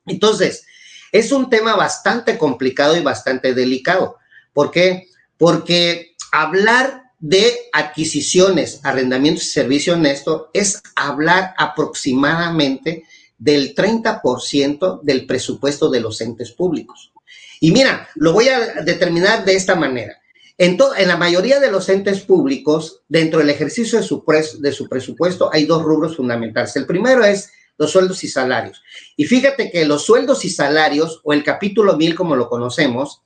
Entonces, 0.08 0.66
es 1.12 1.32
un 1.32 1.52
tema 1.52 1.76
bastante 1.76 2.36
complicado 2.36 2.98
y 2.98 3.02
bastante 3.02 3.54
delicado. 3.54 4.18
¿Por 4.54 4.72
qué? 4.72 5.10
Porque 5.38 6.16
hablar 6.32 7.12
de 7.20 7.56
adquisiciones, 7.74 8.80
arrendamientos 8.82 9.44
y 9.44 9.50
servicio 9.50 9.94
honesto 9.94 10.50
es 10.52 10.82
hablar 10.96 11.54
aproximadamente 11.60 13.04
del 13.38 13.76
30% 13.76 15.02
del 15.04 15.28
presupuesto 15.28 15.92
de 15.92 16.00
los 16.00 16.20
entes 16.22 16.52
públicos. 16.52 17.14
Y 17.60 17.72
mira, 17.72 18.10
lo 18.16 18.34
voy 18.34 18.48
a 18.48 18.82
determinar 18.82 19.46
de 19.46 19.54
esta 19.54 19.76
manera. 19.76 20.23
En, 20.58 20.78
en, 20.98 21.08
la 21.08 21.18
mayoría 21.18 21.60
de 21.60 21.72
los 21.72 21.90
entes 21.90 22.22
públicos, 22.22 23.02
dentro 23.08 23.40
del 23.40 23.50
ejercicio 23.50 24.00
de 24.00 24.06
su, 24.06 24.24
de 24.60 24.72
su 24.72 24.88
presupuesto, 24.88 25.50
hay 25.52 25.66
dos 25.66 25.84
rubros 25.84 26.16
fundamentales. 26.16 26.76
El 26.76 26.86
primero 26.86 27.24
es 27.24 27.52
los 27.78 27.92
sueldos 27.92 28.24
y 28.24 28.28
salarios. 28.28 28.82
Y 29.18 29.26
fíjate 29.26 29.72
que 29.72 29.86
los 29.86 30.04
sueldos 30.04 30.46
y 30.46 30.50
salarios, 30.50 31.22
o 31.24 31.34
el 31.34 31.44
capítulo 31.44 31.98
1000 31.98 32.16
como 32.16 32.36
lo 32.36 32.50
conocemos, 32.50 33.22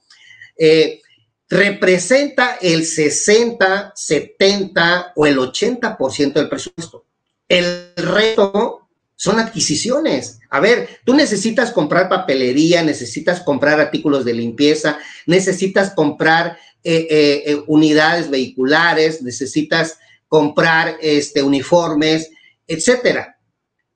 eh, 0.57 1.01
representa 1.49 2.57
el 2.61 2.86
60, 2.86 3.93
70 3.95 5.13
o 5.15 5.25
el 5.25 5.38
80% 5.38 6.34
del 6.34 6.49
presupuesto. 6.49 7.05
El 7.47 7.93
resto 7.95 8.86
son 9.18 9.39
adquisiciones. 9.39 10.39
A 10.49 10.59
ver, 10.59 10.88
tú 11.03 11.13
necesitas 11.13 11.72
comprar 11.72 12.07
papelería, 12.07 12.84
necesitas 12.84 13.41
comprar 13.41 13.82
artículos 13.82 14.24
de 14.24 14.36
limpieza, 14.36 14.99
necesitas 15.26 15.91
comprar 15.93 16.57
eh, 16.84 17.07
eh, 17.09 17.43
eh, 17.47 17.63
unidades 17.65 18.30
vehiculares, 18.30 19.22
necesitas 19.24 19.97
comprar 20.28 20.97
este, 21.01 21.41
uniformes, 21.41 22.30
etcétera. 22.68 23.39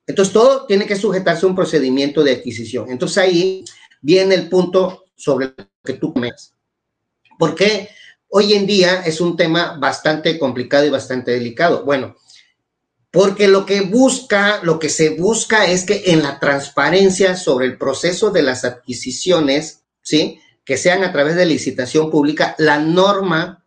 Entonces, 0.07 0.34
todo 0.34 0.65
tiene 0.65 0.88
que 0.88 0.95
sujetarse 0.95 1.45
a 1.45 1.49
un 1.49 1.55
procedimiento 1.55 2.24
de 2.24 2.34
adquisición. 2.34 2.89
Entonces, 2.89 3.19
ahí 3.19 3.63
viene 4.01 4.34
el 4.34 4.49
punto 4.49 5.05
sobre 5.15 5.53
lo 5.55 5.67
que 5.84 5.93
tú 5.93 6.13
comes. 6.13 6.55
Porque 7.38 7.89
hoy 8.28 8.53
en 8.53 8.65
día 8.65 9.03
es 9.05 9.22
un 9.22 9.38
tema 9.38 9.78
bastante 9.80 10.39
complicado 10.39 10.86
y 10.86 10.89
bastante 10.89 11.32
delicado. 11.32 11.86
Bueno, 11.86 12.15
porque 13.12 13.49
lo 13.49 13.66
que 13.66 13.82
busca, 13.82 14.62
lo 14.64 14.80
que 14.80 14.89
se 14.89 15.09
busca 15.09 15.66
es 15.66 15.84
que 15.84 16.03
en 16.07 16.24
la 16.24 16.39
transparencia 16.39 17.36
sobre 17.36 17.66
el 17.66 17.78
proceso 17.78 18.32
de 18.32 18.41
las 18.41 18.64
adquisiciones, 18.64 19.84
¿sí? 20.01 20.39
Que 20.64 20.78
sean 20.78 21.03
a 21.03 21.12
través 21.12 21.36
de 21.36 21.45
licitación 21.45 22.09
pública, 22.09 22.55
la 22.57 22.80
norma 22.80 23.66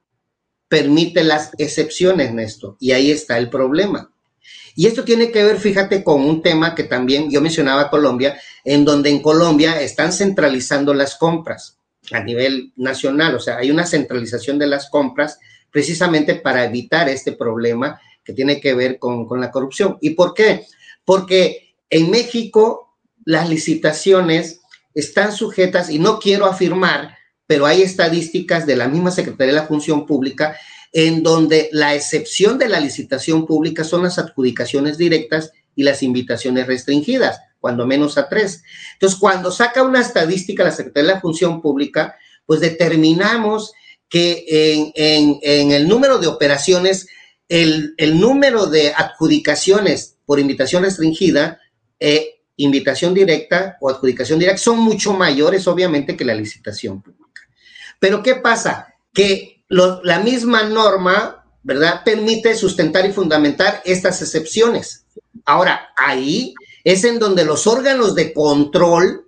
permite 0.69 1.23
las 1.23 1.51
excepciones, 1.59 2.33
Néstor, 2.33 2.77
y 2.81 2.93
ahí 2.93 3.11
está 3.11 3.37
el 3.37 3.51
problema. 3.51 4.11
Y 4.75 4.87
esto 4.87 5.05
tiene 5.05 5.31
que 5.31 5.45
ver, 5.45 5.59
fíjate, 5.59 6.03
con 6.03 6.25
un 6.25 6.43
tema 6.43 6.75
que 6.75 6.85
también 6.85 7.31
yo 7.31 7.41
mencionaba 7.41 7.91
Colombia, 7.91 8.41
en 8.65 8.85
donde 8.85 9.11
en 9.11 9.21
Colombia 9.21 9.81
están 9.81 10.13
centralizando 10.13 10.95
las 10.95 11.17
compras 11.17 11.79
a 12.13 12.21
nivel 12.21 12.73
nacional, 12.77 13.35
o 13.35 13.41
sea, 13.41 13.59
hay 13.59 13.71
una 13.71 13.87
centralización 13.87 14.59
de 14.59 14.67
las 14.67 14.89
compras 14.91 15.39
precisamente 15.71 16.35
para 16.35 16.65
evitar 16.65 17.09
este 17.09 17.33
problema 17.33 18.01
que 18.25 18.33
tiene 18.33 18.61
que 18.61 18.75
ver 18.75 18.99
con, 18.99 19.29
la 19.41 19.51
corrupción. 19.51 19.99
¿Y 20.01 20.11
por 20.11 20.35
qué? 20.35 20.66
Porque 21.05 21.75
en 21.91 22.11
México 22.11 22.97
las 23.25 23.49
licitaciones 23.49 24.61
están 24.95 25.33
sujetas, 25.33 25.91
y 25.91 25.99
no 25.99 26.18
quiero 26.18 26.47
afirmar, 26.47 27.16
pero 27.47 27.66
hay 27.66 27.83
estadísticas 27.83 28.66
de 28.66 28.77
la 28.77 28.89
misma 28.89 29.11
Secretaría 29.11 29.55
de 29.55 29.61
la 29.61 29.66
Función 29.66 30.07
Pública 30.07 30.57
en 30.95 31.25
donde 31.25 31.68
la 31.72 31.95
excepción 31.95 32.57
de 32.57 32.68
la 32.68 32.79
licitación 32.79 33.47
pública 33.47 33.83
son 33.83 34.05
las 34.05 34.16
adjudicaciones 34.16 34.97
directas 34.97 35.51
y 35.75 35.83
las 35.83 36.05
invitaciones 36.05 36.68
restringidas, 36.68 37.41
cuando 37.59 37.85
menos 37.85 38.16
a 38.16 38.29
tres. 38.29 38.62
Entonces, 38.93 39.18
cuando 39.18 39.51
saca 39.51 39.83
una 39.83 40.01
estadística 40.01 40.62
la 40.62 40.70
Secretaría 40.70 41.09
de 41.09 41.14
la 41.16 41.20
Función 41.20 41.61
Pública, 41.61 42.16
pues 42.47 42.61
determinamos 42.61 43.72
que 44.09 44.93
en, 44.95 45.41
en 45.43 45.72
el 45.72 45.89
número 45.89 46.18
de 46.18 46.29
operaciones 46.29 47.09
el, 47.49 47.95
número 48.19 48.67
de 48.67 48.93
adjudicaciones 48.95 50.17
por 50.27 50.41
invitación 50.41 50.83
restringida, 50.83 51.61
e 52.01 52.43
invitación 52.57 53.15
directa 53.15 53.77
o 53.81 53.89
adjudicación 53.89 54.39
directa 54.39 54.59
son 54.59 54.79
mucho 54.79 55.13
mayores, 55.13 55.67
obviamente, 55.67 56.17
que 56.17 56.25
la 56.25 56.35
licitación 56.35 57.03
pública. 57.03 57.43
Pero 57.99 58.23
¿qué 58.23 58.37
pasa? 58.37 58.95
Que 59.13 59.65
la 59.69 60.21
misma 60.21 60.65
norma, 60.65 61.45
¿verdad?, 61.63 62.03
permite 62.05 62.55
sustentar 62.55 63.07
y 63.07 63.13
fundamentar 63.13 63.83
estas 63.85 64.21
excepciones. 64.23 65.07
Ahora, 65.45 65.89
ahí 65.97 66.55
es 66.85 67.05
en 67.05 67.19
donde 67.19 67.45
los 67.45 67.67
órganos 67.67 68.15
de 68.15 68.33
control, 68.33 69.27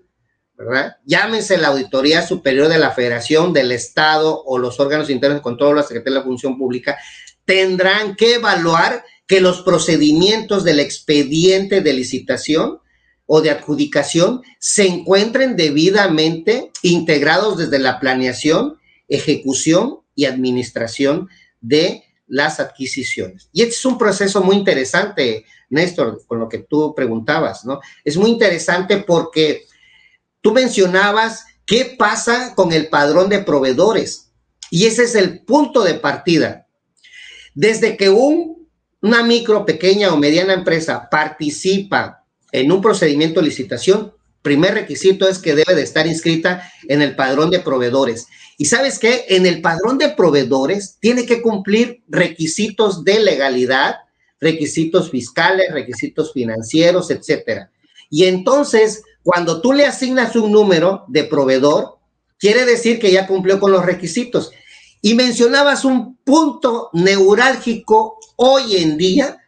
¿verdad? 0.56 0.96
Llámense 1.04 1.56
la 1.56 1.68
Auditoría 1.68 2.26
Superior 2.26 2.68
de 2.68 2.78
la 2.78 2.90
Federación, 2.90 3.52
del 3.52 3.72
Estado 3.72 4.42
o 4.44 4.58
los 4.58 4.78
órganos 4.80 5.10
internos 5.10 5.38
de 5.38 5.42
control, 5.42 5.76
la 5.76 5.82
Secretaría 5.82 6.14
de 6.14 6.20
la 6.20 6.26
Función 6.26 6.58
Pública, 6.58 6.98
tendrán 7.46 8.16
que 8.16 8.34
evaluar 8.34 9.04
que 9.26 9.40
los 9.40 9.62
procedimientos 9.62 10.64
del 10.64 10.80
expediente 10.80 11.80
de 11.80 11.92
licitación 11.94 12.80
o 13.24 13.40
de 13.40 13.50
adjudicación 13.50 14.42
se 14.58 14.86
encuentren 14.86 15.56
debidamente 15.56 16.70
integrados 16.82 17.58
desde 17.58 17.78
la 17.78 17.98
planeación, 17.98 18.78
ejecución 19.08 20.00
y 20.14 20.26
administración 20.26 21.28
de 21.60 22.04
las 22.28 22.60
adquisiciones. 22.60 23.48
Y 23.52 23.62
este 23.62 23.74
es 23.74 23.84
un 23.84 23.98
proceso 23.98 24.42
muy 24.42 24.56
interesante, 24.56 25.44
Néstor, 25.70 26.24
con 26.26 26.38
lo 26.38 26.48
que 26.48 26.58
tú 26.58 26.94
preguntabas, 26.94 27.64
¿no? 27.64 27.80
Es 28.04 28.16
muy 28.16 28.30
interesante 28.30 28.98
porque 28.98 29.66
tú 30.40 30.52
mencionabas 30.52 31.46
qué 31.64 31.96
pasa 31.98 32.54
con 32.54 32.72
el 32.72 32.88
padrón 32.88 33.28
de 33.28 33.40
proveedores. 33.40 34.30
Y 34.70 34.86
ese 34.86 35.04
es 35.04 35.14
el 35.14 35.44
punto 35.44 35.82
de 35.82 35.94
partida. 35.94 36.65
Desde 37.56 37.96
que 37.96 38.10
un, 38.10 38.68
una 39.00 39.22
micro, 39.22 39.64
pequeña 39.64 40.12
o 40.12 40.18
mediana 40.18 40.52
empresa 40.52 41.08
participa 41.10 42.22
en 42.52 42.70
un 42.70 42.82
procedimiento 42.82 43.40
de 43.40 43.46
licitación, 43.46 44.12
primer 44.42 44.74
requisito 44.74 45.26
es 45.26 45.38
que 45.38 45.54
debe 45.54 45.74
de 45.74 45.82
estar 45.82 46.06
inscrita 46.06 46.70
en 46.86 47.00
el 47.00 47.16
padrón 47.16 47.48
de 47.50 47.60
proveedores. 47.60 48.26
Y 48.58 48.66
sabes 48.66 48.98
qué, 48.98 49.24
en 49.30 49.46
el 49.46 49.62
padrón 49.62 49.96
de 49.96 50.10
proveedores 50.10 50.98
tiene 51.00 51.24
que 51.24 51.40
cumplir 51.40 52.02
requisitos 52.08 53.04
de 53.04 53.20
legalidad, 53.20 53.96
requisitos 54.38 55.10
fiscales, 55.10 55.72
requisitos 55.72 56.34
financieros, 56.34 57.10
etcétera. 57.10 57.70
Y 58.10 58.26
entonces, 58.26 59.02
cuando 59.22 59.62
tú 59.62 59.72
le 59.72 59.86
asignas 59.86 60.36
un 60.36 60.52
número 60.52 61.06
de 61.08 61.24
proveedor, 61.24 61.96
quiere 62.38 62.66
decir 62.66 62.98
que 62.98 63.10
ya 63.10 63.26
cumplió 63.26 63.58
con 63.58 63.72
los 63.72 63.86
requisitos. 63.86 64.52
Y 65.06 65.14
mencionabas 65.14 65.84
un 65.84 66.16
punto 66.16 66.90
neurálgico 66.92 68.18
hoy 68.34 68.78
en 68.78 68.96
día 68.96 69.38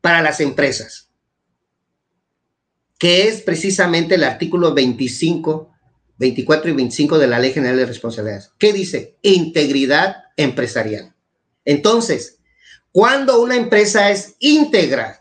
para 0.00 0.22
las 0.22 0.40
empresas, 0.40 1.10
que 2.98 3.28
es 3.28 3.42
precisamente 3.42 4.14
el 4.14 4.24
artículo 4.24 4.72
25, 4.72 5.70
24 6.16 6.70
y 6.70 6.72
25 6.72 7.18
de 7.18 7.26
la 7.26 7.40
Ley 7.40 7.52
General 7.52 7.76
de 7.76 7.84
Responsabilidades. 7.84 8.52
¿Qué 8.58 8.72
dice? 8.72 9.18
Integridad 9.20 10.16
empresarial. 10.34 11.14
Entonces, 11.66 12.38
cuando 12.90 13.42
una 13.42 13.56
empresa 13.56 14.10
es 14.10 14.34
íntegra 14.38 15.20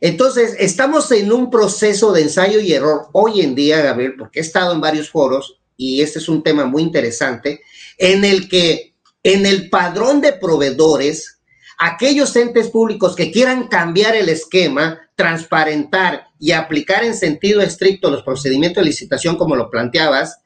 Entonces, 0.00 0.56
estamos 0.58 1.12
en 1.12 1.30
un 1.32 1.48
proceso 1.48 2.10
de 2.10 2.22
ensayo 2.22 2.58
y 2.58 2.72
error 2.72 3.06
hoy 3.12 3.40
en 3.40 3.54
día, 3.54 3.82
Gabriel, 3.82 4.16
porque 4.18 4.40
he 4.40 4.42
estado 4.42 4.72
en 4.72 4.80
varios 4.80 5.10
foros 5.10 5.60
y 5.76 6.02
este 6.02 6.18
es 6.18 6.28
un 6.28 6.42
tema 6.42 6.64
muy 6.66 6.82
interesante, 6.82 7.62
en 7.98 8.24
el 8.24 8.48
que 8.48 8.94
en 9.22 9.46
el 9.46 9.70
padrón 9.70 10.20
de 10.20 10.34
proveedores, 10.34 11.40
aquellos 11.78 12.36
entes 12.36 12.68
públicos 12.68 13.16
que 13.16 13.32
quieran 13.32 13.68
cambiar 13.68 14.14
el 14.14 14.28
esquema, 14.28 15.00
transparentar 15.16 16.28
y 16.38 16.52
aplicar 16.52 17.04
en 17.04 17.14
sentido 17.14 17.60
estricto 17.62 18.10
los 18.10 18.22
procedimientos 18.22 18.82
de 18.82 18.90
licitación 18.90 19.36
como 19.36 19.56
lo 19.56 19.70
planteabas, 19.70 20.40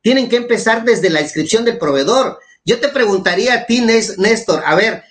tienen 0.00 0.28
que 0.28 0.36
empezar 0.36 0.84
desde 0.84 1.10
la 1.10 1.20
inscripción 1.20 1.64
del 1.64 1.78
proveedor. 1.78 2.38
Yo 2.64 2.80
te 2.80 2.88
preguntaría 2.88 3.54
a 3.54 3.66
ti, 3.66 3.80
Néstor, 3.80 4.62
a 4.64 4.74
ver, 4.74 5.04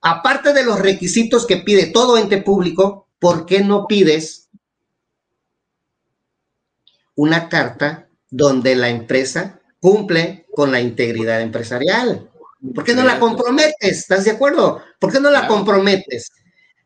aparte 0.00 0.52
de 0.52 0.64
los 0.64 0.78
requisitos 0.78 1.46
que 1.46 1.58
pide 1.58 1.86
todo 1.86 2.18
ente 2.18 2.38
público, 2.38 3.08
¿por 3.18 3.46
qué 3.46 3.60
no 3.60 3.86
pides 3.86 4.50
una 7.14 7.48
carta 7.48 8.08
donde 8.32 8.74
la 8.74 8.88
empresa 8.88 9.60
cumple 9.78 10.46
con 10.54 10.72
la 10.72 10.80
integridad 10.80 11.42
empresarial? 11.42 12.30
¿Por 12.74 12.82
qué 12.82 12.94
no 12.94 13.04
la 13.04 13.20
comprometes? 13.20 13.98
¿Estás 13.98 14.24
de 14.24 14.30
acuerdo? 14.32 14.82
¿Por 14.98 15.12
qué 15.12 15.20
no 15.20 15.30
la 15.30 15.46
comprometes? 15.46 16.32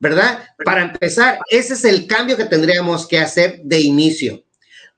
¿Verdad? 0.00 0.44
Para 0.64 0.82
empezar, 0.82 1.38
ese 1.48 1.74
es 1.74 1.84
el 1.84 2.06
cambio 2.06 2.36
que 2.36 2.44
tendríamos 2.44 3.06
que 3.06 3.18
hacer 3.18 3.60
de 3.62 3.80
inicio. 3.80 4.44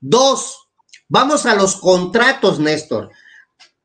Dos, 0.01 0.67
vamos 1.07 1.45
a 1.45 1.55
los 1.55 1.75
contratos, 1.75 2.59
Néstor, 2.59 3.11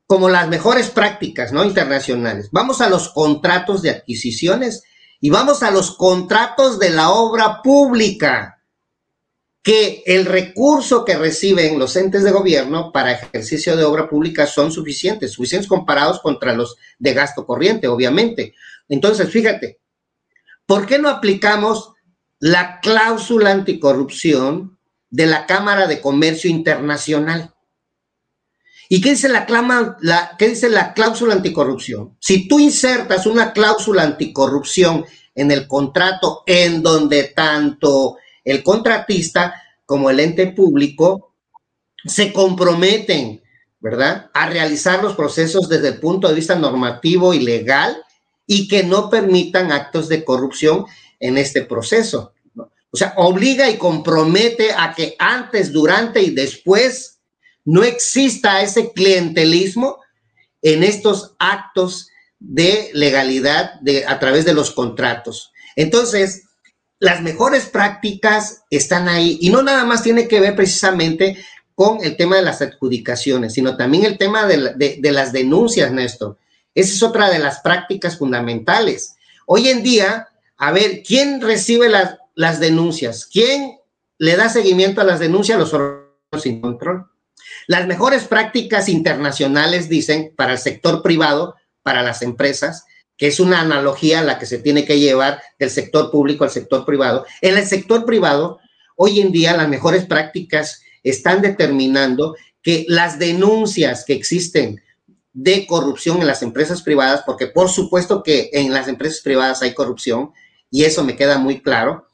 como 0.07 0.27
las 0.27 0.47
mejores 0.47 0.89
prácticas, 0.89 1.53
¿no? 1.53 1.63
Internacionales. 1.63 2.49
Vamos 2.51 2.81
a 2.81 2.89
los 2.89 3.09
contratos 3.09 3.81
de 3.81 3.91
adquisiciones 3.91 4.83
y 5.21 5.29
vamos 5.29 5.61
a 5.61 5.71
los 5.71 5.95
contratos 5.95 6.79
de 6.79 6.89
la 6.89 7.09
obra 7.11 7.61
pública, 7.61 8.54
que 9.65 10.03
el 10.05 10.27
recurso 10.27 11.03
que 11.03 11.17
reciben 11.17 11.79
los 11.79 11.95
entes 11.95 12.23
de 12.23 12.29
gobierno 12.29 12.91
para 12.91 13.13
ejercicio 13.13 13.75
de 13.75 13.83
obra 13.83 14.07
pública 14.07 14.45
son 14.45 14.71
suficientes, 14.71 15.31
suficientes 15.31 15.67
comparados 15.67 16.19
contra 16.19 16.53
los 16.53 16.75
de 16.99 17.15
gasto 17.15 17.47
corriente, 17.47 17.87
obviamente. 17.87 18.53
Entonces, 18.87 19.27
fíjate, 19.31 19.79
¿por 20.67 20.85
qué 20.85 20.99
no 20.99 21.09
aplicamos 21.09 21.93
la 22.37 22.79
cláusula 22.79 23.49
anticorrupción 23.49 24.77
de 25.09 25.25
la 25.25 25.47
Cámara 25.47 25.87
de 25.87 25.99
Comercio 25.99 26.47
Internacional? 26.47 27.55
¿Y 28.87 29.01
qué 29.01 29.09
dice 29.09 29.29
la, 29.29 29.47
clama, 29.47 29.97
la, 29.99 30.35
qué 30.37 30.49
dice 30.49 30.69
la 30.69 30.93
cláusula 30.93 31.33
anticorrupción? 31.33 32.15
Si 32.19 32.47
tú 32.47 32.59
insertas 32.59 33.25
una 33.25 33.51
cláusula 33.51 34.03
anticorrupción 34.03 35.05
en 35.33 35.49
el 35.49 35.67
contrato 35.67 36.43
en 36.45 36.83
donde 36.83 37.23
tanto 37.35 38.17
el 38.45 38.63
contratista 38.63 39.61
como 39.85 40.09
el 40.09 40.19
ente 40.19 40.47
público 40.47 41.33
se 42.05 42.31
comprometen, 42.31 43.41
¿verdad?, 43.79 44.29
a 44.33 44.47
realizar 44.47 45.03
los 45.03 45.15
procesos 45.15 45.67
desde 45.67 45.89
el 45.89 45.99
punto 45.99 46.27
de 46.27 46.35
vista 46.35 46.55
normativo 46.55 47.33
y 47.33 47.39
legal 47.39 47.97
y 48.47 48.67
que 48.67 48.83
no 48.83 49.09
permitan 49.09 49.71
actos 49.71 50.07
de 50.07 50.23
corrupción 50.23 50.85
en 51.19 51.37
este 51.37 51.63
proceso. 51.63 52.33
O 52.91 52.97
sea, 52.97 53.13
obliga 53.17 53.69
y 53.69 53.77
compromete 53.77 54.71
a 54.71 54.93
que 54.95 55.15
antes, 55.19 55.71
durante 55.73 56.21
y 56.21 56.29
después 56.29 57.19
no 57.65 57.83
exista 57.83 58.61
ese 58.61 58.93
clientelismo 58.93 59.97
en 60.61 60.83
estos 60.83 61.35
actos 61.39 62.09
de 62.39 62.91
legalidad 62.93 63.81
a 64.07 64.19
través 64.19 64.45
de 64.45 64.53
los 64.53 64.71
contratos. 64.71 65.51
Entonces, 65.75 66.43
las 66.99 67.21
mejores 67.21 67.65
prácticas 67.65 68.63
están 68.69 69.07
ahí 69.07 69.37
y 69.41 69.49
no 69.49 69.61
nada 69.61 69.85
más 69.85 70.03
tiene 70.03 70.27
que 70.27 70.39
ver 70.39 70.55
precisamente 70.55 71.37
con 71.73 72.03
el 72.03 72.15
tema 72.15 72.37
de 72.37 72.41
las 72.41 72.61
adjudicaciones, 72.61 73.53
sino 73.53 73.75
también 73.75 74.05
el 74.05 74.17
tema 74.17 74.45
de, 74.45 75.11
las 75.11 75.33
denuncias, 75.33 75.91
Néstor. 75.91 76.37
Esa 76.73 76.93
es 76.93 77.03
otra 77.03 77.29
de 77.29 77.39
las 77.39 77.59
prácticas 77.59 78.17
fundamentales. 78.17 79.17
Hoy 79.45 79.67
en 79.67 79.83
día, 79.83 80.29
a 80.57 80.71
ver, 80.71 81.03
¿quién 81.05 81.41
recibe 81.41 81.89
las, 81.89 82.17
las 82.33 82.61
denuncias? 82.61 83.25
¿Quién 83.25 83.77
le 84.17 84.37
da 84.37 84.47
seguimiento 84.47 85.01
a 85.01 85.05
las 85.05 85.19
denuncias? 85.19 85.59
Los 85.59 85.73
órganos 85.73 86.05
sin 86.41 86.61
control. 86.61 87.09
Las 87.67 87.87
mejores 87.87 88.23
prácticas 88.23 88.87
internacionales 88.87 89.89
dicen 89.89 90.33
para 90.35 90.53
el 90.53 90.59
sector 90.59 91.01
privado, 91.01 91.55
para 91.83 92.03
las 92.03 92.21
empresas, 92.21 92.85
que 93.17 93.27
es 93.27 93.39
una 93.39 93.61
analogía 93.61 94.19
a 94.19 94.23
la 94.23 94.39
que 94.39 94.45
se 94.45 94.59
tiene 94.59 94.85
que 94.85 94.99
llevar 94.99 95.41
del 95.57 95.69
sector 95.69 96.11
público 96.11 96.43
al 96.43 96.49
sector 96.49 96.85
privado. 96.85 97.25
En 97.41 97.57
el 97.57 97.65
sector 97.65 98.05
privado, 98.05 98.59
hoy 98.95 99.21
en 99.21 99.31
día 99.31 99.55
las 99.55 99.69
mejores 99.69 100.05
prácticas 100.05 100.81
están 101.03 101.41
determinando 101.41 102.35
que 102.61 102.85
las 102.87 103.19
denuncias 103.19 104.03
que 104.05 104.13
existen 104.13 104.81
de 105.33 105.67
corrupción 105.67 106.21
en 106.21 106.27
las 106.27 106.41
empresas 106.41 106.81
privadas, 106.81 107.23
porque 107.25 107.47
por 107.47 107.69
supuesto 107.69 108.23
que 108.23 108.49
en 108.53 108.73
las 108.73 108.87
empresas 108.87 109.21
privadas 109.21 109.61
hay 109.61 109.73
corrupción, 109.73 110.31
y 110.71 110.83
eso 110.83 111.03
me 111.03 111.15
queda 111.15 111.37
muy 111.37 111.61
claro. 111.61 112.07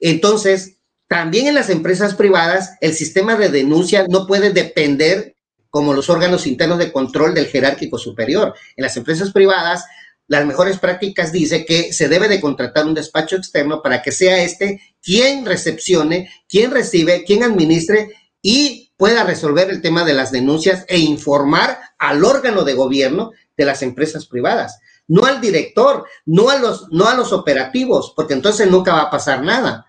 Entonces, 0.00 0.78
también 1.06 1.46
en 1.46 1.54
las 1.54 1.70
empresas 1.70 2.14
privadas, 2.14 2.70
el 2.80 2.94
sistema 2.94 3.36
de 3.36 3.48
denuncia 3.48 4.06
no 4.08 4.26
puede 4.26 4.50
depender 4.50 5.36
como 5.70 5.92
los 5.94 6.10
órganos 6.10 6.46
internos 6.46 6.78
de 6.78 6.92
control 6.92 7.34
del 7.34 7.46
jerárquico 7.46 7.98
superior. 7.98 8.54
En 8.76 8.82
las 8.82 8.96
empresas 8.96 9.32
privadas, 9.32 9.84
las 10.32 10.46
mejores 10.46 10.78
prácticas 10.78 11.30
dice 11.30 11.66
que 11.66 11.92
se 11.92 12.08
debe 12.08 12.26
de 12.26 12.40
contratar 12.40 12.86
un 12.86 12.94
despacho 12.94 13.36
externo 13.36 13.82
para 13.82 14.00
que 14.00 14.12
sea 14.12 14.42
este 14.42 14.80
quien 15.02 15.44
recepcione, 15.44 16.30
quien 16.48 16.70
recibe, 16.70 17.22
quien 17.24 17.42
administre 17.42 18.14
y 18.40 18.94
pueda 18.96 19.24
resolver 19.24 19.68
el 19.68 19.82
tema 19.82 20.06
de 20.06 20.14
las 20.14 20.32
denuncias 20.32 20.86
e 20.88 20.98
informar 20.98 21.78
al 21.98 22.24
órgano 22.24 22.64
de 22.64 22.72
gobierno 22.72 23.32
de 23.58 23.66
las 23.66 23.82
empresas 23.82 24.24
privadas, 24.24 24.80
no 25.06 25.26
al 25.26 25.42
director, 25.42 26.06
no 26.24 26.48
a 26.48 26.56
los, 26.56 26.88
no 26.90 27.08
a 27.08 27.14
los 27.14 27.34
operativos, 27.34 28.14
porque 28.16 28.32
entonces 28.32 28.70
nunca 28.70 28.94
va 28.94 29.02
a 29.02 29.10
pasar 29.10 29.42
nada. 29.42 29.84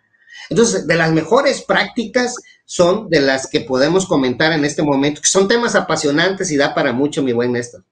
Entonces, 0.49 0.85
de 0.85 0.95
las 0.95 1.13
mejores 1.13 1.61
prácticas 1.61 2.35
son 2.65 3.09
de 3.09 3.21
las 3.21 3.47
que 3.47 3.61
podemos 3.61 4.05
comentar 4.07 4.51
en 4.51 4.65
este 4.65 4.83
momento, 4.83 5.21
que 5.21 5.27
son 5.29 5.47
temas 5.47 5.75
apasionantes 5.75 6.51
y 6.51 6.57
da 6.57 6.75
para 6.75 6.91
mucho, 6.91 7.23
mi 7.23 7.31
buen 7.31 7.53
Néstor. 7.53 7.85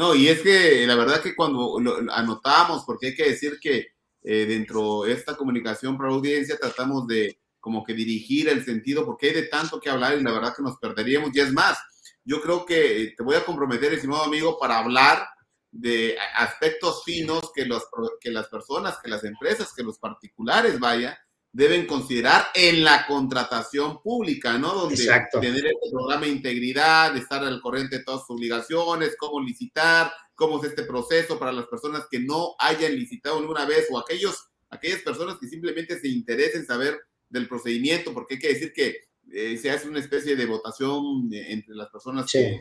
No, 0.00 0.14
y 0.14 0.28
es 0.28 0.40
que 0.40 0.86
la 0.86 0.94
verdad 0.94 1.20
que 1.20 1.36
cuando 1.36 1.78
lo 1.78 2.10
anotamos, 2.10 2.84
porque 2.86 3.08
hay 3.08 3.14
que 3.14 3.28
decir 3.28 3.58
que 3.60 3.88
eh, 4.22 4.46
dentro 4.46 5.02
de 5.02 5.12
esta 5.12 5.36
comunicación 5.36 5.98
para 5.98 6.08
audiencia 6.08 6.56
tratamos 6.56 7.06
de 7.06 7.38
como 7.60 7.84
que 7.84 7.92
dirigir 7.92 8.48
el 8.48 8.64
sentido, 8.64 9.04
porque 9.04 9.26
hay 9.26 9.34
de 9.34 9.42
tanto 9.48 9.78
que 9.78 9.90
hablar 9.90 10.16
y 10.16 10.22
la 10.22 10.32
verdad 10.32 10.54
que 10.56 10.62
nos 10.62 10.78
perderíamos. 10.78 11.36
Y 11.36 11.40
es 11.40 11.52
más, 11.52 11.76
yo 12.24 12.40
creo 12.40 12.64
que 12.64 13.12
te 13.14 13.22
voy 13.22 13.36
a 13.36 13.44
comprometer, 13.44 13.92
estimado 13.92 14.22
amigo, 14.22 14.58
para 14.58 14.78
hablar 14.78 15.22
de 15.70 16.16
aspectos 16.34 17.04
finos 17.04 17.52
que, 17.54 17.66
los, 17.66 17.86
que 18.22 18.30
las 18.30 18.48
personas, 18.48 18.96
que 19.04 19.10
las 19.10 19.22
empresas, 19.24 19.74
que 19.76 19.82
los 19.82 19.98
particulares, 19.98 20.80
vaya, 20.80 21.20
deben 21.52 21.86
considerar 21.86 22.46
en 22.54 22.84
la 22.84 23.06
contratación 23.06 24.00
pública, 24.02 24.56
¿no? 24.56 24.72
Donde 24.72 24.96
tener 25.40 25.66
el 25.66 25.90
programa 25.90 26.26
de 26.26 26.32
integridad, 26.32 27.16
estar 27.16 27.42
al 27.44 27.60
corriente 27.60 27.98
de 27.98 28.04
todas 28.04 28.20
sus 28.20 28.36
obligaciones, 28.36 29.16
cómo 29.18 29.40
licitar, 29.40 30.12
cómo 30.34 30.62
es 30.62 30.70
este 30.70 30.84
proceso 30.84 31.38
para 31.38 31.52
las 31.52 31.66
personas 31.66 32.06
que 32.10 32.20
no 32.20 32.54
hayan 32.58 32.94
licitado 32.94 33.38
alguna 33.38 33.64
vez 33.64 33.88
o 33.90 33.98
aquellos, 33.98 34.50
aquellas 34.70 35.02
personas 35.02 35.38
que 35.40 35.48
simplemente 35.48 35.98
se 35.98 36.08
interesen 36.08 36.64
saber 36.64 37.00
del 37.28 37.48
procedimiento, 37.48 38.14
porque 38.14 38.34
hay 38.34 38.40
que 38.40 38.48
decir 38.48 38.72
que 38.72 38.96
eh, 39.32 39.56
se 39.56 39.70
hace 39.70 39.88
una 39.88 40.00
especie 40.00 40.36
de 40.36 40.46
votación 40.46 41.28
entre 41.32 41.74
las 41.74 41.88
personas 41.88 42.30
que, 42.30 42.60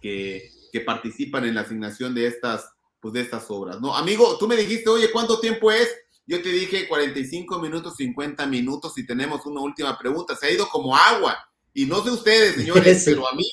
que, 0.00 0.50
que, 0.72 0.80
participan 0.80 1.44
en 1.44 1.54
la 1.54 1.62
asignación 1.62 2.14
de 2.14 2.26
estas, 2.26 2.68
pues 3.00 3.14
de 3.14 3.20
estas 3.20 3.50
obras, 3.50 3.80
¿no? 3.80 3.94
Amigo, 3.94 4.36
tú 4.38 4.48
me 4.48 4.56
dijiste, 4.56 4.90
oye, 4.90 5.10
¿cuánto 5.10 5.40
tiempo 5.40 5.70
es? 5.70 5.88
Yo 6.26 6.42
te 6.42 6.48
dije 6.50 6.86
45 6.88 7.58
minutos, 7.58 7.96
50 7.96 8.46
minutos 8.46 8.96
y 8.98 9.06
tenemos 9.06 9.44
una 9.46 9.60
última 9.60 9.98
pregunta. 9.98 10.36
Se 10.36 10.46
ha 10.46 10.50
ido 10.50 10.68
como 10.68 10.96
agua. 10.96 11.36
Y 11.72 11.86
no 11.86 12.02
sé 12.02 12.10
ustedes, 12.10 12.56
señores, 12.56 13.02
pero 13.06 13.28
a 13.28 13.34
mí, 13.34 13.44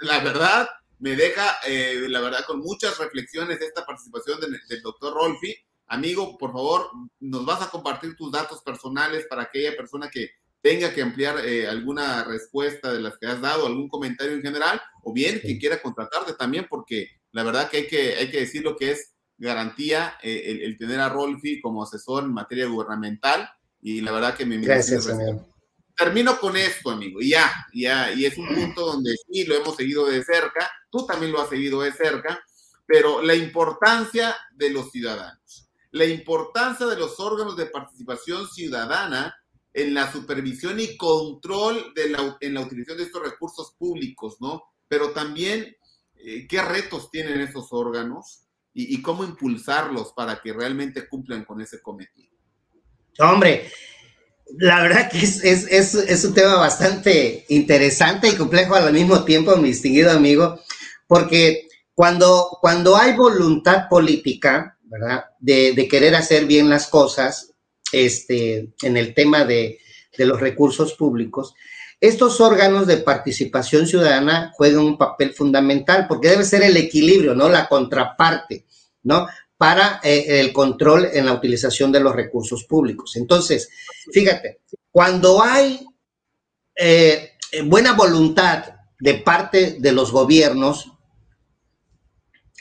la 0.00 0.20
verdad, 0.20 0.68
me 0.98 1.16
deja, 1.16 1.56
eh, 1.66 2.06
la 2.08 2.20
verdad, 2.20 2.44
con 2.46 2.60
muchas 2.60 2.98
reflexiones 2.98 3.60
esta 3.60 3.84
participación 3.84 4.38
del, 4.40 4.82
doctor 4.82 5.14
Rolfi. 5.14 5.56
Amigo, 5.86 6.36
por 6.38 6.52
favor, 6.52 6.88
nos 7.18 7.44
vas 7.44 7.62
a 7.62 7.70
compartir 7.70 8.14
tus 8.16 8.30
datos 8.30 8.62
personales 8.62 9.26
para 9.28 9.42
aquella 9.42 9.76
persona 9.76 10.08
que 10.08 10.30
tenga 10.60 10.92
que 10.92 11.02
ampliar 11.02 11.44
eh, 11.44 11.66
alguna 11.66 12.22
respuesta 12.24 12.92
de 12.92 13.00
las 13.00 13.16
que 13.18 13.26
has 13.26 13.40
dado, 13.40 13.66
algún 13.66 13.88
comentario 13.88 14.34
en 14.34 14.42
general, 14.42 14.80
o 15.02 15.12
bien 15.12 15.40
que 15.40 15.58
quiera 15.58 15.80
contratarte 15.80 16.34
también, 16.34 16.66
porque 16.68 17.08
la 17.32 17.42
verdad 17.42 17.70
que 17.70 17.78
hay 17.78 17.86
que, 17.88 18.14
hay 18.16 18.30
que 18.30 18.40
decir 18.40 18.62
lo 18.62 18.76
que 18.76 18.92
es 18.92 19.14
garantía 19.40 20.18
eh, 20.22 20.60
el, 20.62 20.76
tener 20.76 21.00
a 21.00 21.08
Rolfi 21.08 21.60
como 21.60 21.82
asesor 21.82 22.24
en 22.24 22.32
materia 22.32 22.66
gubernamental 22.66 23.48
y 23.80 24.02
la 24.02 24.12
verdad 24.12 24.36
que 24.36 24.44
me 24.44 24.58
Gracias, 24.58 25.08
amigo. 25.08 25.48
Termino 25.96 26.38
con 26.38 26.56
esto, 26.56 26.90
amigo, 26.90 27.20
y 27.20 27.30
ya, 27.30 27.50
ya, 27.74 28.12
y 28.12 28.24
es 28.24 28.36
un 28.38 28.48
punto 28.54 28.86
donde 28.86 29.14
sí 29.26 29.44
lo 29.44 29.54
hemos 29.54 29.76
seguido 29.76 30.06
de 30.06 30.22
cerca, 30.24 30.70
tú 30.90 31.04
también 31.04 31.32
lo 31.32 31.42
has 31.42 31.50
seguido 31.50 31.82
de 31.82 31.92
cerca, 31.92 32.42
pero 32.86 33.22
la 33.22 33.34
importancia 33.34 34.34
de 34.52 34.70
los 34.70 34.90
ciudadanos, 34.90 35.68
la 35.90 36.06
importancia 36.06 36.86
de 36.86 36.96
los 36.96 37.20
órganos 37.20 37.56
de 37.56 37.66
participación 37.66 38.48
ciudadana 38.48 39.34
en 39.74 39.92
la 39.92 40.10
supervisión 40.10 40.80
y 40.80 40.96
control 40.96 41.92
de 41.94 42.08
la, 42.08 42.36
en 42.40 42.54
la 42.54 42.62
utilización 42.62 42.98
de 42.98 43.04
estos 43.04 43.22
recursos 43.22 43.74
públicos, 43.78 44.36
¿no? 44.40 44.62
Pero 44.88 45.10
también 45.10 45.76
eh, 46.14 46.46
qué 46.48 46.62
retos 46.62 47.10
tienen 47.10 47.40
esos 47.40 47.72
órganos 47.72 48.46
y, 48.72 49.02
cómo 49.02 49.24
impulsarlos 49.24 50.12
para 50.12 50.40
que 50.40 50.52
realmente 50.52 51.08
cumplan 51.08 51.44
con 51.44 51.60
ese 51.60 51.80
cometido. 51.82 52.30
Hombre, 53.18 53.70
la 54.58 54.82
verdad 54.82 55.10
que 55.10 55.18
es, 55.18 55.42
es, 55.42 56.24
un 56.24 56.34
tema 56.34 56.54
bastante 56.56 57.44
interesante 57.48 58.28
y 58.28 58.36
complejo 58.36 58.74
al 58.74 58.92
mismo 58.92 59.24
tiempo, 59.24 59.56
mi 59.56 59.68
distinguido 59.68 60.10
amigo, 60.10 60.60
porque 61.06 61.68
cuando, 61.94 62.58
cuando 62.60 62.96
hay 62.96 63.14
voluntad 63.14 63.88
política, 63.88 64.78
¿verdad? 64.84 65.24
De, 65.38 65.88
querer 65.90 66.14
hacer 66.14 66.46
bien 66.46 66.68
las 66.68 66.86
cosas, 66.86 67.52
este, 67.92 68.72
en 68.82 68.96
el 68.96 69.14
tema 69.14 69.44
de, 69.44 69.80
de 70.16 70.26
los 70.26 70.40
recursos 70.40 70.94
públicos, 70.94 71.54
estos 72.00 72.40
órganos 72.40 72.86
de 72.86 72.96
participación 72.96 73.86
ciudadana 73.86 74.52
juegan 74.54 74.80
un 74.80 74.96
papel 74.96 75.34
fundamental 75.34 76.06
porque 76.08 76.30
debe 76.30 76.44
ser 76.44 76.62
el 76.62 76.76
equilibrio, 76.76 77.34
¿no? 77.34 77.48
La 77.48 77.68
contraparte, 77.68 78.64
¿no? 79.02 79.26
Para 79.58 80.00
eh, 80.02 80.40
el 80.40 80.52
control 80.52 81.10
en 81.12 81.26
la 81.26 81.34
utilización 81.34 81.92
de 81.92 82.00
los 82.00 82.16
recursos 82.16 82.64
públicos. 82.64 83.16
Entonces, 83.16 83.68
fíjate, 84.10 84.60
cuando 84.90 85.42
hay 85.42 85.86
eh, 86.74 87.32
buena 87.64 87.92
voluntad 87.92 88.64
de 88.98 89.14
parte 89.14 89.76
de 89.78 89.92
los 89.92 90.10
gobiernos, 90.10 90.90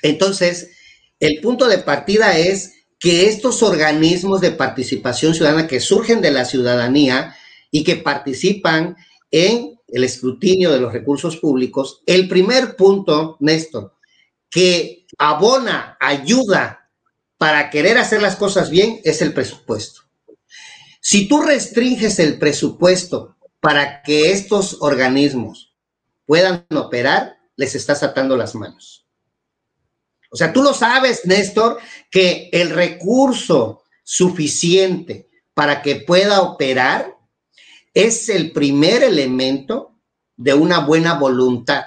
entonces 0.01 0.71
el 1.19 1.39
punto 1.39 1.67
de 1.67 1.77
partida 1.77 2.37
es 2.37 2.73
que 2.99 3.27
estos 3.27 3.63
organismos 3.63 4.41
de 4.41 4.51
participación 4.51 5.33
ciudadana 5.33 5.67
que 5.67 5.79
surgen 5.79 6.21
de 6.21 6.31
la 6.31 6.43
ciudadanía 6.43 7.35
y 7.71 7.85
que 7.85 7.95
participan 7.95 8.97
en 9.31 9.79
el 9.87 10.03
escrutinio 10.03 10.71
de 10.71 10.79
los 10.79 10.93
recursos 10.93 11.37
públicos, 11.37 12.01
el 12.05 12.27
primer 12.27 12.75
punto, 12.75 13.37
Néstor, 13.39 13.95
que 14.49 15.05
abona, 15.17 15.97
ayuda 15.99 16.89
para 17.37 17.69
querer 17.69 17.97
hacer 17.97 18.21
las 18.21 18.35
cosas 18.35 18.69
bien 18.69 18.99
es 19.03 19.21
el 19.21 19.33
presupuesto. 19.33 20.01
Si 20.99 21.27
tú 21.27 21.41
restringes 21.41 22.19
el 22.19 22.37
presupuesto 22.37 23.37
para 23.59 24.01
que 24.03 24.31
estos 24.31 24.77
organismos 24.81 25.73
puedan 26.25 26.65
operar, 26.75 27.37
les 27.55 27.75
estás 27.75 28.03
atando 28.03 28.37
las 28.37 28.55
manos. 28.55 29.07
O 30.31 30.37
sea, 30.37 30.53
tú 30.53 30.61
lo 30.61 30.73
sabes, 30.73 31.25
Néstor, 31.25 31.79
que 32.11 32.49
el 32.51 32.69
recurso 32.69 33.83
suficiente 34.03 35.29
para 35.53 35.81
que 35.81 35.97
pueda 35.97 36.41
operar 36.41 37.17
es 38.05 38.29
el 38.29 38.51
primer 38.51 39.03
elemento 39.03 39.95
de 40.37 40.53
una 40.53 40.79
buena 40.79 41.15
voluntad, 41.15 41.85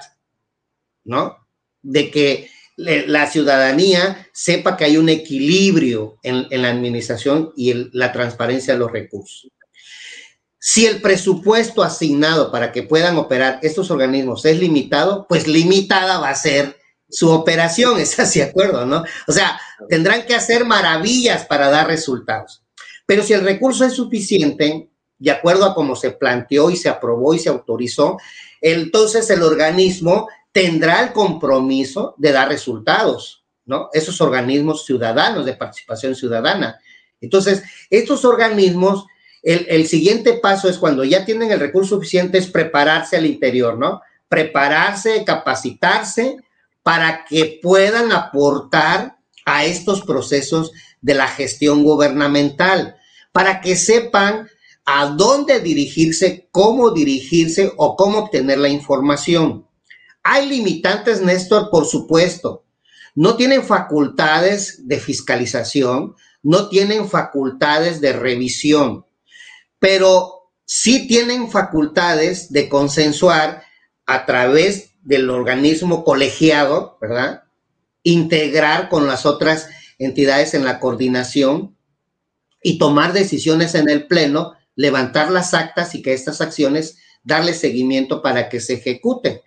¿no? 1.03 1.37
De 1.81 2.11
que 2.11 2.49
la 2.75 3.27
ciudadanía 3.27 4.27
sepa 4.33 4.77
que 4.77 4.85
hay 4.85 4.97
un 4.97 5.09
equilibrio 5.09 6.17
en, 6.23 6.47
la 6.61 6.69
administración 6.69 7.51
y 7.55 7.89
la 7.95 8.11
transparencia 8.11 8.73
de 8.73 8.79
los 8.79 8.91
recursos. 8.91 9.51
Si 10.59 10.85
el 10.85 11.01
presupuesto 11.01 11.83
asignado 11.83 12.51
para 12.51 12.71
que 12.71 12.83
puedan 12.83 13.17
operar 13.17 13.59
estos 13.63 13.91
organismos 13.91 14.45
es 14.45 14.59
limitado, 14.59 15.25
pues 15.27 15.47
limitada 15.47 16.19
va 16.19 16.29
a 16.29 16.35
ser 16.35 16.77
su 17.09 17.29
operación, 17.29 17.99
¿es 17.99 18.17
así 18.19 18.39
de 18.39 18.45
acuerdo, 18.45 18.85
no? 18.85 19.03
O 19.27 19.31
sea, 19.31 19.59
tendrán 19.89 20.25
que 20.25 20.35
hacer 20.35 20.65
maravillas 20.65 21.45
para 21.45 21.69
dar 21.69 21.87
resultados. 21.87 22.63
Pero 23.05 23.23
si 23.23 23.33
el 23.33 23.41
recurso 23.41 23.85
es 23.85 23.93
suficiente, 23.93 24.89
de 25.23 25.31
acuerdo 25.31 25.65
a 25.65 25.73
cómo 25.73 25.95
se 25.95 26.11
planteó 26.11 26.69
y 26.69 26.75
se 26.75 26.89
aprobó 26.89 27.33
y 27.33 27.39
se 27.39 27.49
autorizó, 27.49 28.17
entonces 28.59 29.29
el 29.29 29.41
organismo 29.41 30.27
tendrá 30.51 31.01
el 31.01 31.13
compromiso 31.13 32.13
de 32.17 32.31
dar 32.31 32.49
resultados, 32.49 33.43
¿no? 33.65 33.89
Esos 33.93 34.19
organismos 34.19 34.85
ciudadanos 34.85 35.45
de 35.45 35.53
participación 35.53 36.15
ciudadana. 36.15 36.77
Entonces, 37.21 37.63
estos 37.89 38.25
organismos, 38.25 39.05
el, 39.41 39.65
el 39.69 39.87
siguiente 39.87 40.33
paso 40.33 40.67
es 40.67 40.77
cuando 40.77 41.05
ya 41.05 41.23
tienen 41.23 41.51
el 41.51 41.59
recurso 41.59 41.95
suficiente, 41.95 42.37
es 42.37 42.47
prepararse 42.47 43.15
al 43.15 43.25
interior, 43.25 43.77
¿no? 43.77 44.01
Prepararse, 44.27 45.23
capacitarse 45.23 46.37
para 46.83 47.23
que 47.23 47.59
puedan 47.63 48.11
aportar 48.11 49.15
a 49.45 49.63
estos 49.63 50.01
procesos 50.01 50.73
de 51.01 51.13
la 51.13 51.27
gestión 51.27 51.83
gubernamental, 51.83 52.97
para 53.31 53.61
que 53.61 53.75
sepan 53.75 54.49
a 54.85 55.07
dónde 55.07 55.59
dirigirse, 55.59 56.47
cómo 56.51 56.91
dirigirse 56.91 57.71
o 57.77 57.95
cómo 57.95 58.19
obtener 58.19 58.57
la 58.57 58.69
información. 58.69 59.67
Hay 60.23 60.47
limitantes, 60.47 61.21
Néstor, 61.21 61.69
por 61.69 61.85
supuesto. 61.85 62.65
No 63.15 63.35
tienen 63.35 63.63
facultades 63.63 64.87
de 64.87 64.99
fiscalización, 64.99 66.15
no 66.41 66.69
tienen 66.69 67.07
facultades 67.07 68.01
de 68.01 68.13
revisión, 68.13 69.05
pero 69.79 70.49
sí 70.65 71.07
tienen 71.07 71.49
facultades 71.51 72.51
de 72.51 72.69
consensuar 72.69 73.63
a 74.05 74.25
través 74.25 74.91
del 75.01 75.29
organismo 75.29 76.03
colegiado, 76.03 76.97
¿verdad? 77.01 77.43
Integrar 78.03 78.89
con 78.89 79.07
las 79.07 79.25
otras 79.25 79.67
entidades 79.99 80.53
en 80.53 80.65
la 80.65 80.79
coordinación 80.79 81.77
y 82.61 82.77
tomar 82.77 83.13
decisiones 83.13 83.75
en 83.75 83.89
el 83.89 84.07
Pleno 84.07 84.53
levantar 84.75 85.31
las 85.31 85.53
actas 85.53 85.95
y 85.95 86.01
que 86.01 86.13
estas 86.13 86.41
acciones 86.41 86.97
darle 87.23 87.53
seguimiento 87.53 88.21
para 88.21 88.49
que 88.49 88.59
se 88.59 88.73
ejecuten, 88.73 89.41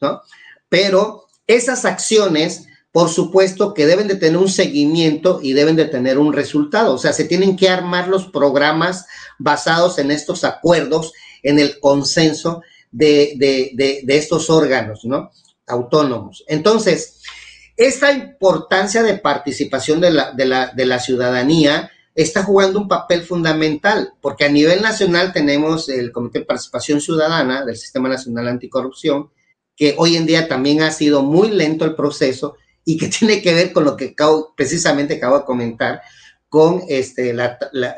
¿no? 0.00 0.22
Pero 0.68 1.26
esas 1.46 1.84
acciones, 1.84 2.66
por 2.90 3.08
supuesto 3.08 3.74
que 3.74 3.86
deben 3.86 4.08
de 4.08 4.16
tener 4.16 4.38
un 4.38 4.48
seguimiento 4.48 5.40
y 5.42 5.52
deben 5.52 5.76
de 5.76 5.86
tener 5.86 6.18
un 6.18 6.32
resultado, 6.32 6.94
o 6.94 6.98
sea, 6.98 7.12
se 7.12 7.24
tienen 7.24 7.56
que 7.56 7.68
armar 7.68 8.08
los 8.08 8.26
programas 8.26 9.06
basados 9.38 9.98
en 9.98 10.10
estos 10.10 10.44
acuerdos, 10.44 11.12
en 11.42 11.58
el 11.58 11.80
consenso 11.80 12.62
de, 12.90 13.34
de, 13.36 14.02
de 14.04 14.16
estos 14.16 14.50
órganos, 14.50 15.04
¿no? 15.04 15.30
Autónomos. 15.66 16.44
Entonces, 16.46 17.22
esta 17.76 18.12
importancia 18.12 19.02
de 19.02 19.18
participación 19.18 20.00
de 20.00 20.10
la, 20.10 20.32
de 20.32 20.44
la, 20.44 20.66
de 20.68 20.86
la 20.86 20.98
ciudadanía, 20.98 21.90
está 22.14 22.42
jugando 22.42 22.78
un 22.78 22.88
papel 22.88 23.22
fundamental, 23.22 24.12
porque 24.20 24.44
a 24.44 24.48
nivel 24.50 24.82
nacional 24.82 25.32
tenemos 25.32 25.88
el 25.88 26.12
Comité 26.12 26.40
de 26.40 26.44
Participación 26.44 27.00
Ciudadana 27.00 27.64
del 27.64 27.76
Sistema 27.76 28.08
Nacional 28.08 28.48
Anticorrupción, 28.48 29.30
que 29.76 29.94
hoy 29.98 30.16
en 30.16 30.26
día 30.26 30.48
también 30.48 30.82
ha 30.82 30.90
sido 30.90 31.22
muy 31.22 31.50
lento 31.50 31.84
el 31.84 31.94
proceso 31.94 32.56
y 32.84 32.98
que 32.98 33.08
tiene 33.18 33.40
que 33.40 33.54
ver 33.54 33.72
con 33.72 33.84
lo 33.84 33.96
que 33.96 34.14
precisamente 34.56 35.14
acabo 35.14 35.38
de 35.38 35.44
comentar, 35.44 36.02
con 36.48 36.82
este, 36.86 37.34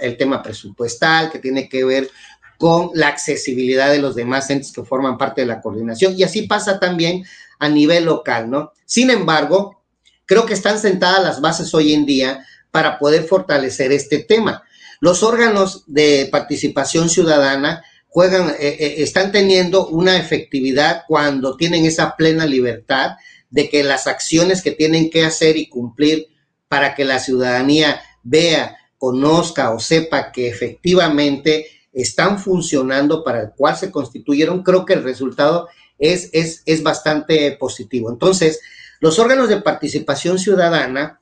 el 0.00 0.16
tema 0.16 0.40
presupuestal, 0.40 1.32
que 1.32 1.40
tiene 1.40 1.68
que 1.68 1.84
ver 1.84 2.08
con 2.56 2.90
la 2.94 3.08
accesibilidad 3.08 3.90
de 3.90 3.98
los 3.98 4.14
demás 4.14 4.48
entes 4.48 4.72
que 4.72 4.84
forman 4.84 5.18
parte 5.18 5.40
de 5.40 5.48
la 5.48 5.60
coordinación. 5.60 6.14
Y 6.16 6.22
así 6.22 6.42
pasa 6.42 6.78
también 6.78 7.24
a 7.58 7.68
nivel 7.68 8.04
local, 8.04 8.48
¿no? 8.48 8.72
Sin 8.84 9.10
embargo, 9.10 9.82
creo 10.24 10.46
que 10.46 10.54
están 10.54 10.78
sentadas 10.78 11.20
las 11.22 11.40
bases 11.40 11.74
hoy 11.74 11.94
en 11.94 12.06
día 12.06 12.46
para 12.74 12.98
poder 12.98 13.22
fortalecer 13.22 13.92
este 13.92 14.18
tema. 14.18 14.64
Los 14.98 15.22
órganos 15.22 15.84
de 15.86 16.28
participación 16.32 17.08
ciudadana 17.08 17.84
juegan, 18.08 18.50
eh, 18.58 18.76
eh, 18.80 18.94
están 18.98 19.30
teniendo 19.30 19.86
una 19.86 20.18
efectividad 20.18 21.04
cuando 21.06 21.56
tienen 21.56 21.84
esa 21.84 22.16
plena 22.16 22.46
libertad 22.46 23.12
de 23.48 23.68
que 23.68 23.84
las 23.84 24.08
acciones 24.08 24.60
que 24.60 24.72
tienen 24.72 25.08
que 25.08 25.24
hacer 25.24 25.56
y 25.56 25.68
cumplir 25.68 26.26
para 26.66 26.96
que 26.96 27.04
la 27.04 27.20
ciudadanía 27.20 28.02
vea, 28.24 28.76
conozca 28.98 29.70
o 29.70 29.78
sepa 29.78 30.32
que 30.32 30.48
efectivamente 30.48 31.68
están 31.92 32.40
funcionando 32.40 33.22
para 33.22 33.40
el 33.40 33.50
cual 33.56 33.76
se 33.76 33.92
constituyeron, 33.92 34.64
creo 34.64 34.84
que 34.84 34.94
el 34.94 35.04
resultado 35.04 35.68
es, 35.96 36.28
es, 36.32 36.64
es 36.66 36.82
bastante 36.82 37.52
positivo. 37.52 38.10
Entonces, 38.10 38.58
los 38.98 39.20
órganos 39.20 39.48
de 39.48 39.60
participación 39.60 40.40
ciudadana 40.40 41.20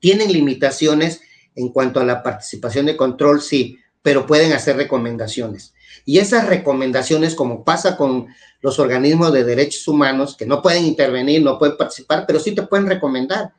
tienen 0.00 0.32
limitaciones 0.32 1.20
en 1.54 1.68
cuanto 1.68 2.00
a 2.00 2.04
la 2.04 2.22
participación 2.22 2.86
de 2.86 2.96
control, 2.96 3.42
sí, 3.42 3.78
pero 4.02 4.26
pueden 4.26 4.52
hacer 4.52 4.76
recomendaciones. 4.76 5.74
Y 6.04 6.18
esas 6.18 6.48
recomendaciones, 6.48 7.34
como 7.34 7.64
pasa 7.64 7.96
con 7.96 8.26
los 8.60 8.78
organismos 8.78 9.32
de 9.32 9.44
derechos 9.44 9.86
humanos, 9.86 10.36
que 10.36 10.46
no 10.46 10.62
pueden 10.62 10.84
intervenir, 10.84 11.42
no 11.42 11.58
pueden 11.58 11.76
participar, 11.76 12.24
pero 12.26 12.40
sí 12.40 12.54
te 12.54 12.62
pueden 12.62 12.86
recomendar. 12.86 13.52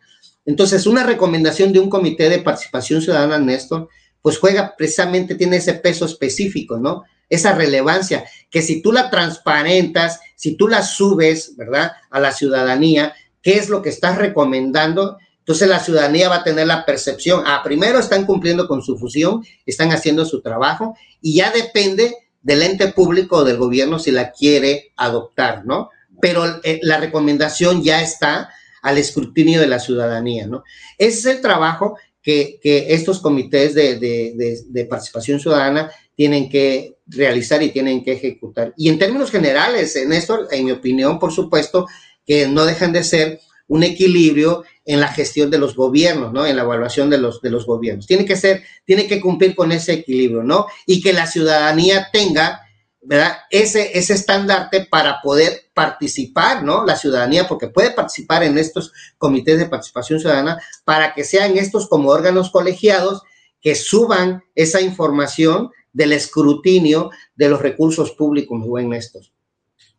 Entonces, 0.45 0.85
una 0.85 1.03
recomendación 1.03 1.71
de 1.71 1.79
un 1.79 1.89
comité 1.89 2.29
de 2.29 2.39
participación 2.39 3.01
ciudadana, 3.01 3.39
Néstor, 3.39 3.87
pues 4.21 4.37
juega 4.37 4.75
precisamente, 4.75 5.35
tiene 5.35 5.57
ese 5.57 5.75
peso 5.75 6.05
específico, 6.05 6.77
¿no? 6.77 7.03
Esa 7.29 7.53
relevancia, 7.53 8.25
que 8.49 8.61
si 8.61 8.81
tú 8.81 8.91
la 8.91 9.09
transparentas, 9.09 10.19
si 10.35 10.55
tú 10.55 10.67
la 10.67 10.83
subes, 10.83 11.55
¿verdad? 11.55 11.93
A 12.09 12.19
la 12.19 12.31
ciudadanía, 12.31 13.13
¿qué 13.41 13.57
es 13.57 13.69
lo 13.69 13.81
que 13.81 13.89
estás 13.89 14.17
recomendando? 14.17 15.17
Entonces 15.43 15.67
la 15.67 15.79
ciudadanía 15.79 16.29
va 16.29 16.37
a 16.37 16.43
tener 16.43 16.65
la 16.65 16.85
percepción, 16.85 17.43
ah, 17.45 17.61
primero 17.63 17.99
están 17.99 18.25
cumpliendo 18.25 18.65
con 18.65 18.81
su 18.81 18.97
fusión, 18.97 19.43
están 19.65 19.91
haciendo 19.91 20.23
su 20.23 20.41
trabajo 20.41 20.95
y 21.21 21.35
ya 21.35 21.51
depende 21.51 22.15
del 22.41 22.61
ente 22.61 22.87
público 22.87 23.37
o 23.37 23.43
del 23.43 23.57
gobierno 23.57 23.99
si 23.99 24.11
la 24.11 24.31
quiere 24.31 24.93
adoptar, 24.95 25.65
¿no? 25.65 25.89
Pero 26.21 26.45
eh, 26.63 26.79
la 26.83 26.97
recomendación 26.97 27.83
ya 27.83 28.01
está 28.01 28.49
al 28.81 28.97
escrutinio 28.97 29.59
de 29.59 29.67
la 29.67 29.79
ciudadanía, 29.79 30.47
¿no? 30.47 30.63
Ese 30.97 31.19
es 31.19 31.25
el 31.25 31.41
trabajo 31.41 31.97
que, 32.21 32.59
estos 32.63 33.19
comités 33.19 33.73
de, 33.73 33.97
de, 33.99 34.85
participación 34.85 35.41
ciudadana 35.41 35.91
tienen 36.15 36.49
que 36.49 36.95
realizar 37.07 37.61
y 37.61 37.71
tienen 37.71 38.01
que 38.01 38.13
ejecutar. 38.13 38.73
Y 38.77 38.87
en 38.87 38.97
términos 38.97 39.29
generales, 39.29 39.95
en 39.97 40.13
esto, 40.13 40.49
en 40.49 40.63
mi 40.63 40.71
opinión, 40.71 41.19
por 41.19 41.33
supuesto, 41.33 41.85
que 42.25 42.47
no 42.47 42.65
dejan 42.65 42.93
de 42.93 43.03
ser 43.03 43.41
un 43.67 43.83
equilibrio 43.83 44.63
en 44.85 44.99
la 44.99 45.07
gestión 45.07 45.49
de 45.49 45.57
los 45.57 45.75
gobiernos, 45.75 46.33
¿no? 46.33 46.45
En 46.45 46.55
la 46.55 46.63
evaluación 46.63 47.09
de 47.09 47.17
los, 47.17 47.41
de 47.41 47.49
los 47.49 47.65
gobiernos. 47.65 48.07
Tiene 48.07 48.25
que 48.25 48.35
ser, 48.35 48.63
tiene 48.85 49.07
que 49.07 49.21
cumplir 49.21 49.55
con 49.55 49.71
ese 49.71 49.93
equilibrio, 49.93 50.43
¿no? 50.43 50.67
Y 50.85 51.01
que 51.01 51.13
la 51.13 51.25
ciudadanía 51.25 52.09
tenga, 52.11 52.61
¿verdad? 53.01 53.37
Ese, 53.49 53.97
ese 53.97 54.13
estandarte 54.13 54.85
para 54.85 55.21
poder 55.21 55.71
participar, 55.73 56.63
¿no? 56.63 56.85
La 56.85 56.97
ciudadanía, 56.97 57.47
porque 57.47 57.67
puede 57.67 57.91
participar 57.91 58.43
en 58.43 58.57
estos 58.57 58.91
comités 59.17 59.57
de 59.57 59.67
participación 59.67 60.19
ciudadana 60.19 60.61
para 60.83 61.13
que 61.13 61.23
sean 61.23 61.57
estos 61.57 61.87
como 61.87 62.09
órganos 62.09 62.51
colegiados 62.51 63.23
que 63.61 63.75
suban 63.75 64.43
esa 64.55 64.81
información 64.81 65.71
del 65.93 66.11
escrutinio 66.11 67.11
de 67.35 67.49
los 67.49 67.61
recursos 67.61 68.11
públicos, 68.11 68.59
mi 68.59 68.67
buen 68.67 68.89
Néstor. 68.89 69.23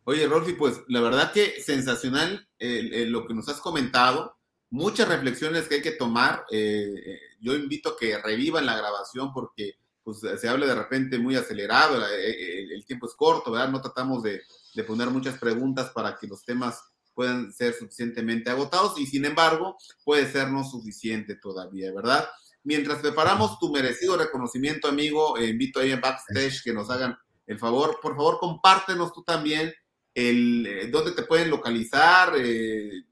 Oye, 0.03 0.27
Rolfi, 0.27 0.53
pues 0.53 0.81
la 0.87 1.01
verdad 1.01 1.31
que 1.31 1.61
sensacional 1.63 2.47
lo 2.59 3.25
que 3.25 3.33
nos 3.33 3.49
has 3.49 3.59
comentado, 3.59 4.34
muchas 4.75 5.07
reflexiones 5.07 5.67
que 5.67 5.75
hay 5.75 5.81
que 5.81 5.91
tomar. 5.91 6.45
Eh, 6.51 6.93
eh, 7.05 7.19
yo 7.39 7.55
invito 7.55 7.89
a 7.89 7.97
que 7.97 8.17
revivan 8.17 8.65
la 8.65 8.77
grabación 8.77 9.33
porque 9.33 9.75
pues, 10.03 10.19
se 10.19 10.47
habla 10.49 10.65
de 10.65 10.75
repente 10.75 11.17
muy 11.17 11.35
acelerado, 11.35 12.05
eh, 12.07 12.73
el, 12.73 12.85
tiempo 12.85 13.07
es 13.07 13.13
corto, 13.15 13.51
¿verdad? 13.51 13.69
No 13.69 13.81
tratamos 13.81 14.21
de, 14.21 14.41
de, 14.75 14.83
poner 14.83 15.09
muchas 15.09 15.39
preguntas 15.39 15.89
para 15.91 16.15
que 16.17 16.27
los 16.27 16.43
temas 16.43 16.79
puedan 17.13 17.51
ser 17.53 17.73
suficientemente 17.73 18.49
agotados 18.49 18.99
y 18.99 19.07
sin 19.07 19.23
embargo 19.23 19.77
puede 20.03 20.29
ser 20.29 20.51
no 20.51 20.63
suficiente 20.63 21.35
todavía, 21.35 21.93
¿verdad? 21.93 22.27
Mientras 22.63 22.99
preparamos 22.99 23.57
tu 23.57 23.71
merecido 23.71 24.17
reconocimiento, 24.17 24.87
amigo, 24.89 25.39
invito 25.39 25.79
ahí 25.79 25.91
en 25.91 26.01
backstage 26.01 26.61
que 26.63 26.73
nos 26.73 26.89
hagan 26.89 27.17
el 27.47 27.57
favor, 27.57 27.99
por 28.01 28.15
favor, 28.15 28.39
compártenos 28.39 29.13
tú 29.13 29.23
también 29.23 29.73
el, 30.15 30.65
eh, 30.65 30.87
dónde 30.87 31.11
te 31.11 31.23
pueden 31.23 31.49
localizar, 31.49 32.33
eh, 32.37 33.03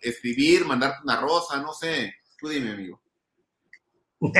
escribir, 0.00 0.64
mandarte 0.64 1.02
una 1.02 1.20
rosa, 1.20 1.60
no 1.60 1.72
sé. 1.72 2.14
Tú 2.38 2.48
dime, 2.48 2.72
amigo. 2.72 3.00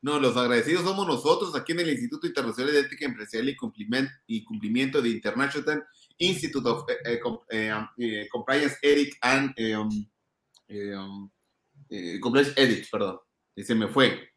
No, 0.01 0.19
los 0.19 0.37
agradecidos 0.37 0.83
somos 0.83 1.05
nosotros 1.05 1.55
aquí 1.55 1.73
en 1.73 1.81
el 1.81 1.89
Instituto 1.89 2.25
Internacional 2.25 2.71
de 2.71 2.79
Ética 2.79 3.05
Empresarial 3.05 3.49
y 3.49 3.55
Cumplimiento, 3.55 4.11
y 4.27 4.43
Cumplimiento 4.45 5.01
de 5.01 5.09
International 5.09 5.85
Institute 6.17 6.67
of 6.67 6.89
eh, 6.89 6.97
eh, 7.05 7.21
eh, 7.49 7.73
um, 7.73 8.27
Compliance 8.29 8.77
Ethics 8.81 9.17
and 9.21 9.53
um, 9.75 10.07
um, 10.69 11.31
Compliance 12.21 12.53
Ethics, 12.55 12.89
perdón, 12.89 13.19
se 13.57 13.75
me 13.75 13.87
fue. 13.87 14.29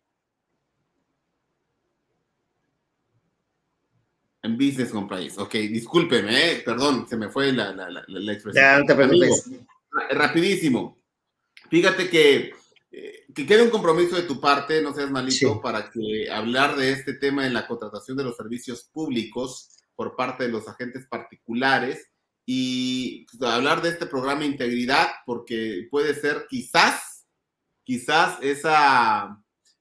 En 4.45 4.57
Business 4.57 4.91
Compliance. 4.91 5.41
Ok, 5.41 5.53
discúlpeme, 5.55 6.63
perdón, 6.65 7.07
se 7.09 7.17
me 7.17 7.29
fue 7.29 7.53
la, 7.53 7.73
la, 7.73 7.89
la, 7.89 8.33
expresión. 8.33 8.65
Ya, 8.65 8.79
no 8.79 8.85
te 8.87 8.95
preocupes. 8.97 9.51
rapidísimo. 10.11 10.99
Fíjate 11.71 12.11
que 12.11 12.53
que 13.35 13.47
quede 13.47 13.63
un 13.63 13.71
compromiso 13.71 14.17
de 14.17 14.23
tu 14.23 14.41
parte, 14.41 14.83
no 14.83 14.95
seas 14.95 15.11
malito, 15.11 15.61
para 15.61 15.91
que 15.91 16.31
hablar 16.31 16.77
de 16.77 16.93
este 16.93 17.15
tema 17.15 17.47
en 17.47 17.55
la 17.55 17.67
contratación 17.67 18.17
de 18.17 18.25
los 18.25 18.37
servicios 18.37 18.89
públicos 18.93 19.71
por 19.95 20.17
parte 20.17 20.45
de 20.45 20.51
los 20.51 20.67
agentes 20.69 21.07
particulares 21.09 22.11
y 22.45 23.27
pues, 23.27 23.53
hablar 23.53 23.83
de 23.83 23.91
este 23.91 24.07
programa 24.07 24.45
Integridad, 24.45 25.09
porque 25.27 25.87
puede 25.91 26.15
ser 26.15 26.47
quizás, 26.49 27.27
quizás 27.85 28.39
esa, 28.43 29.39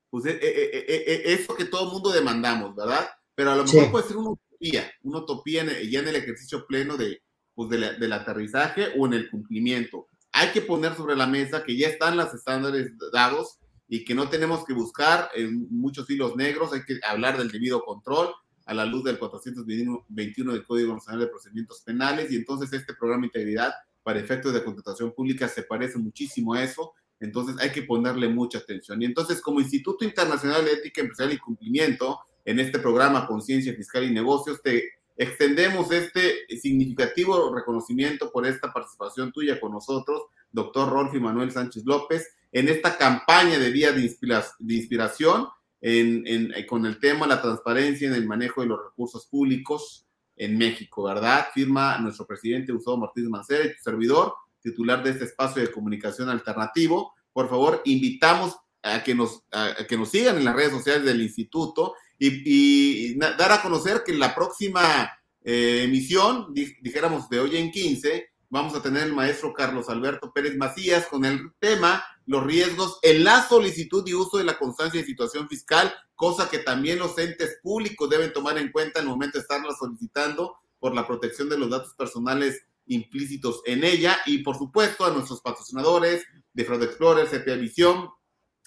pues 0.09 0.25
e, 0.25 0.31
e, 0.31 0.85
e, 0.87 1.33
eso 1.33 1.55
que 1.55 1.65
todo 1.65 1.85
el 1.85 1.93
mundo 1.93 2.11
demandamos, 2.11 2.75
¿verdad? 2.75 3.09
Pero 3.35 3.51
a 3.51 3.55
lo 3.55 3.63
mejor 3.63 3.91
puede 3.91 4.07
ser 4.07 4.17
una 4.17 4.31
utopía, 4.31 4.91
una 5.01 5.19
utopía 5.19 5.65
ya 5.89 5.99
en 5.99 6.07
el 6.07 6.15
ejercicio 6.15 6.65
pleno 6.67 6.97
de, 6.97 7.23
pues 7.53 7.69
del 7.69 8.13
aterrizaje 8.13 8.93
o 8.97 9.07
en 9.07 9.13
el 9.13 9.29
cumplimiento 9.29 10.07
hay 10.31 10.49
que 10.51 10.61
poner 10.61 10.95
sobre 10.95 11.15
la 11.15 11.27
mesa 11.27 11.63
que 11.63 11.75
ya 11.75 11.87
están 11.87 12.17
los 12.17 12.33
estándares 12.33 12.91
dados 13.11 13.59
y 13.87 14.05
que 14.05 14.15
no 14.15 14.29
tenemos 14.29 14.65
que 14.65 14.73
buscar 14.73 15.29
en 15.35 15.67
muchos 15.69 16.09
hilos 16.09 16.35
negros, 16.35 16.71
hay 16.73 16.83
que 16.83 16.99
hablar 17.03 17.37
del 17.37 17.51
debido 17.51 17.83
control 17.83 18.33
a 18.65 18.73
la 18.73 18.85
luz 18.85 19.03
del 19.03 19.19
421 19.19 20.05
del 20.07 20.65
Código 20.65 20.93
Nacional 20.93 21.21
de 21.21 21.27
Procedimientos 21.27 21.81
Penales 21.81 22.31
y 22.31 22.37
entonces 22.37 22.71
este 22.71 22.93
programa 22.93 23.21
de 23.21 23.27
integridad 23.27 23.73
para 24.03 24.19
efectos 24.19 24.53
de 24.53 24.63
contratación 24.63 25.11
pública 25.13 25.47
se 25.47 25.63
parece 25.63 25.97
muchísimo 25.97 26.53
a 26.53 26.63
eso, 26.63 26.93
entonces 27.19 27.57
hay 27.59 27.71
que 27.71 27.83
ponerle 27.83 28.29
mucha 28.29 28.59
atención. 28.59 29.01
Y 29.01 29.05
entonces 29.05 29.41
como 29.41 29.59
Instituto 29.59 30.05
Internacional 30.05 30.63
de 30.65 30.73
Ética 30.73 31.01
Empresarial 31.01 31.35
y 31.35 31.39
Cumplimiento, 31.39 32.19
en 32.45 32.59
este 32.59 32.79
programa 32.79 33.27
Conciencia 33.27 33.73
Fiscal 33.75 34.03
y 34.05 34.11
Negocios, 34.11 34.61
te 34.61 35.00
Extendemos 35.21 35.91
este 35.91 36.47
significativo 36.59 37.53
reconocimiento 37.53 38.31
por 38.31 38.47
esta 38.47 38.73
participación 38.73 39.31
tuya 39.31 39.59
con 39.59 39.71
nosotros, 39.71 40.23
doctor 40.51 40.89
Rolfi 40.89 41.19
Manuel 41.19 41.51
Sánchez 41.51 41.83
López, 41.85 42.27
en 42.51 42.67
esta 42.67 42.97
campaña 42.97 43.59
de 43.59 43.71
día 43.71 43.91
de, 43.91 44.01
inspiración 44.01 45.47
en, 45.79 46.51
con 46.67 46.87
el 46.87 46.99
tema 46.99 47.27
la 47.27 47.39
transparencia 47.39 48.07
en 48.07 48.15
el 48.15 48.25
manejo 48.25 48.61
de 48.61 48.69
los 48.69 48.83
recursos 48.83 49.27
públicos 49.27 50.07
en 50.37 50.57
México, 50.57 51.03
¿verdad? 51.03 51.49
Firma 51.53 51.99
nuestro 51.99 52.25
presidente 52.25 52.73
Gustavo 52.73 52.97
Martínez 52.97 53.29
Mancera 53.29 53.65
y 53.65 53.75
tu 53.75 53.83
servidor, 53.83 54.33
titular 54.59 55.03
de 55.03 55.11
este 55.11 55.25
espacio 55.25 55.61
de 55.61 55.71
comunicación 55.71 56.29
alternativo. 56.29 57.13
Por 57.31 57.47
favor, 57.47 57.83
invitamos 57.85 58.57
a 58.81 59.03
que 59.03 59.13
nos, 59.13 59.43
a 59.51 59.85
que 59.87 59.97
nos 59.97 60.09
sigan 60.09 60.37
en 60.37 60.45
las 60.45 60.55
redes 60.55 60.71
sociales 60.71 61.05
del 61.05 61.21
instituto 61.21 61.93
y, 62.23 63.15
dar 63.15 63.51
a 63.51 63.61
conocer 63.61 64.03
que 64.05 64.11
en 64.11 64.19
la 64.19 64.35
próxima 64.35 65.11
eh, 65.43 65.83
emisión, 65.85 66.53
dijéramos 66.53 67.27
de 67.29 67.39
hoy 67.39 67.57
en 67.57 67.71
15, 67.71 68.29
vamos 68.49 68.75
a 68.75 68.81
tener 68.81 69.03
el 69.03 69.13
maestro 69.13 69.53
Carlos 69.53 69.89
Alberto 69.89 70.31
Pérez 70.31 70.55
Macías 70.55 71.07
con 71.07 71.25
el 71.25 71.51
tema 71.59 72.03
los 72.27 72.43
riesgos 72.43 72.99
en 73.01 73.23
la 73.23 73.47
solicitud 73.47 74.07
y 74.07 74.13
uso 74.13 74.37
de 74.37 74.43
la 74.43 74.59
constancia 74.59 75.01
de 75.01 75.05
situación 75.05 75.49
fiscal, 75.49 75.91
cosa 76.15 76.49
que 76.49 76.59
también 76.59 76.99
los 76.99 77.17
entes 77.17 77.57
públicos 77.63 78.09
deben 78.09 78.31
tomar 78.31 78.57
en 78.59 78.71
cuenta 78.71 78.99
en 78.99 79.05
el 79.05 79.11
momento 79.11 79.37
de 79.37 79.41
estarla 79.41 79.73
solicitando 79.77 80.55
por 80.79 80.93
la 80.93 81.07
protección 81.07 81.49
de 81.49 81.57
los 81.57 81.69
datos 81.69 81.93
personales 81.95 82.61
implícitos 82.85 83.61
en 83.65 83.83
ella 83.83 84.19
y 84.25 84.39
por 84.39 84.57
supuesto 84.57 85.05
a 85.05 85.11
nuestros 85.11 85.41
patrocinadores 85.41 86.23
de 86.53 86.65
Fraud 86.65 86.83
Explorer, 86.83 87.27
CPA 87.27 87.55
Visión 87.55 88.09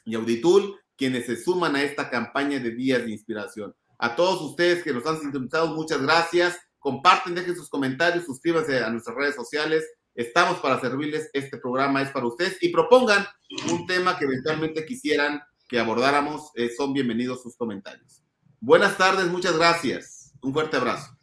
y 0.04 0.16
Auditul 0.16 0.80
quienes 0.96 1.26
se 1.26 1.36
suman 1.36 1.76
a 1.76 1.82
esta 1.82 2.10
campaña 2.10 2.58
de 2.58 2.70
días 2.70 3.04
de 3.04 3.10
inspiración. 3.10 3.74
A 3.98 4.16
todos 4.16 4.40
ustedes 4.42 4.82
que 4.82 4.92
nos 4.92 5.06
han 5.06 5.20
sintonizado, 5.20 5.68
muchas 5.68 6.02
gracias. 6.02 6.58
Comparten, 6.78 7.34
dejen 7.34 7.56
sus 7.56 7.68
comentarios, 7.68 8.24
suscríbanse 8.24 8.82
a 8.82 8.90
nuestras 8.90 9.16
redes 9.16 9.34
sociales. 9.34 9.84
Estamos 10.14 10.60
para 10.60 10.80
servirles. 10.80 11.30
Este 11.32 11.58
programa 11.58 12.02
es 12.02 12.10
para 12.10 12.26
ustedes 12.26 12.58
y 12.60 12.68
propongan 12.68 13.26
un 13.70 13.86
tema 13.86 14.18
que 14.18 14.26
eventualmente 14.26 14.84
quisieran 14.84 15.40
que 15.68 15.80
abordáramos. 15.80 16.50
Eh, 16.54 16.70
son 16.76 16.92
bienvenidos 16.92 17.42
sus 17.42 17.56
comentarios. 17.56 18.22
Buenas 18.60 18.96
tardes, 18.96 19.26
muchas 19.26 19.56
gracias. 19.56 20.32
Un 20.42 20.52
fuerte 20.52 20.76
abrazo. 20.76 21.13